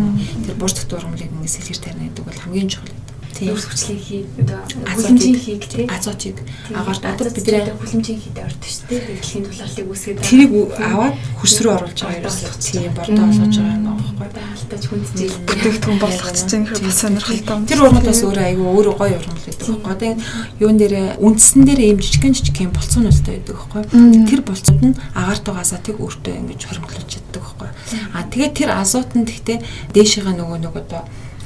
Тэр 0.46 0.54
бурц 0.54 0.78
дургамлыг 0.86 1.30
ингээд 1.34 1.54
сэлгэр 1.54 1.78
тарина 1.82 2.06
гэдэг 2.06 2.24
бол 2.24 2.42
хамгийн 2.46 2.70
чухал 2.70 3.07
Үс 3.38 3.64
хүчлийг 3.70 4.02
хий 4.02 4.22
одоо 4.42 4.60
хүлэмжийг 4.66 5.38
хийх 5.38 5.66
тий. 5.70 5.86
Азотыг 5.86 6.36
агаарт 6.74 7.04
одоо 7.06 7.30
бид 7.30 7.46
нэ 7.46 7.70
хүлэмжийг 7.78 8.18
хийдэг 8.18 8.44
ордог 8.50 8.66
шүү 8.66 8.86
дээ. 8.90 9.02
Дэлхийн 9.14 9.44
тулаалыг 9.46 9.86
үүсгээд 9.86 10.18
тэрийг 10.26 10.50
аваад 10.74 11.14
хөрс 11.38 11.56
рүү 11.62 11.72
оруулж 11.78 11.98
байгаа 12.02 12.18
ерөөсөө 12.18 12.52
тий 12.58 12.88
бордоо 12.90 13.24
олгож 13.30 13.54
байгаа. 13.54 13.78
юм 13.78 13.86
аахгүй. 13.94 14.28
Хаалтаж 14.38 14.84
хүндчил 14.90 15.34
бүтээгдэхүүн 15.46 15.98
болгох 16.02 16.30
чинь 16.34 16.66
бас 16.66 16.98
сонирхолтой. 16.98 17.56
Тэр 17.70 17.80
урмал 17.86 18.04
бас 18.04 18.20
өөрөө 18.26 18.44
айгүй 18.48 18.66
өөрөө 18.66 18.94
гоё 18.98 19.16
урмал 19.22 19.42
гэдэг 19.46 19.66
байхгүй. 19.70 19.92
Одоо 19.94 20.10
юун 20.58 20.76
дээр 20.76 20.94
үндсэн 21.22 21.62
дээр 21.62 21.80
ийм 21.86 21.98
жижигхэн 22.02 22.34
жижигхэн 22.34 22.74
болцоонуудтай 22.74 23.38
байдаг 23.38 23.54
байхгүй. 23.54 23.82
Тэр 24.28 24.40
болцоод 24.42 24.80
нь 24.82 24.98
агаарт 25.14 25.44
байгаа 25.46 25.62
азотыг 25.62 25.96
өөртөө 26.02 26.34
ингэж 26.42 26.60
хоригдлуулж 26.68 27.08
чаддаг 27.08 27.42
байхгүй. 27.46 27.68
А 28.12 28.26
тэгээд 28.28 28.54
тэр 28.58 28.70
азот 28.76 29.10
нь 29.14 29.24
гэхдээ 29.24 29.58
дээшээгээ 29.94 30.34
нөгөө 30.36 30.58
нөгөө 30.68 30.82
одоо 30.84 31.02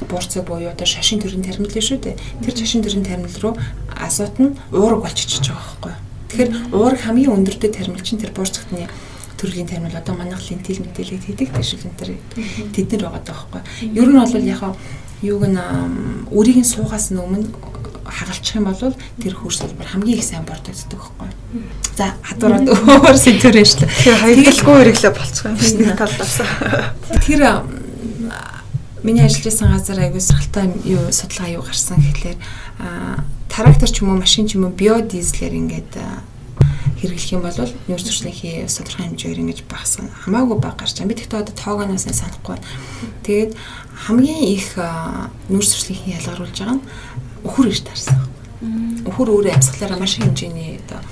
буурцаг 0.09 0.45
буюу 0.45 0.69
одоо 0.71 0.85
шашин 0.85 1.19
төрлийн 1.19 1.43
таримл 1.43 1.69
шүү 1.69 1.99
дээ. 2.01 2.17
Тэр 2.43 2.53
шашин 2.57 2.83
төрлийн 2.83 3.05
таримл 3.05 3.37
руу 3.41 3.57
азот 3.93 4.39
нь 4.39 4.57
уураг 4.71 5.01
болчихж 5.03 5.49
байгаа 5.49 5.61
байхгүй. 5.81 5.93
Тэгэхээр 6.29 6.51
уураг 6.73 6.99
хамгийн 7.01 7.33
өндөртэй 7.33 7.71
таримл 7.71 8.01
чинь 8.01 8.19
тэр 8.19 8.31
буурцагтны 8.31 8.89
төрлийн 9.37 9.67
таримл 9.67 9.95
одоо 9.95 10.15
манайх 10.15 10.41
лентил 10.49 10.81
мэдээлэл 10.81 11.25
хийдэг 11.27 11.49
төр 11.99 12.15
тэд 12.73 12.89
нар 12.95 13.03
байгаа 13.11 13.23
даахгүй. 13.27 13.61
Ер 13.91 14.07
нь 14.07 14.17
бол 14.17 14.33
яг 14.39 14.63
юуг 15.21 15.43
нь 15.47 15.59
үрийг 16.31 16.57
нь 16.59 16.67
суугаас 16.67 17.11
өмнө 17.11 17.47
хагалчих 18.03 18.55
юм 18.55 18.65
бол 18.65 18.95
тэр 19.21 19.33
хөрс 19.35 19.63
хэлбэр 19.63 19.87
хамгийн 19.87 20.19
их 20.19 20.23
сайн 20.23 20.43
бордогддог 20.43 20.99
байхгүй. 20.99 21.29
За 21.95 22.15
хадвараад 22.21 22.67
өөр 22.71 23.17
шүү 23.63 23.83
дээ. 23.83 23.91
Тэгэхээр 23.91 24.21
хаягдaltaгүй 24.23 24.75
хэрэглээ 24.79 25.13
болцгоо 25.15 25.49
юм 25.51 25.59
шиг 25.59 25.79
нэг 25.79 25.97
талаас. 25.97 26.35
Тэр 27.23 27.41
Миний 29.03 29.19
ажиллаж 29.19 29.43
байсан 29.43 29.67
газар 29.75 29.99
аягүй 29.99 30.23
сахалтай 30.23 30.71
юу 30.87 31.11
судалгаа 31.11 31.51
юу 31.59 31.63
гарсан 31.67 31.99
гэхлээр 31.99 32.39
трактор 33.51 33.91
ч 33.91 33.99
юм 33.99 34.15
уу 34.15 34.23
машин 34.23 34.47
ч 34.47 34.55
юм 34.55 34.63
уу 34.63 34.71
биодизелэр 34.71 35.59
ингээд 35.59 35.91
хэрэглэх 37.03 37.35
юм 37.35 37.43
бол 37.43 37.51
нүүрс 37.51 38.07
зуршлынхий 38.07 38.63
тодорхой 38.63 39.11
хэмжээгээр 39.11 39.43
ингэж 39.43 39.59
багасгах 39.67 40.07
хамаагүй 40.23 40.55
баг 40.55 40.79
гарч 40.79 40.95
байгаа. 40.95 41.11
Би 41.11 41.19
тэгтээ 41.19 41.43
одоо 41.43 41.51
тоогоноос 41.51 42.07
нь 42.07 42.15
санахгүй. 42.15 42.55
Тэгээд 43.27 43.51
хамгийн 44.07 44.43
их 44.55 44.71
нүүрс 45.51 45.69
зуршлынхий 45.75 46.15
ялгаруулж 46.15 46.55
байгаа 46.55 46.79
нь 46.79 46.87
өхөр 47.43 47.67
гэж 47.75 47.83
таарсан. 47.83 48.23
Өхөр 49.03 49.35
өөрөө 49.35 49.51
амьсгалаараа 49.51 49.99
маш 49.99 50.15
хэмжээний 50.15 50.79
одоо 50.79 51.03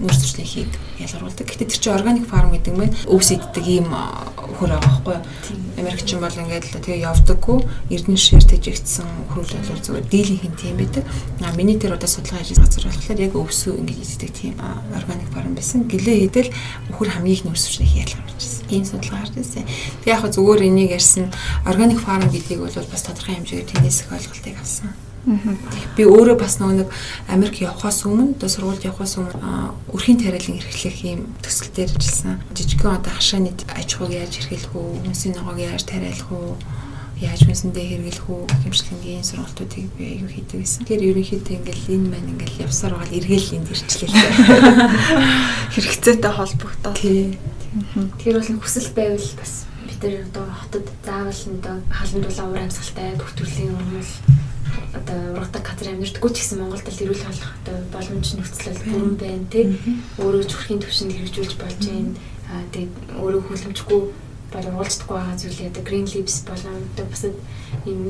нүүрс 0.00 0.20
зуршлынхийг 0.22 0.70
ялгаруулдаг. 0.98 1.46
Гэхдээ 1.46 1.68
тэр 1.70 1.80
чинь 1.80 1.94
органик 1.94 2.26
фарм 2.26 2.50
гэдэг 2.54 2.74
нь 2.74 2.94
өвс 3.06 3.28
иддэг 3.34 3.64
ийм 3.66 3.90
өхөр 3.90 4.74
байгаа 4.74 4.82
байхгүй 4.82 5.14
юу? 5.14 5.22
Америкчин 5.78 6.20
бол 6.22 6.30
ингээд 6.34 6.64
л 6.70 6.78
тэгээ 6.78 7.06
явдаггүй 7.06 7.58
эрдэнэ 7.90 8.18
шир 8.18 8.44
тэжигдсэн 8.46 9.08
хөрөл 9.34 9.68
бол 9.70 9.82
зүгээр 9.82 10.06
дийлийнх 10.06 10.46
нь 10.46 10.58
тийм 10.58 10.76
байдаг. 10.78 11.04
А 11.42 11.52
миний 11.58 11.78
тэр 11.78 11.98
одоо 11.98 12.08
судалгаа 12.08 12.42
хийж 12.42 12.58
газар 12.58 12.86
болохоор 12.86 13.20
яг 13.20 13.34
өвсөө 13.34 13.74
ингээд 13.82 14.02
иддэг 14.02 14.30
тийм 14.34 14.54
органик 14.94 15.30
фарм 15.34 15.54
байсан. 15.54 15.86
Гэлээ 15.90 16.30
хэдэл 16.30 16.50
өхөр 16.94 17.08
хамгийн 17.10 17.42
их 17.42 17.44
ялгарч 17.44 18.30
байсан. 18.38 18.64
Ийм 18.70 18.84
судалгаа 18.86 19.26
гарч 19.26 19.34
ирсэн. 19.34 19.66
Тэг 20.04 20.10
яг 20.14 20.22
зүгээр 20.30 20.62
энийг 20.70 20.90
ярьсан 20.94 21.28
органик 21.66 22.00
фарм 22.00 22.30
гэдгийг 22.30 22.62
бол 22.62 22.70
бас 22.70 23.02
тодорхой 23.02 23.34
хэмжээгээр 23.34 23.70
тэнэс 23.70 24.00
их 24.06 24.12
ойлголтыг 24.14 24.56
авсан. 24.58 25.03
Би 25.96 26.04
өөрөө 26.04 26.36
бас 26.36 26.60
нэг 26.60 26.92
Америк 27.32 27.64
явхаас 27.64 28.04
өмнө 28.04 28.36
одоо 28.36 28.48
сургуульд 28.48 28.84
явхаас 28.84 29.16
өмнө 29.16 29.72
өрхийн 29.88 30.20
тариалан 30.20 30.60
эрхлэх 30.60 31.00
юм 31.04 31.32
төсөл 31.40 31.72
дээр 31.72 31.96
ажилласан. 31.96 32.40
Жижигхэн 32.52 33.00
одоо 33.00 33.12
хашааны 33.16 33.56
аж 33.72 33.88
ахуйг 33.96 34.12
яаж 34.12 34.36
эрхлэх 34.36 34.76
үү, 34.76 35.00
хүмүүсийн 35.00 35.32
ногоог 35.40 35.58
яаж 35.58 35.88
тариалах 35.88 36.28
уу, 36.28 36.60
яаж 37.24 37.40
мэсэндээ 37.48 37.86
хэрэглэх 37.88 38.28
үү 38.28 38.42
хэмжлэнгийн 38.68 39.24
сургалтуудыг 39.24 39.88
би 39.96 40.04
аягүй 40.12 40.30
хийдэг 40.34 40.58
байсан. 40.60 40.84
Тэгэхээр 40.84 41.08
ерөнхийдөө 41.08 41.54
ингээл 41.56 41.92
энэ 41.94 42.08
маань 42.12 42.30
ингээл 42.36 42.64
явсаар 42.68 42.94
байгаа 43.00 43.16
эргээл 43.16 43.54
энд 43.56 43.68
ирчлээ. 43.72 44.12
Хэрэгцээтэй 45.74 46.32
холбогдоод. 46.36 46.98
Тийм. 47.00 47.38
Тэр 48.20 48.34
бол 48.42 48.60
хүсэл 48.60 48.92
байвал 48.92 49.30
бас 49.40 49.64
бид 49.88 50.00
нар 50.04 50.26
одоо 50.28 50.46
хотод 50.58 50.86
заавал 51.06 51.40
одоо 51.54 51.76
халан 51.88 52.20
дулаан 52.22 52.48
уур 52.50 52.60
амьсгалтай 52.60 53.14
бүх 53.16 53.32
төрлийн 53.38 53.72
урмал 53.72 54.10
одоо 54.94 55.18
ургадаг 55.38 55.62
газар 55.66 55.88
амьдэрдэггүй 55.92 56.30
ч 56.32 56.36
гэсэн 56.38 56.58
Монголд 56.62 56.86
л 56.86 57.02
эрүүл 57.02 57.26
болох 57.26 57.50
одоо 57.60 57.76
боломж 57.94 58.26
нөхцөл 58.34 58.78
бүрэн 58.86 59.14
байна 59.18 59.46
тий. 59.50 59.64
Өөрөө 60.22 60.44
зүрхийн 60.46 60.80
төвшөнд 60.82 61.14
хэрэгжүүлж 61.14 61.52
болж 61.58 61.82
байна. 61.90 62.12
Аа 62.50 62.62
тэгээд 62.72 62.92
өөрөө 63.18 63.42
хүлэмжгүй 63.44 64.00
бол 64.54 64.66
ургалждаггүй 64.70 65.16
байгаа 65.18 65.36
зүйлээ. 65.42 65.70
Одоо 65.74 65.82
green 65.82 66.06
leaves 66.06 66.36
болон 66.46 66.76
одоо 66.94 67.06
бас 67.10 67.22
ийм 67.84 68.00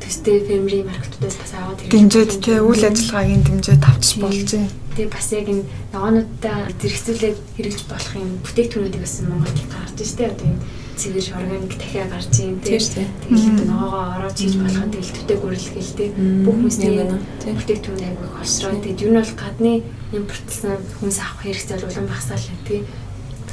төстэй 0.00 0.40
family 0.48 0.80
маркетуудаас 0.84 1.36
бас 1.38 1.52
аваад 1.54 1.78
дэмжиж 1.86 2.30
тий 2.40 2.58
үйл 2.58 2.82
ажиллагаагийн 2.88 3.42
дэмжиж 3.44 3.78
авчиж 3.84 4.12
болж 4.20 4.48
байна. 4.50 4.70
Тэгээ 4.96 5.14
бас 5.14 5.28
яг 5.32 5.46
энэ 5.52 5.64
ногоонуудаа 5.92 6.58
зэрэгцүүлээд 6.80 7.38
хэрэгж 7.56 7.80
болох 7.86 8.12
юм 8.16 8.30
бүтээгдэхүүнүүдийг 8.44 9.04
бас 9.04 9.14
Монголд 9.22 9.60
гарч 9.70 9.98
штэ 10.00 10.32
одоо 10.32 10.46
энэ 10.50 10.62
цэвэр 11.00 11.26
органик 11.38 11.74
дахиа 11.78 12.06
гарч 12.10 12.32
ийн 12.40 12.56
дээ. 12.60 12.80
Тэгээд 12.80 13.68
ногоогоо 13.70 14.04
ороод 14.18 14.36
хийж 14.36 14.54
болох 14.60 14.84
нь 14.84 14.92
тэгэл 14.92 15.14
төтэй 15.16 15.38
гүрэлгээл 15.40 15.96
тийм 15.96 16.12
бүх 16.44 16.56
хүмүүсийн 16.58 17.08
бүтээгдэхүүн 17.56 18.04
аягүй 18.04 18.28
хосроо. 18.36 18.76
Тэгээд 18.76 19.02
юу 19.04 19.12
нь 19.14 19.20
бол 19.20 19.34
гадны 19.38 19.72
импортлсан 20.12 20.76
хүмүүс 21.00 21.18
авах 21.22 21.40
хэрэгцээ 21.46 21.76
бол 21.78 21.88
улам 21.88 22.06
багасаал 22.10 22.46
байна 22.50 22.84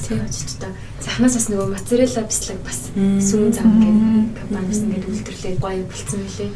тийм 0.04 0.22
очтой. 0.26 0.72
Захнаас 1.02 1.36
бас 1.38 1.48
нөгөө 1.50 1.68
моцарелла 1.74 2.24
бислэг 2.28 2.60
бас 2.66 2.80
сүүн 2.96 3.52
зам 3.54 3.70
гэдэг 3.82 4.38
компаниас 4.40 4.82
ингээд 4.84 5.08
үйлдвэрлээд 5.08 5.60
гоё 5.62 5.84
болцсон 5.88 6.20
мөлий. 6.26 6.52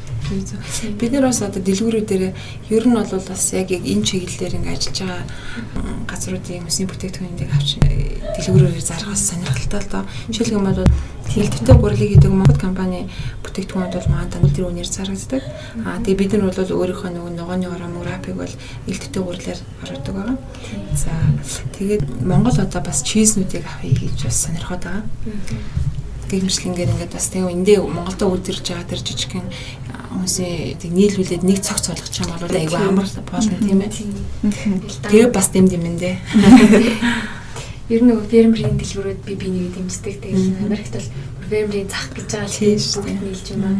Бид 0.99 1.11
нар 1.11 1.25
бас 1.29 1.41
одоо 1.41 1.61
дэлгүүрүүд 1.61 2.07
дээр 2.09 2.23
ер 2.69 2.83
нь 2.87 2.95
бол 2.95 3.05
бас 3.05 3.43
яг 3.53 3.71
яг 3.71 3.83
энэ 3.85 4.05
чиглэлээр 4.05 4.57
ингээд 4.57 4.75
ажиллаж 4.77 4.97
байгаа 5.01 5.23
газруудын 6.09 6.59
хүмүүсийн 6.65 6.89
бүтээгдэхүүнийг 6.89 7.51
авч 7.53 7.69
дэлгүүрээр 7.81 8.81
заргаас 8.81 9.21
сонирхолтой 9.29 9.81
л 9.81 9.91
доо. 9.91 10.03
Жишээлбэл 10.29 10.67
бол 10.67 10.89
Хилдвэтэй 11.31 11.75
гурилыг 11.79 12.09
хийдэг 12.11 12.31
Монгол 12.31 12.59
компани 12.59 13.07
бүтээгдэхүүнүүд 13.51 13.95
бол 13.99 14.09
маань 14.15 14.31
өндөр 14.31 14.65
үнээр 14.71 14.87
зарагддаг. 14.87 15.43
Аа 15.83 15.99
тэгээ 15.99 16.19
бид 16.23 16.31
нар 16.39 16.55
бол 16.55 16.71
өөрийнхөө 16.79 17.11
нөгөө 17.11 17.31
ногооны 17.35 17.67
ороо 17.67 17.89
мурапыг 17.91 18.35
бол 18.39 18.53
элдвэтэй 18.87 19.21
гурилаар 19.21 19.59
ороодог 19.83 20.13
байгаа. 20.15 20.37
За 20.95 21.11
тэгээд 21.75 22.03
Монгол 22.23 22.55
одоо 22.55 22.81
бас 22.81 23.03
чизнүүдийг 23.03 23.67
авъя 23.67 23.91
гэж 23.91 24.23
бас 24.23 24.37
сонирхоод 24.47 24.83
байгаа. 24.87 25.03
гэмшлингээр 26.31 26.95
ингээд 26.95 27.11
бас 27.11 27.27
тэгээ 27.27 27.51
эндээ 27.51 27.79
Монголда 27.83 28.25
үдирж 28.31 28.63
байгаа 28.63 28.87
тэр 28.87 29.03
жижигхэн 29.03 29.47
хүмүүсийн 30.15 30.79
тэг 30.79 30.91
нийлүүлээд 30.95 31.43
нэг 31.43 31.59
цогц 31.59 31.91
болгох 31.91 32.07
юм 32.07 32.31
бол 32.39 32.55
айгүй 32.55 32.79
амар 32.79 33.07
болно 33.27 33.55
тийм 33.59 33.83
ээ. 33.83 33.91
Тэгээ 35.11 35.27
бас 35.27 35.51
дэм 35.51 35.67
дэмэндээ. 35.67 36.15
Ер 37.91 37.99
нь 37.99 38.07
нөгөө 38.07 38.31
фермерийн 38.31 38.79
дэлгүүрүүд 38.79 39.19
би 39.27 39.33
бинийг 39.35 39.75
дэмждэг. 39.75 40.23
Тэгээд 40.23 40.63
Америкт 40.63 40.95
бол 40.95 41.09
фермерийн 41.51 41.89
зах 41.91 42.07
гэж 42.15 42.27
байгаа 42.31 42.47
л 42.47 42.57
тийм 42.57 42.79
бүгд 42.79 43.19
нийлж 43.21 43.47
юм 43.51 43.63
аа 43.67 43.75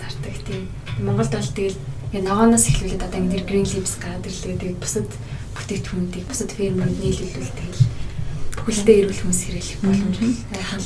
зардаг 0.00 0.36
тийм. 0.46 0.62
Монголд 1.02 1.32
бол 1.34 1.50
тэгэл 1.58 1.78
ногооноос 2.22 2.66
эхлүүлээд 2.70 3.06
одоо 3.06 3.18
ингэ 3.20 3.34
тэр 3.34 3.44
green 3.50 3.66
leaves 3.66 3.94
гадар 3.98 4.32
л 4.32 4.44
тэгээд 4.46 4.78
бусад 4.78 5.10
бүтээгдэхүүнүүдийг 5.58 6.24
бусад 6.30 6.50
фермерүүд 6.54 6.98
нийлүүлвэл 7.02 7.56
тэгэл 7.58 7.82
бүхэлдээ 8.56 8.96
эрүүл 9.02 9.22
хүнс 9.26 9.40
хэрэглэх 9.46 9.80
боломж 9.84 10.16
байна. 10.16 10.34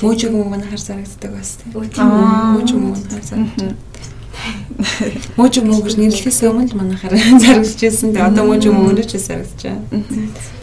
Мөөжөг 0.02 0.30
мөнгө 0.34 0.52
манахаар 0.52 0.82
зарагддаг 0.82 1.32
бас 1.36 1.50
тийм. 1.60 1.70
Мөөжөг 1.76 2.78
мөнгө 2.80 2.98
манахаар 2.98 3.24
зарагддаг. 3.24 3.76
Мөөжөг 5.36 5.64
мөнгөж 5.68 5.94
нэрлэхээс 6.00 6.40
өмнө 6.48 6.72
л 6.72 6.78
манахаар 6.80 7.14
зарагдаж 7.42 7.80
байсан. 7.80 8.12
Тэгээ 8.16 8.28
одоо 8.32 8.44
мөөжөг 8.48 8.74
мөнгөж 8.74 9.08
ч 9.10 9.14
зарагдаж 9.20 9.60
байна. 9.60 9.84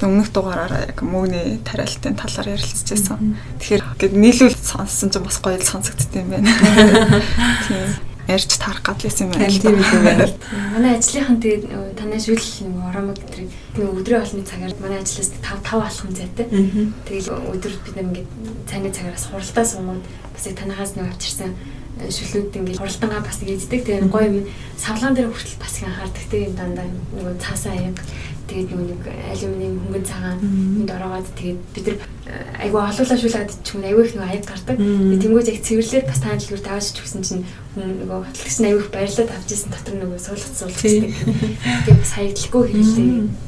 Өмнөх 0.01 0.29
дугаараараа 0.33 0.89
яг 0.89 0.99
мөнгөний 1.05 1.61
тариалтын 1.61 2.17
талаар 2.17 2.57
ярилцж 2.57 2.87
байсан. 2.89 3.37
Тэгэхээр 3.61 3.83
гээд 4.01 4.13
нийлүүл 4.17 4.57
сонссон 4.57 5.13
чинь 5.13 5.25
бас 5.25 5.37
гоё 5.37 5.61
сонсогдсон 5.61 6.25
юм 6.25 6.29
байна. 6.33 6.49
Тийм 7.69 8.07
ярьж 8.27 8.57
тарах 8.59 8.83
гал 8.83 8.95
байсан 8.99 9.27
юм 9.27 9.39
байна. 9.39 9.47
Тийм 9.47 9.79
юм 9.79 10.03
байна. 10.03 10.27
Манай 10.73 10.97
ажлынхан 10.99 11.39
тэгээд 11.39 11.95
танай 11.95 12.19
шүл 12.19 12.35
нэг 12.35 12.83
оромог 12.91 13.15
гэдэг 13.15 13.47
нэг 13.77 13.93
өдрийн 13.93 14.21
олны 14.25 14.43
цагаар 14.43 14.73
манай 14.81 14.99
ажлаас 15.01 15.31
5 15.39 15.61
5 15.63 15.85
алхам 15.85 16.11
зайтай. 16.13 16.45
Тэгэл 17.05 17.29
өдөр 17.53 17.73
бид 17.85 17.95
нэг 17.95 18.05
ингээд 18.09 18.27
цайны 18.69 18.89
цагаараас 18.91 19.25
хуралдаа 19.29 19.65
суугаад 19.65 20.05
бас 20.33 20.43
яг 20.45 20.55
танахаас 20.57 20.93
нэг 20.97 21.05
авчирсан 21.07 21.51
шүлүүд 22.05 22.57
ингээд 22.57 22.79
хуралдангаа 22.81 23.21
бас 23.25 23.41
ийддэг. 23.41 23.81
Тэгээ 23.85 24.09
гоё 24.13 24.29
юм 24.29 24.45
савлаан 24.77 25.13
дээр 25.17 25.33
хүртэл 25.33 25.61
бас 25.61 25.73
их 25.81 25.87
анхаардаг. 25.89 26.25
Тэгээ 26.29 26.53
дандаа 26.53 26.85
нэг 26.85 27.41
цаасаа 27.41 27.73
аяг 27.73 27.97
тэгээд 28.47 28.69
нэг 28.71 29.01
алюминий 29.33 29.71
хөнгөн 29.75 30.05
цагаан 30.05 30.39
энд 30.39 30.91
ороогоод 30.93 31.27
тэгээд 31.35 31.59
бид 31.75 31.85
нар 31.87 31.97
э, 32.31 32.63
айгу 32.63 32.77
олуулаа 32.79 33.17
шүүлээд 33.19 33.51
ч 33.65 33.67
юм 33.75 33.83
айгу 33.83 34.05
их 34.05 34.15
нэг 34.15 34.23
аяд 34.23 34.45
гардаг. 34.47 34.77
Тэнгүүд 34.77 35.51
яг 35.51 35.59
цэвэрлээд 35.67 36.05
бас 36.07 36.21
таан 36.21 36.39
дэлгүүр 36.39 36.63
тавьж 36.63 36.87
ч 36.95 36.97
гэсэн 37.03 37.21
чинь 37.27 37.43
хүн 37.75 38.07
нөгөө 38.07 38.19
хөтлөгч 38.23 38.57
нь 38.61 38.67
айгу 38.71 38.79
их 38.87 38.93
баярлаад 38.93 39.31
авч 39.35 39.49
ирсэн 39.51 39.71
дотор 39.73 39.95
нөгөө 39.99 40.19
суулгац 40.21 40.55
суулгацдаг. 40.55 41.11
Тэгээд 41.11 41.99
бас 41.99 42.13
хаягдлахгүй 42.15 42.63
хэлээ. 42.71 43.46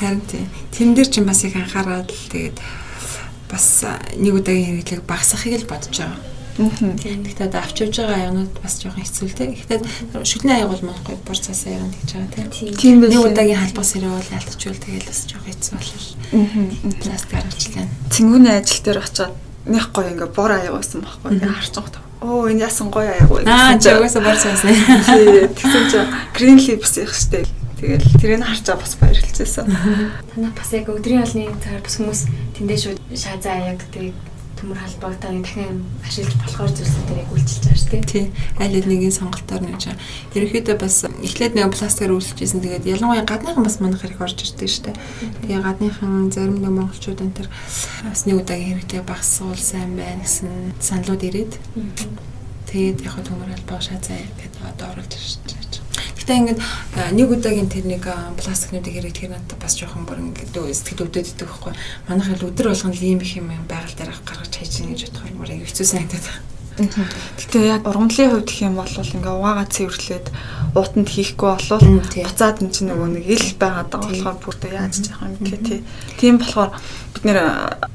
Харин 0.00 0.22
тийм 0.70 0.94
дээр 0.94 1.08
чинь 1.08 1.26
бас 1.26 1.44
их 1.44 1.56
анхаарал 1.56 2.06
тэгээд 2.06 2.58
бас 3.50 3.84
нэг 4.16 4.34
удаагийн 4.34 4.82
хэрэглэг 4.82 5.06
багасахыг 5.06 5.64
л 5.64 5.70
бодож 5.70 5.96
байгаа 5.98 6.30
Гэхдээ 6.60 7.46
одоо 7.48 7.60
авч 7.64 7.76
явж 7.80 7.96
байгаа 8.04 8.20
аягнууд 8.20 8.52
бас 8.60 8.76
жоохон 8.82 9.00
хэцүү 9.00 9.26
л 9.32 9.38
те. 9.38 9.48
Гэхдээ 9.48 9.80
шүтний 10.28 10.60
аяг 10.60 10.68
бол 10.68 10.82
манайхгүй 10.84 11.16
бор 11.24 11.38
цаас 11.38 11.64
аяг 11.64 11.88
нь 11.88 11.94
гэж 12.04 12.10
байгаа 12.20 12.50
те. 12.52 12.74
Тийм 12.76 13.00
байх. 13.00 13.10
Нэг 13.16 13.24
удаагийн 13.24 13.60
халбаа 13.64 13.86
сэрээ 13.86 14.12
бол 14.12 14.34
ялтчвал 14.34 14.76
тэгэл 14.76 15.08
бас 15.08 15.20
жоохон 15.24 15.48
хэцүү 15.48 15.74
болол. 15.80 16.08
Аа. 16.36 16.92
Пластик 17.00 17.30
гаргачлаа. 17.32 17.86
Цэнгүүний 18.12 18.54
ажил 18.60 18.82
дээр 18.84 19.00
очиод 19.00 19.32
нэг 19.64 19.84
гоё 19.94 20.10
ингээ 20.12 20.30
бор 20.36 20.52
аяг 20.52 20.74
байсан 20.76 21.00
байхгүй. 21.00 21.28
Ингээ 21.32 21.54
харж 21.54 21.74
байгаа. 21.80 22.09
Оо 22.20 22.48
энэ 22.48 22.68
яасан 22.68 22.92
гоё 22.92 23.08
аяг 23.08 23.30
вэ? 23.32 23.48
Аа, 23.48 23.80
жагсаа 23.80 24.22
бор 24.22 24.36
цаас. 24.36 24.60
Тэгсэн 24.60 25.84
чинь 25.88 26.10
green 26.36 26.58
leaves 26.60 26.94
их 27.00 27.16
штэ. 27.16 27.48
Тэгэл 27.80 28.04
тэрийг 28.20 28.44
харчаа 28.44 28.76
бас 28.76 28.92
баярлцсан. 29.00 29.64
Танаа 30.36 30.52
бас 30.52 30.68
яг 30.76 30.92
өдрийн 30.92 31.24
олны 31.24 31.48
цагаар 31.64 31.80
бас 31.80 31.96
хүмүүс 31.96 32.20
тэндээ 32.60 32.76
шууд 32.76 33.00
шаазаа 33.16 33.56
аяг 33.72 33.80
тэг 33.88 34.12
төмөр 34.60 34.76
нэг 34.76 35.44
дахин 35.48 35.80
ашиглаж 36.04 36.36
болохоор 36.36 36.72
зүйлсүүд 36.76 37.06
тэрийг 37.08 37.32
үйлчилж 37.32 37.64
байгаа 37.64 37.80
шүү 37.80 37.90
дээ. 37.90 38.04
Тий. 38.12 38.26
Аль 38.60 38.76
нэгэн 38.76 39.16
сонголтоор 39.16 39.62
нэж 39.64 39.82
байгаа. 39.88 40.04
Ерөнхийдөө 40.36 40.76
бас 40.76 40.96
эхлээд 41.08 41.56
нэг 41.56 41.72
пластикаар 41.72 42.12
үйлчилжсэн. 42.12 42.60
Тэгээд 42.60 42.90
ялангуяа 42.92 43.24
гадныхан 43.24 43.64
бас 43.64 43.80
манах 43.80 44.04
хэрэг 44.04 44.20
орж 44.20 44.38
ирдэг 44.44 44.68
шүү 44.68 44.84
дээ. 44.92 44.96
Тэгээ 45.48 45.64
гадныхан 45.64 46.28
зарим 46.28 46.60
нэг 46.60 46.72
монголчууд 46.76 47.24
энэ 47.24 47.36
төр 47.40 47.48
бас 48.04 48.20
нэг 48.28 48.36
удаагийн 48.36 48.76
хэрэгтэй 48.84 49.00
багсуул 49.00 49.56
сайн 49.56 49.96
байна 49.96 50.20
гэсэн 50.20 50.76
саналууд 50.76 51.24
ирээд. 51.24 51.52
Тэгээд 52.68 52.98
яг 53.00 53.16
төмөр 53.24 53.48
халбаа 53.48 53.80
шаазаа 53.80 54.20
гэдэг 54.20 54.60
одоо 54.60 54.86
оруулж 54.92 55.16
ирж 55.16 55.40
Гэхдээ 56.30 56.36
ингээд 56.54 56.60
нэг 57.18 57.26
удаагийн 57.26 57.66
тэр 57.66 57.90
нэг 57.90 58.04
пластикнуудыг 58.38 58.94
хэрэг 58.94 59.14
тэр 59.18 59.34
надад 59.34 59.58
бас 59.58 59.74
жоохон 59.74 60.06
бүр 60.06 60.22
ингээд 60.30 60.52
сэтгэл 60.78 61.10
өвдөд 61.10 61.26
идэх 61.26 61.48
байхгүй. 61.48 61.74
Манайх 62.06 62.38
л 62.38 62.46
өдөр 62.46 62.70
болгон 62.70 62.94
ийм 62.94 63.18
их 63.18 63.34
юм 63.34 63.50
байгаль 63.66 63.96
дээр 63.98 64.09
гаргаж 64.50 64.58
хайж 64.58 64.74
ийн 64.82 64.90
гэж 64.94 65.02
бодохоор 65.06 65.50
их 65.54 65.68
хэцүү 65.70 65.86
санагдаад 65.86 66.26
байна. 66.26 67.06
Гэтэ 67.38 67.58
яг 67.70 67.82
ургамлын 67.86 68.30
хувьд 68.30 68.48
гэх 68.50 68.62
юм 68.66 68.74
бол 68.74 68.90
ингээ 68.90 69.34
угаагаа 69.36 69.66
цэвэрлээд 69.70 70.26
уутанд 70.74 71.08
хийхгүй 71.10 71.50
болвол 71.50 72.02
буцаад 72.06 72.62
эн 72.62 72.70
чинь 72.70 72.88
нөгөө 72.90 73.08
нэг 73.18 73.26
ил 73.26 73.46
байгаад 73.58 73.90
байгаа 73.90 74.10
болохоор 74.10 74.38
бүрдээ 74.38 74.72
яаж 74.78 74.94
яах 75.10 75.26
юм 75.26 75.42
гэх 75.42 75.62
тий. 75.66 75.80
Тийм 76.20 76.38
болохоор 76.38 76.70
бид 77.14 77.24
нэр 77.26 77.38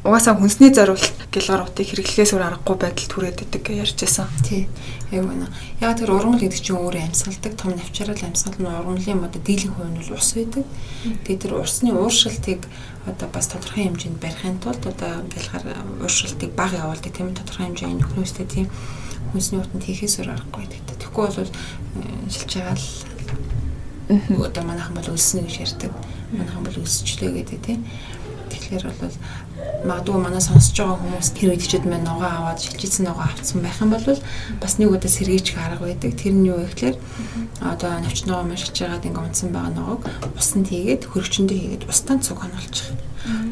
угаасаа 0.03 0.35
хүнсний 0.35 0.75
зориулт 0.75 1.15
гэлгар 1.31 1.63
утыг 1.63 1.87
хэрэглэхээс 1.87 2.35
өөр 2.35 2.47
аргагүй 2.51 2.75
байдал 2.75 3.07
түрээд 3.07 3.43
идэг 3.47 3.63
гэж 3.63 3.77
ярьж 3.79 3.97
байсан. 4.03 4.27
Тий. 4.43 4.67
Яг 5.15 5.23
үнэ. 5.23 5.47
Яг 5.79 5.95
тэр 5.95 6.11
ургамал 6.11 6.41
гэдэг 6.43 6.59
чинь 6.59 6.75
өөрөө 6.75 7.03
амьсгалдаг 7.07 7.53
том 7.55 7.71
навчрал 7.79 8.19
амьсгал 8.19 8.59
нь 8.59 8.67
ургамлын 8.67 9.23
одоо 9.23 9.41
дийлэн 9.41 9.71
хувь 9.71 9.89
нь 9.95 9.99
бол 10.03 10.17
ус 10.19 10.29
байдаг. 10.35 10.65
Тэгээд 11.23 11.41
тэр 11.47 11.53
усны 11.55 11.95
ууршилтыг 11.95 12.61
одоо 13.07 13.27
бас 13.31 13.47
тодорхой 13.47 13.87
хэмжээнд 13.87 14.19
барихын 14.19 14.59
тулд 14.59 14.83
одоо 14.83 15.23
гэлгар 15.31 15.63
ууршилтыг 16.03 16.51
бага 16.57 16.83
явуулдаг 16.83 17.13
тийм 17.13 17.31
тодорхой 17.31 17.71
хэмжээний 17.71 18.01
нөхнөөстэй 18.01 18.47
тийм 18.49 18.67
хүнсний 19.35 19.59
утанд 19.59 19.83
хийхээс 19.83 20.23
өөр 20.23 20.31
аргагүй 20.31 20.63
гэдэг. 20.63 20.95
Тэгэхгүй 20.95 21.27
бол 21.27 21.51
шилж 22.31 22.51
байгаа 22.55 22.79
л 22.79 22.87
одоо 24.47 24.63
манайхан 24.63 24.95
бол 24.95 25.11
өлснө 25.11 25.43
гэж 25.43 25.55
ярьдаг. 25.59 25.91
Манайхан 26.31 26.63
бол 26.63 26.79
өлсчлээ 26.79 27.31
гэдэг 27.35 27.59
тийм. 27.67 27.83
Тэгэхээр 28.47 28.85
бол 28.95 29.15
магадгүй 29.83 30.17
манай 30.21 30.41
сонсож 30.41 30.77
байгаа 30.77 30.97
хүмүүс 31.03 31.29
тэр 31.35 31.51
үедчүүд 31.51 31.85
маань 31.89 32.07
ногоо 32.07 32.29
аваад 32.29 32.63
шилжижсэн 32.63 33.05
ногоо 33.11 33.25
авцсан 33.27 33.59
байх 33.59 33.81
юм 33.81 33.91
бол 33.91 34.07
бас 34.61 34.73
нэг 34.79 34.89
удаа 34.93 35.11
сэргийч 35.11 35.57
арга 35.57 35.85
байдаг. 35.85 36.15
Тэр 36.15 36.33
нь 36.37 36.47
юу 36.47 36.63
вэ 36.63 36.69
гэхээр 36.71 36.97
одоо 37.59 37.91
навч 37.99 38.25
ногоо 38.25 38.55
шилж 38.55 38.77
байгаад 38.79 39.05
ингээ 39.05 39.25
унтсан 39.25 39.49
байгаа 39.51 39.73
ногоог 39.75 40.01
усанд 40.37 40.69
хийгээд 40.69 41.03
хөрөгчөндөө 41.11 41.57
хийгээд 41.59 41.87
устан 41.89 42.21
цуг 42.21 42.39
хонолчих. 42.39 42.89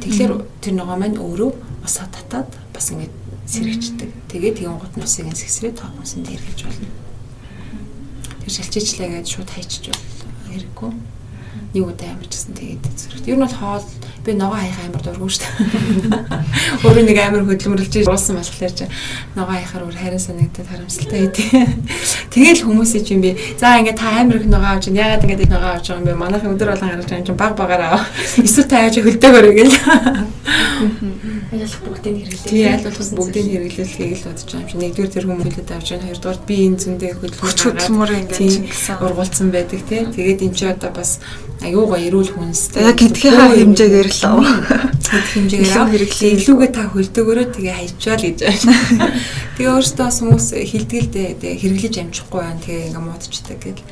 Тэгэхээр 0.01 0.33
тэр 0.61 0.73
ногоо 0.77 0.97
маань 0.97 1.17
өөрөө 1.17 1.51
усаа 1.85 2.07
татаад 2.13 2.49
бас 2.73 2.87
ингээ 2.93 3.09
сэргийчдэг. 3.47 4.09
Тэгээд 4.31 4.57
тэгэн 4.63 4.79
гут 4.79 4.93
нусыг 4.97 5.27
инсгсрээ 5.27 5.73
тоомсон 5.75 6.23
дээр 6.23 6.41
гэж 6.41 6.59
болно. 6.63 6.89
Тэр 8.43 8.51
шилжижлээ 8.51 9.09
гэж 9.19 9.27
шууд 9.27 9.49
хайчиж 9.51 9.83
бол 9.91 10.07
хэрэггүй 10.47 10.91
нэг 11.73 11.83
удаа 11.83 12.09
амарчсан 12.13 12.53
тэгээд 12.53 12.83
зэрэгт. 12.97 13.27
Ер 13.29 13.37
нь 13.37 13.45
бол 13.45 13.57
хоол 13.57 13.85
би 14.23 14.33
ногоо 14.33 14.55
хаях 14.55 14.79
амар 14.87 15.03
дурггүй 15.03 15.29
шүү 15.35 15.43
дээ. 15.43 16.23
Өөрөө 16.87 17.03
нэг 17.03 17.19
амар 17.19 17.43
хөдөлмөрлж 17.43 17.93
уусан 18.07 18.39
болохоор 18.39 18.71
чи 18.71 18.87
ногоо 19.35 19.51
хаяхаар 19.51 19.83
өөр 19.83 19.97
харин 19.99 20.21
санагдаад 20.23 20.67
харамсалтай 20.71 21.27
идэв. 21.27 21.51
Тэгэл 22.31 22.63
хүмүүсийн 22.63 23.03
чинь 23.03 23.19
би 23.19 23.35
за 23.59 23.75
ингээд 23.83 23.99
та 23.99 24.23
амар 24.23 24.39
их 24.39 24.47
ногоо 24.47 24.79
авч 24.79 24.87
яагаад 24.87 25.27
ингээд 25.27 25.51
ногоо 25.51 25.75
авч 25.75 25.91
байгаа 25.91 25.99
юм 25.99 26.07
бэ? 26.07 26.23
Манайхан 26.23 26.55
өдөр 26.55 26.71
болгон 26.71 26.89
гаргаж 26.89 27.07
байгаа 27.11 27.19
юм 27.19 27.27
чинь 27.27 27.41
баг 27.43 27.53
багаар 27.59 27.83
аа. 27.83 28.01
Эсвэл 28.39 28.71
та 28.71 28.87
яаж 28.87 28.95
хөлдөөгөр 29.03 29.47
гэл. 29.59 29.75
Аль 31.53 31.75
бүгдийг 31.83 32.15
хэрэглээ. 32.23 32.47
Тий, 32.47 32.63
аль 32.63 32.85
болох 32.87 33.11
бүгдийг 33.11 33.47
хэрэглүүлэхийг 33.51 34.11
л 34.17 34.25
бодож 34.25 34.47
байгаа 34.47 34.63
юм 34.63 34.69
чи. 34.71 34.77
Нэгдүгээр 34.79 35.13
тэр 35.13 35.25
хүмүүс 35.27 35.47
хэлээд 35.51 35.71
авч 35.75 35.87
байгаа. 35.91 36.07
Хоёрдугаар 36.07 36.39
би 36.47 36.55
энэ 36.63 36.81
зөндөө 36.81 37.11
хөдөлмөр 37.19 38.11
ингээд 38.23 38.55
ургуулсан 39.03 39.47
байдаг 39.53 39.81
тий. 39.85 40.01
Тэгээд 40.07 40.43
энэ 40.47 40.55
чи 40.57 40.65
одоо 40.65 40.91
бас 40.95 41.19
аюу 41.63 41.87
гоо 41.87 41.99
эрүүл 41.99 42.31
хүнстэй. 42.35 42.83
Яг 42.83 42.99
гэдгийн 42.99 43.35
хаа 43.39 43.55
хэмжээгээр 43.55 44.09
л 44.11 44.23
аа. 44.27 44.43
Хэмжээгээр 45.13 45.89
хэрэглээ. 45.93 46.31
Илүүгээ 46.43 46.71
та 46.73 46.83
хөлдөөгөрөө 46.91 47.47
тэгээ 47.55 47.75
хайчвал 47.77 48.23
гэж 48.23 48.37
байна. 48.43 49.07
Тэгээ 49.53 49.69
өөрөөсөө 49.69 50.01
бас 50.01 50.17
хүмүүс 50.17 50.47
хилдгэлдээ 50.65 51.27
тэгээ 51.37 51.61
хэрэглэж 51.61 51.95
амжихгүй 52.01 52.41
байна. 52.41 52.57
Тэгээ 52.65 52.87
ингээ 52.89 53.05
муудчихдаг 53.05 53.59
гэл. 53.61 53.85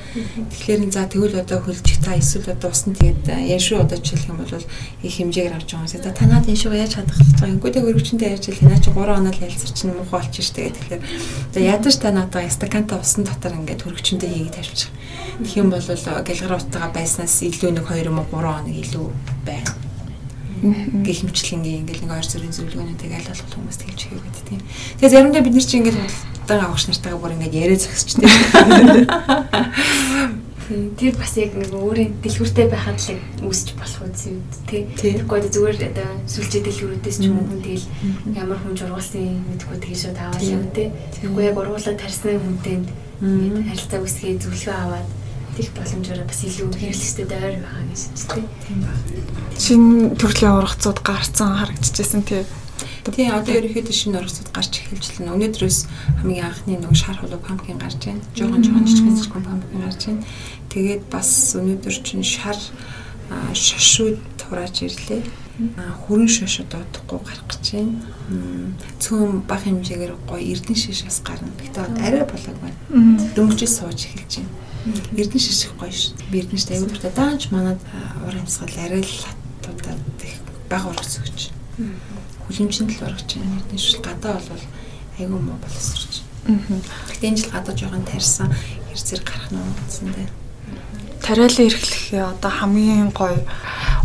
Тэгэхээр 0.50 0.82
за 0.90 1.06
тэгвэл 1.06 1.38
одоо 1.38 1.60
хөлжих 1.62 2.02
та 2.02 2.18
эсвэл 2.18 2.50
одоо 2.50 2.74
усны 2.74 2.98
тэгээд 2.98 3.30
яшуу 3.46 3.86
одоо 3.86 4.02
жишээлх 4.02 4.26
юм 4.34 4.42
бол 4.42 4.50
их 4.58 5.14
хэмжээгээр 5.22 5.54
авч 5.62 5.70
байгаа 5.70 5.86
юм. 5.86 6.02
За 6.02 6.10
танаад 6.18 6.50
яшуу 6.50 6.74
яаж 6.74 6.98
чадах 6.98 7.14
гэж 7.14 7.30
байгаа 7.38 7.54
юм. 7.54 7.60
Үгүй 7.62 7.72
тэгээ 7.78 7.90
өргөчөндөө 7.94 8.30
ярьж 8.34 8.46
л 8.50 8.66
наа 8.66 8.82
чи 8.82 8.90
3 8.90 9.22
оноо 9.22 9.34
л 9.38 9.46
ялцар 9.46 9.70
чинь 9.70 9.94
муухай 9.94 10.18
болчих 10.18 10.46
штэ 10.50 10.62
гэх. 10.66 10.82
Тэгэхээр 10.82 11.04
за 11.54 11.60
ядаж 11.62 11.96
та 12.02 12.10
надаа 12.10 12.50
стаканта 12.50 12.98
усан 12.98 13.22
дотор 13.22 13.54
ингээд 13.54 13.86
өргөчөндөө 13.86 14.30
хийгээд 14.34 14.58
тавьчих. 14.58 14.90
Тэгэх 15.46 15.62
юм 15.62 15.70
бол 15.70 15.86
гэлгар 15.86 16.58
утгаа 16.58 16.90
байснаас 16.90 17.38
илүү 17.46 17.61
нэг 17.70 17.86
2 17.86 18.10
юм 18.10 18.18
уу 18.18 18.28
3 18.34 18.50
хоног 18.50 18.76
илүү 18.82 19.08
байна 19.46 19.72
гэх 20.62 21.26
хэмчлэнгийн 21.26 21.82
ингээл 21.86 22.06
нэг 22.06 22.14
ойр 22.14 22.28
зүрийн 22.28 22.54
зөвлөгөөнүүдийг 22.54 23.14
аль 23.18 23.30
болох 23.34 23.50
хүмүүст 23.50 23.82
хэлж 23.82 24.02
хийгээд 24.06 24.26
байт 24.30 24.46
тийм. 24.46 24.62
Тэгээ 25.02 25.14
заримдаа 25.14 25.42
бид 25.42 25.56
нар 25.58 25.66
чинь 25.66 25.82
ингээл 25.82 26.06
худалдан 26.52 26.70
авах 26.70 26.86
нартайгаа 26.86 27.22
бүр 27.22 27.34
ингээд 27.34 27.58
яриа 27.58 27.80
зогсчтэй. 27.82 28.30
Тэр 30.72 31.14
бас 31.20 31.34
яг 31.36 31.52
нэг 31.58 31.74
өөрийн 31.74 32.14
дэлгүүртэй 32.24 32.68
байхад 32.72 32.96
л 33.02 33.20
үүсч 33.44 33.76
болох 33.76 34.08
үгүй 34.08 34.14
тий. 34.16 34.86
Тий. 34.96 35.18
Тэгэхгүй 35.18 35.50
зүгээр 35.52 35.78
одоо 35.92 36.10
сүлжээ 36.32 36.64
дэлгүүрүүдээс 36.64 37.18
ч 37.20 37.28
юм 37.28 37.42
уу 37.42 37.48
хүн 37.50 37.60
тэгэл 37.60 37.88
ямар 38.40 38.60
хүн 38.62 38.80
жургалсан 38.80 39.44
мэдгүй 39.52 39.78
тэгээ 39.84 40.00
шууд 40.00 40.20
аваад 40.22 40.48
юм 40.48 40.64
тий. 40.72 40.88
Тэгэхгүй 41.12 41.44
яг 41.44 41.60
ургуулад 41.60 42.00
тарьсны 42.00 42.40
хүнтэй 42.40 42.76
ингээд 42.80 43.68
харилцаа 43.68 44.00
үүсгээ 44.00 44.40
зөвлөгөө 44.40 44.78
аваад 44.80 45.08
тех 45.58 45.70
боломжоор 45.76 46.24
бас 46.26 46.42
илүү 46.48 46.68
хэрэглэжтэй 46.72 47.26
дайр 47.28 47.60
байгаа 47.60 47.86
гэж 47.92 48.02
тий. 48.32 48.46
Шинэ 49.60 50.16
төрлийн 50.16 50.58
ургацууд 50.58 51.00
гарцсан 51.04 51.60
харагдчихсэн 51.60 52.24
тий. 52.24 52.44
тий 53.12 53.28
одоо 53.28 53.54
ерөөхдөө 53.60 53.96
шинэ 53.96 54.20
ургацууд 54.22 54.50
гарч 54.56 54.74
эхэлж 54.80 55.20
байна. 55.20 55.36
Өнөөдрөөс 55.36 55.80
хамгийн 56.24 56.48
анхны 56.48 56.80
нэг 56.80 56.96
шар 56.96 57.18
хулуу 57.20 57.40
пампкин 57.44 57.78
гарч 57.78 58.00
байна. 58.00 58.24
Жохон 58.36 58.64
жохон 58.64 58.88
жижиг 58.88 59.12
жижиг 59.12 59.34
пампкин 59.34 59.82
гарч 59.84 60.02
байна. 60.08 60.24
Тэгээд 60.72 61.04
бас 61.12 61.30
өнөөдөр 61.60 61.96
чинь 62.00 62.24
шар 62.24 62.58
шашууд 63.54 64.20
хурааж 64.48 64.84
ирлээ. 64.84 65.24
Хүрэн 66.08 66.28
шаш 66.28 66.64
одоо 66.64 66.82
удахгүй 66.84 67.20
гарах 67.24 67.48
гэж 67.48 67.66
байна. 67.76 68.76
Цөм 69.00 69.44
бах 69.48 69.64
хэмжээгээр 69.64 70.14
гоё 70.28 70.44
эрдэн 70.44 70.76
шиш 70.76 71.04
бас 71.08 71.22
гарна. 71.24 71.52
Гэтэ 71.60 71.88
арай 72.02 72.24
болоог 72.28 72.58
байна. 72.60 72.78
Дөнгөж 73.36 73.68
сууж 73.68 74.00
эхэлж 74.08 74.44
байна. 74.44 74.71
Эрдэн 75.16 75.40
шиш 75.40 75.70
их 75.70 75.74
гоё 75.78 75.94
шүү. 75.94 76.18
Би 76.32 76.42
эрдэн 76.42 76.58
шиш 76.58 76.72
аюул 76.74 76.90
дуртай. 76.90 77.12
Даанч 77.14 77.52
манад 77.54 77.80
ур 78.26 78.34
амьсгал 78.34 78.74
арай 78.82 79.06
л 79.06 79.14
хатуудаад 79.62 80.02
их 80.26 80.36
баг 80.70 80.84
ургас 80.90 81.22
өгч. 81.22 81.54
Хүлэмжинд 82.50 82.92
л 82.98 83.06
ургаж 83.06 83.30
байна. 83.38 83.62
Эрдэн 83.62 83.78
шиш 83.78 84.02
гадаа 84.02 84.42
бол 84.42 84.64
аюу 85.22 85.38
муу 85.38 85.58
боловсрч. 85.62 86.26
Гэтэ 87.14 87.28
энэ 87.30 87.38
жил 87.38 87.54
гадаа 87.54 87.78
жоохон 87.78 88.06
тарьсан 88.10 88.50
хэрцэр 88.90 89.22
гарах 89.22 89.54
нь 89.54 89.62
гэсэн 89.86 90.10
дээ. 90.10 90.30
Тариалан 91.22 91.68
эрхлэх 91.70 92.34
одоо 92.34 92.50
хамгийн 92.50 93.14
гоё 93.14 93.38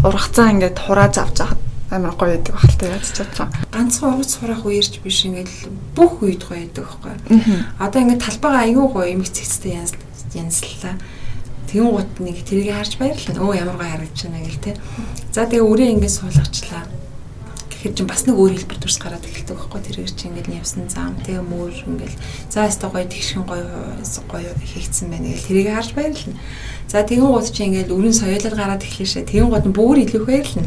ургацаа 0.04 0.52
ингээд 0.52 0.76
хурааж 0.76 1.16
авч 1.16 1.38
хаад 1.40 1.60
амар 1.90 2.12
гоё 2.12 2.36
байдаг 2.36 2.52
багтал 2.52 2.92
яаж 2.92 3.06
ч 3.08 3.16
чадсан. 3.16 3.48
ганцхан 3.72 4.12
ургац 4.12 4.36
сурах 4.36 4.68
үерч 4.68 5.00
биш 5.00 5.24
ингээл 5.24 5.72
бүх 5.96 6.20
үед 6.20 6.44
гоё 6.44 6.68
байдаг 6.68 6.84
байхгүй. 6.84 7.14
Одоо 7.80 7.98
ингээд 8.02 8.24
талбайгаа 8.26 8.62
аюу 8.68 8.86
гоё 8.92 9.08
эмх 9.16 9.32
цэцтэй 9.32 9.80
янзлаа. 10.34 10.96
Тэгэн 11.70 11.90
гут 11.92 12.10
нэг 12.22 12.42
тэрийг 12.46 12.74
харж 12.74 12.98
баярлаа. 12.98 13.42
Өө 13.42 13.54
ямар 13.58 13.76
гоё 13.76 13.90
харагдаж 13.92 14.20
байна 14.26 14.42
гэл 14.46 14.64
те. 14.64 14.72
За 15.34 15.46
тэгээ 15.46 15.66
өрөө 15.66 15.88
ингээд 15.94 16.14
суулгачлаа. 16.16 16.84
Тэгэхээр 17.86 18.02
чинь 18.02 18.10
бас 18.10 18.26
нэг 18.26 18.34
өөр 18.34 18.52
хэлбэр 18.58 18.82
төрс 18.82 18.98
гараад 18.98 19.22
эхэлдэг 19.22 19.54
байхгүй. 19.54 19.78
Тэрээр 19.78 20.10
чинь 20.10 20.34
ингээд 20.34 20.58
явсан 20.58 20.90
зам 20.90 21.14
тэгээ 21.22 21.38
мөр 21.38 21.70
ингээд 21.70 22.18
за 22.50 22.66
яста 22.66 22.90
гоё 22.90 23.06
тэгшин 23.06 23.46
гоё 23.46 23.62
гоё 24.26 24.50
хийгдсэн 24.58 25.06
байна 25.06 25.30
гэл 25.30 25.46
тэрийг 25.46 25.70
харж 25.70 25.94
баярлаа. 25.94 26.34
За 26.90 27.06
тэгэн 27.06 27.30
гут 27.30 27.46
чинь 27.54 27.70
ингээд 27.70 27.94
өрийн 27.94 28.10
соёолол 28.10 28.58
гараад 28.58 28.82
эхлэв 28.82 29.06
шээ. 29.06 29.30
Тэгэн 29.30 29.50
гут 29.54 29.66
нь 29.70 29.76
бүр 29.78 30.02
илүү 30.02 30.22
баярлаа. 30.26 30.66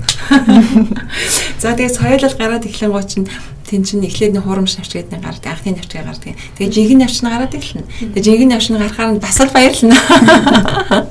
За 1.60 1.76
тэгээ 1.76 1.92
соёолол 2.00 2.36
гараад 2.40 2.64
эхлэн 2.64 2.96
гут 2.96 3.12
чинь 3.12 3.28
тэн 3.68 3.84
чинь 3.84 4.08
эхлээд 4.08 4.40
нэг 4.40 4.48
хурамш 4.48 4.80
навч 4.80 4.96
гэдэг 4.96 5.12
нэг 5.12 5.24
гардаг 5.28 5.52
анхны 5.60 5.76
навчгаа 5.76 6.08
гардаг. 6.08 6.40
Тэгээ 6.56 6.72
жинхэнэ 6.72 7.04
навч 7.04 7.18
нь 7.20 7.28
гараад 7.28 7.52
эхэлнэ. 7.52 8.16
Тэгээ 8.16 8.24
жинхэнэ 8.32 8.52
навч 8.56 8.66
нь 8.72 8.80
гарахаар 8.80 9.12
нь 9.12 9.20
бас 9.20 9.38
л 9.44 9.52
баярлана. 9.52 10.00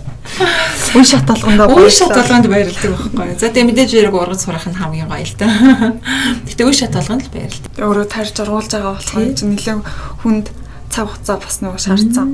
Үн 0.95 1.05
шат 1.05 1.24
толгондоо 1.28 1.68
Үн 1.68 1.91
шат 1.93 2.12
толгонд 2.14 2.47
баярлдаг 2.49 2.93
байхгүй. 2.97 3.36
За 3.36 3.53
тэгээ 3.53 3.68
мэдээж 3.68 3.91
зэрэг 3.93 4.14
ургац 4.14 4.45
сурах 4.45 4.64
нь 4.68 4.78
хамгийн 4.78 5.09
гоё 5.09 5.24
л 5.24 5.36
да. 5.36 5.49
Гэтэ 6.49 6.64
үн 6.64 6.76
шат 6.76 6.93
толгонд 6.97 7.28
л 7.28 7.34
баярлдаг. 7.34 7.70
өөрөө 7.76 8.07
тарьж 8.09 8.36
ургуулж 8.41 8.70
байгаа 8.72 8.97
болохоор 8.97 9.32
чинь 9.36 9.53
нэлээд 9.53 9.84
хүнд 10.24 10.47
цаг 10.89 11.07
хугацаа 11.12 11.36
бас 11.36 11.57
нөгөө 11.61 11.80
шаардсан 11.82 12.28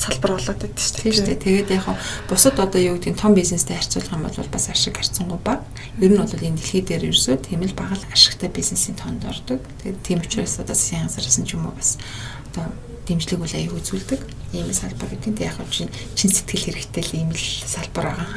салбар 0.00 0.32
болоод 0.40 0.58
байдаг 0.64 0.80
шүү 0.80 0.96
Тийм 1.04 1.12
шүү 1.12 1.26
дээ. 1.28 1.44
Тэгээд 1.44 1.70
яг 1.76 1.84
бусад 2.24 2.56
одоо 2.56 2.80
юу 2.80 2.96
гэдэг 2.96 3.12
нь 3.14 3.20
том 3.20 3.36
бизнестэй 3.36 3.76
харьцуулах 3.76 4.16
юм 4.16 4.24
бол 4.24 4.48
бас 4.48 4.66
ашиг 4.72 4.96
харьцангуй 4.96 5.40
баг. 5.44 5.60
Ер 6.00 6.10
нь 6.10 6.20
бол 6.20 6.32
энэ 6.32 6.56
дэлхий 6.56 6.80
дээр 6.80 7.12
ерөөсөө 7.12 7.36
тийм 7.44 7.60
л 7.68 7.76
бага 7.76 8.00
л 8.00 8.08
ашигтай 8.08 8.48
бизнесийн 8.48 8.96
тоонд 8.96 9.28
ордог. 9.28 9.60
Тэгээд 9.84 10.00
тийм 10.00 10.18
учраас 10.24 10.56
одоо 10.56 10.72
газараас 10.72 11.36
нь 11.36 11.44
ч 11.44 11.52
юм 11.52 11.68
уу 11.68 11.76
бас 11.76 12.00
одоо 12.48 12.72
дэмжлэг 13.10 13.42
үл 13.42 13.58
аяг 13.58 13.74
үзүүлдэг. 13.74 14.20
Ийм 14.54 14.70
салбар 14.70 15.10
гэдэг 15.10 15.30
нь 15.34 15.42
яг 15.42 15.58
хаа 15.58 15.66
чин 15.66 15.90
чин 16.14 16.30
сэтгэл 16.30 16.70
хэрэгтэй 16.70 17.02
л 17.02 17.16
ийм 17.18 17.30
л 17.34 17.42
салбар 17.66 18.14
байгаа. 18.14 18.28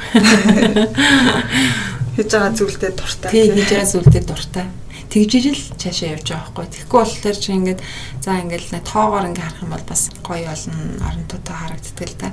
Хийж 2.14 2.30
байгаа 2.30 2.54
зүйлдээ 2.54 2.92
дуртай. 2.94 3.30
Тийм 3.30 3.54
хийж 3.54 3.70
байгаа 3.70 3.90
зүйлдээ 3.90 4.24
дуртай. 4.26 4.66
Тэгжиж 5.10 5.44
л 5.50 5.62
цаашаа 5.78 6.14
явж 6.14 6.26
байгаа 6.30 6.46
байхгүй. 6.54 6.66
Тэгэхгүй 6.70 6.98
болохоор 7.02 7.38
чи 7.38 7.50
ингээд 7.54 7.80
за 8.22 8.38
ингээд 8.38 8.86
тоогоор 8.86 9.26
ингээд 9.30 9.46
харах 9.46 9.62
юм 9.66 9.70
бол 9.74 9.86
бас 9.86 10.02
гоё 10.22 10.46
болно. 10.46 10.78
Оронтойтой 11.02 11.54
харагддаг 11.58 12.06
л 12.06 12.18
да. 12.22 12.28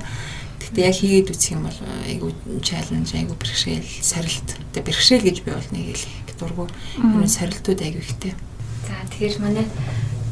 Гэхдээ 0.62 0.86
яг 0.86 0.96
хийгээд 0.98 1.30
үсэх 1.34 1.54
юм 1.58 1.62
бол 1.66 1.78
айгу 2.06 2.28
чаленж, 2.62 3.10
айгу 3.18 3.34
бэрхшээл, 3.38 3.90
сорилт. 4.02 4.48
Тэгээ 4.70 4.86
бэрхшээл 4.86 5.26
гэж 5.26 5.36
би 5.42 5.50
бол 5.50 5.70
нэг 5.74 5.84
хэлэх 5.94 6.14
дургу. 6.38 6.66
Энэ 7.02 7.26
сорилтууд 7.26 7.80
айгу 7.82 8.02
ихтэй. 8.02 8.34
За 8.86 8.94
тэгэхээр 9.10 9.36
манай 9.42 9.66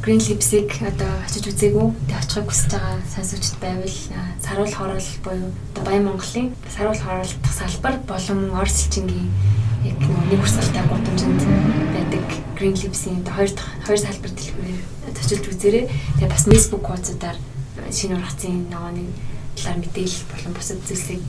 Green 0.01 0.17
Lips-ийг 0.17 0.73
одоо 0.81 1.13
очиж 1.29 1.45
үзээгүй. 1.45 1.93
Тэг 2.09 2.17
очихыг 2.17 2.49
хүсэж 2.49 2.73
байгаа 2.73 2.97
сонсогчд 3.05 3.55
байвал 3.61 3.97
саруул 4.41 4.73
хорол 4.73 5.09
буюу 5.21 5.53
одоо 5.77 5.83
Баян 5.85 6.05
Монголын 6.09 6.57
саруул 6.73 6.97
хоролдох 6.97 7.53
салбар 7.53 8.01
болон 8.09 8.49
Орос 8.57 8.89
элчингийн 8.89 9.29
яг 9.85 10.01
нэг 10.01 10.41
урсгалтай 10.41 10.81
гудамжинд 10.89 11.41
байдаг 11.93 12.25
Green 12.57 12.73
Lips-ийн 12.73 13.21
одоо 13.21 13.33
хоёр 13.37 13.51
дахь 13.53 13.69
хоёр 13.85 13.99
салбар 14.01 14.31
дэлгүүрээр 14.33 14.81
очиж 15.21 15.45
үзээрэй. 15.45 15.85
Тэгээ 16.17 16.33
бас 16.33 16.49
Facebook 16.49 16.83
хуудасаар 16.89 17.37
шинэ 17.93 18.17
ургацын 18.17 18.73
ногооны 18.73 19.05
талаар 19.53 19.85
мэдээлэл 19.85 20.25
болон 20.33 20.53
бусад 20.57 20.81
зүйлсийг 20.81 21.21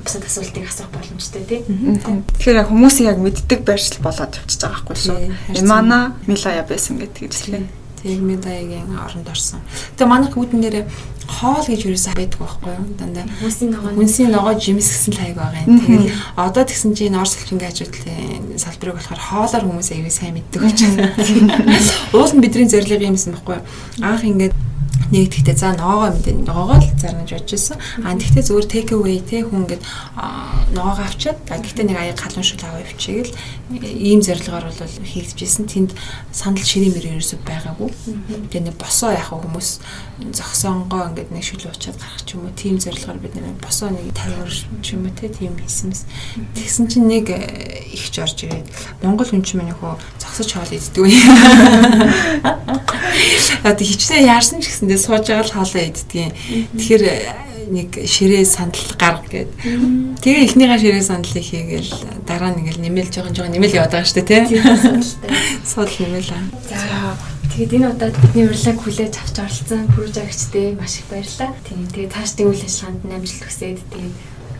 бусад 0.00 0.24
асуултыг 0.24 0.64
асуух 0.64 0.88
боломжтой 0.88 1.44
тий. 1.44 1.60
Тэгэхээр 1.68 2.64
яг 2.64 2.72
хүмүүсийг 2.72 3.12
яг 3.12 3.20
мэддэг 3.20 3.60
байршил 3.60 4.00
болоод 4.00 4.40
явчихж 4.40 4.64
байгаа 4.64 4.88
байхгүй 4.88 4.96
шүү. 5.04 5.60
Имана 5.60 6.16
Милая 6.24 6.64
байсан 6.64 6.96
гэдэг 6.96 7.28
хэлээ. 7.28 7.85
Тэр 8.06 8.22
медаягийн 8.22 8.94
оронд 8.94 9.26
орсон. 9.26 9.58
Тэгээ 9.98 10.06
манайх 10.06 10.38
үүдэн 10.38 10.62
дээр 10.62 10.86
хоол 11.26 11.66
гэж 11.66 11.90
юусэн 11.90 12.14
байдаг 12.14 12.38
байхгүй 12.38 12.70
юу? 12.70 12.86
Дандаа 12.94 13.26
Хүмүүсийн 13.42 13.70
ногооны 13.74 13.98
Үнсийн 13.98 14.30
ногоо 14.30 14.54
жимс 14.54 14.86
гэсэн 14.94 15.10
л 15.10 15.18
хайг 15.18 15.34
байгаа 15.34 15.66
юм. 15.66 15.82
Тэгээд 15.82 16.14
одоо 16.38 16.62
тэгсэн 16.62 16.94
чинь 16.94 17.18
Орос 17.18 17.34
хэлхингийн 17.34 17.70
ажлын 17.74 18.62
салбарыг 18.62 18.94
болохоор 19.02 19.20
хоолоор 19.26 19.64
хүмүүс 19.66 19.90
аягүй 19.90 20.14
сайн 20.14 20.38
мэддэг 20.38 20.62
болж 20.62 20.78
байна. 20.86 21.10
Уул 22.14 22.30
нь 22.30 22.42
бидний 22.46 22.70
зорилго 22.70 23.02
юм 23.10 23.18
байсан 23.18 23.34
байхгүй 23.34 23.58
юу? 23.58 23.66
Анх 24.06 24.22
ингээд 24.22 24.54
нэгдэхдээ 25.12 25.56
за 25.56 25.72
ногоогоо 25.78 26.10
мэдээ 26.14 26.34
ногоогоо 26.42 26.78
л 26.82 26.88
зарнаж 26.98 27.30
бодож 27.30 27.52
байсан. 27.54 27.76
Аа 28.02 28.18
тэгтээ 28.18 28.42
зөвхөн 28.42 28.70
take 28.70 28.90
away 28.96 29.22
те 29.22 29.46
хүн 29.46 29.64
ингээд 29.64 29.82
аа, 30.18 30.66
ногоогоо 30.74 31.06
авчиад 31.06 31.38
а 31.46 31.62
гэхдээ 31.62 31.86
нэг 31.86 31.98
аяг 31.98 32.18
халуун 32.18 32.42
шүл 32.42 32.64
аваа 32.66 32.82
явчихъя 32.82 33.22
гэл 33.22 33.34
ийм 33.86 34.20
зорилгоор 34.22 34.66
бол 34.66 35.06
хийгдэжсэн. 35.06 35.66
Тэнд 35.70 35.90
сандал 36.34 36.66
ширээ 36.66 36.90
мөрөө 36.90 37.12
ерөөсөй 37.18 37.38
байгаагүй. 37.46 37.90
Тэгээ 38.50 38.66
нэг 38.66 38.76
босоо 38.78 39.14
яах 39.14 39.30
хүмүүс 39.30 39.68
зогсонгоо 40.32 41.12
ингээд 41.12 41.30
нэг 41.30 41.44
шүл 41.44 41.68
уучаад 41.70 41.98
гарах 42.00 42.22
ч 42.24 42.34
юм 42.34 42.48
уу 42.48 42.54
тийм 42.56 42.80
зорилгоор 42.80 43.18
бид 43.20 43.34
нэг 43.36 43.60
босоо 43.60 43.92
нэг 43.92 44.10
50 44.10 44.42
ор 44.42 44.50
ч 44.82 44.86
юм 44.96 45.06
уу 45.06 45.14
те 45.14 45.28
тийм 45.28 45.54
хийсэнс. 45.60 46.08
Тэгсэн 46.56 46.86
чинь 46.88 47.06
нэг 47.06 47.30
э, 47.30 47.92
ихч 47.92 48.16
орж 48.18 48.48
ирээд 48.48 48.66
Монгол 49.04 49.28
хүн 49.28 49.44
чинь 49.44 49.60
манайхөө 49.60 50.00
зогсож 50.18 50.50
хоол 50.56 50.72
иддэг 50.72 51.02
үе. 51.04 51.20
Одоо 53.66 53.84
хичнээн 53.84 54.30
яарсан 54.30 54.60
ч 54.62 54.72
гэсэндээ 54.86 55.02
сууж 55.02 55.26
байгаа 55.26 55.46
л 55.46 55.56
хоолоо 55.58 55.82
иддэг. 55.82 56.30
Тэгэхээр 56.78 57.02
э, 57.02 57.14
нэг 57.74 57.90
ширээ 58.06 58.44
сандал 58.46 58.86
гарга 58.94 59.26
гээд. 59.26 59.50
Тэгээ 60.22 60.44
эхнийхээ 60.46 60.78
ширээ 60.78 61.02
сандлыг 61.02 61.42
хийгээл 61.42 61.90
дараа 62.22 62.54
нь 62.54 62.62
ингээл 62.62 62.84
нэмэл 62.86 63.10
жоохон 63.10 63.34
жоохон 63.34 63.54
нэмэл 63.58 63.76
яваад 63.82 63.92
байгаа 63.98 64.06
шүү 64.06 64.22
дээ 64.22 64.46
тий. 64.46 64.62
Сууд 65.74 65.90
нэмэл 65.98 66.30
аа. 66.30 66.46
За 66.70 66.78
тэгээд 67.50 67.74
энэ 67.74 67.90
удаад 67.90 68.16
бидний 68.22 68.46
урилгыг 68.46 68.78
хүлээж 68.78 69.14
авч 69.18 69.36
оролцсон 69.42 69.82
прожекттэй 69.90 70.78
маш 70.78 71.02
их 71.02 71.10
баярлалаа. 71.10 71.50
Тийм 71.66 71.82
тэгээд 71.90 72.14
цаашдын 72.14 72.46
үйл 72.46 72.62
ажиллагаанд 72.62 73.10
амжилт 73.10 73.42
хүсээд 73.42 73.78
тэгээд 73.90 74.14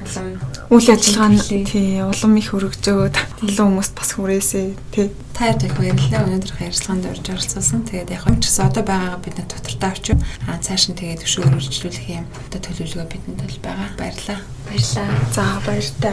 хадлан 0.07 0.39
үйл 0.71 0.89
ажиллагаа 0.95 1.31
нь 1.35 1.67
тий 1.67 2.01
улам 2.07 2.33
их 2.39 2.55
өргөжөөд 2.55 3.15
илүү 3.43 3.67
хүмүүст 3.67 3.95
бас 3.99 4.11
хүрээсэй 4.15 4.69
тий 4.95 5.11
та 5.35 5.53
бүхэнд 5.53 5.77
баярлалаа 5.77 6.25
өнөөдрийнх 6.25 6.65
ярилцлаганд 6.65 7.11
орж 7.11 7.27
оролцсон. 7.29 7.85
Тэгээд 7.85 8.15
яг 8.15 8.25
юм 8.25 8.41
ч 8.41 8.49
гэсэн 8.49 8.67
одоо 8.71 8.85
байгаагаа 8.87 9.21
бид 9.21 9.37
над 9.37 9.53
тодортой 9.53 9.91
авчих. 9.91 10.17
Аа 10.49 10.63
цааш 10.63 10.83
нь 10.89 10.97
тэгээд 10.97 11.27
өшөө 11.27 11.45
өргөжлүүлэх 11.51 12.07
юм 12.09 12.25
одоо 12.47 12.61
төлөвлөгөө 12.63 13.07
бидэнд 13.11 13.41
бол 13.45 13.59
байгаа. 13.67 13.89
Баярлалаа. 14.01 14.41
Баярлалаа. 14.65 15.11
За 15.35 15.45
баяр 15.67 15.89
та. 16.01 16.13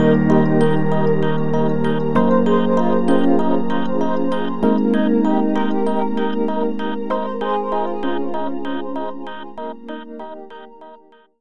Thank 0.00 1.24
you 1.24 1.49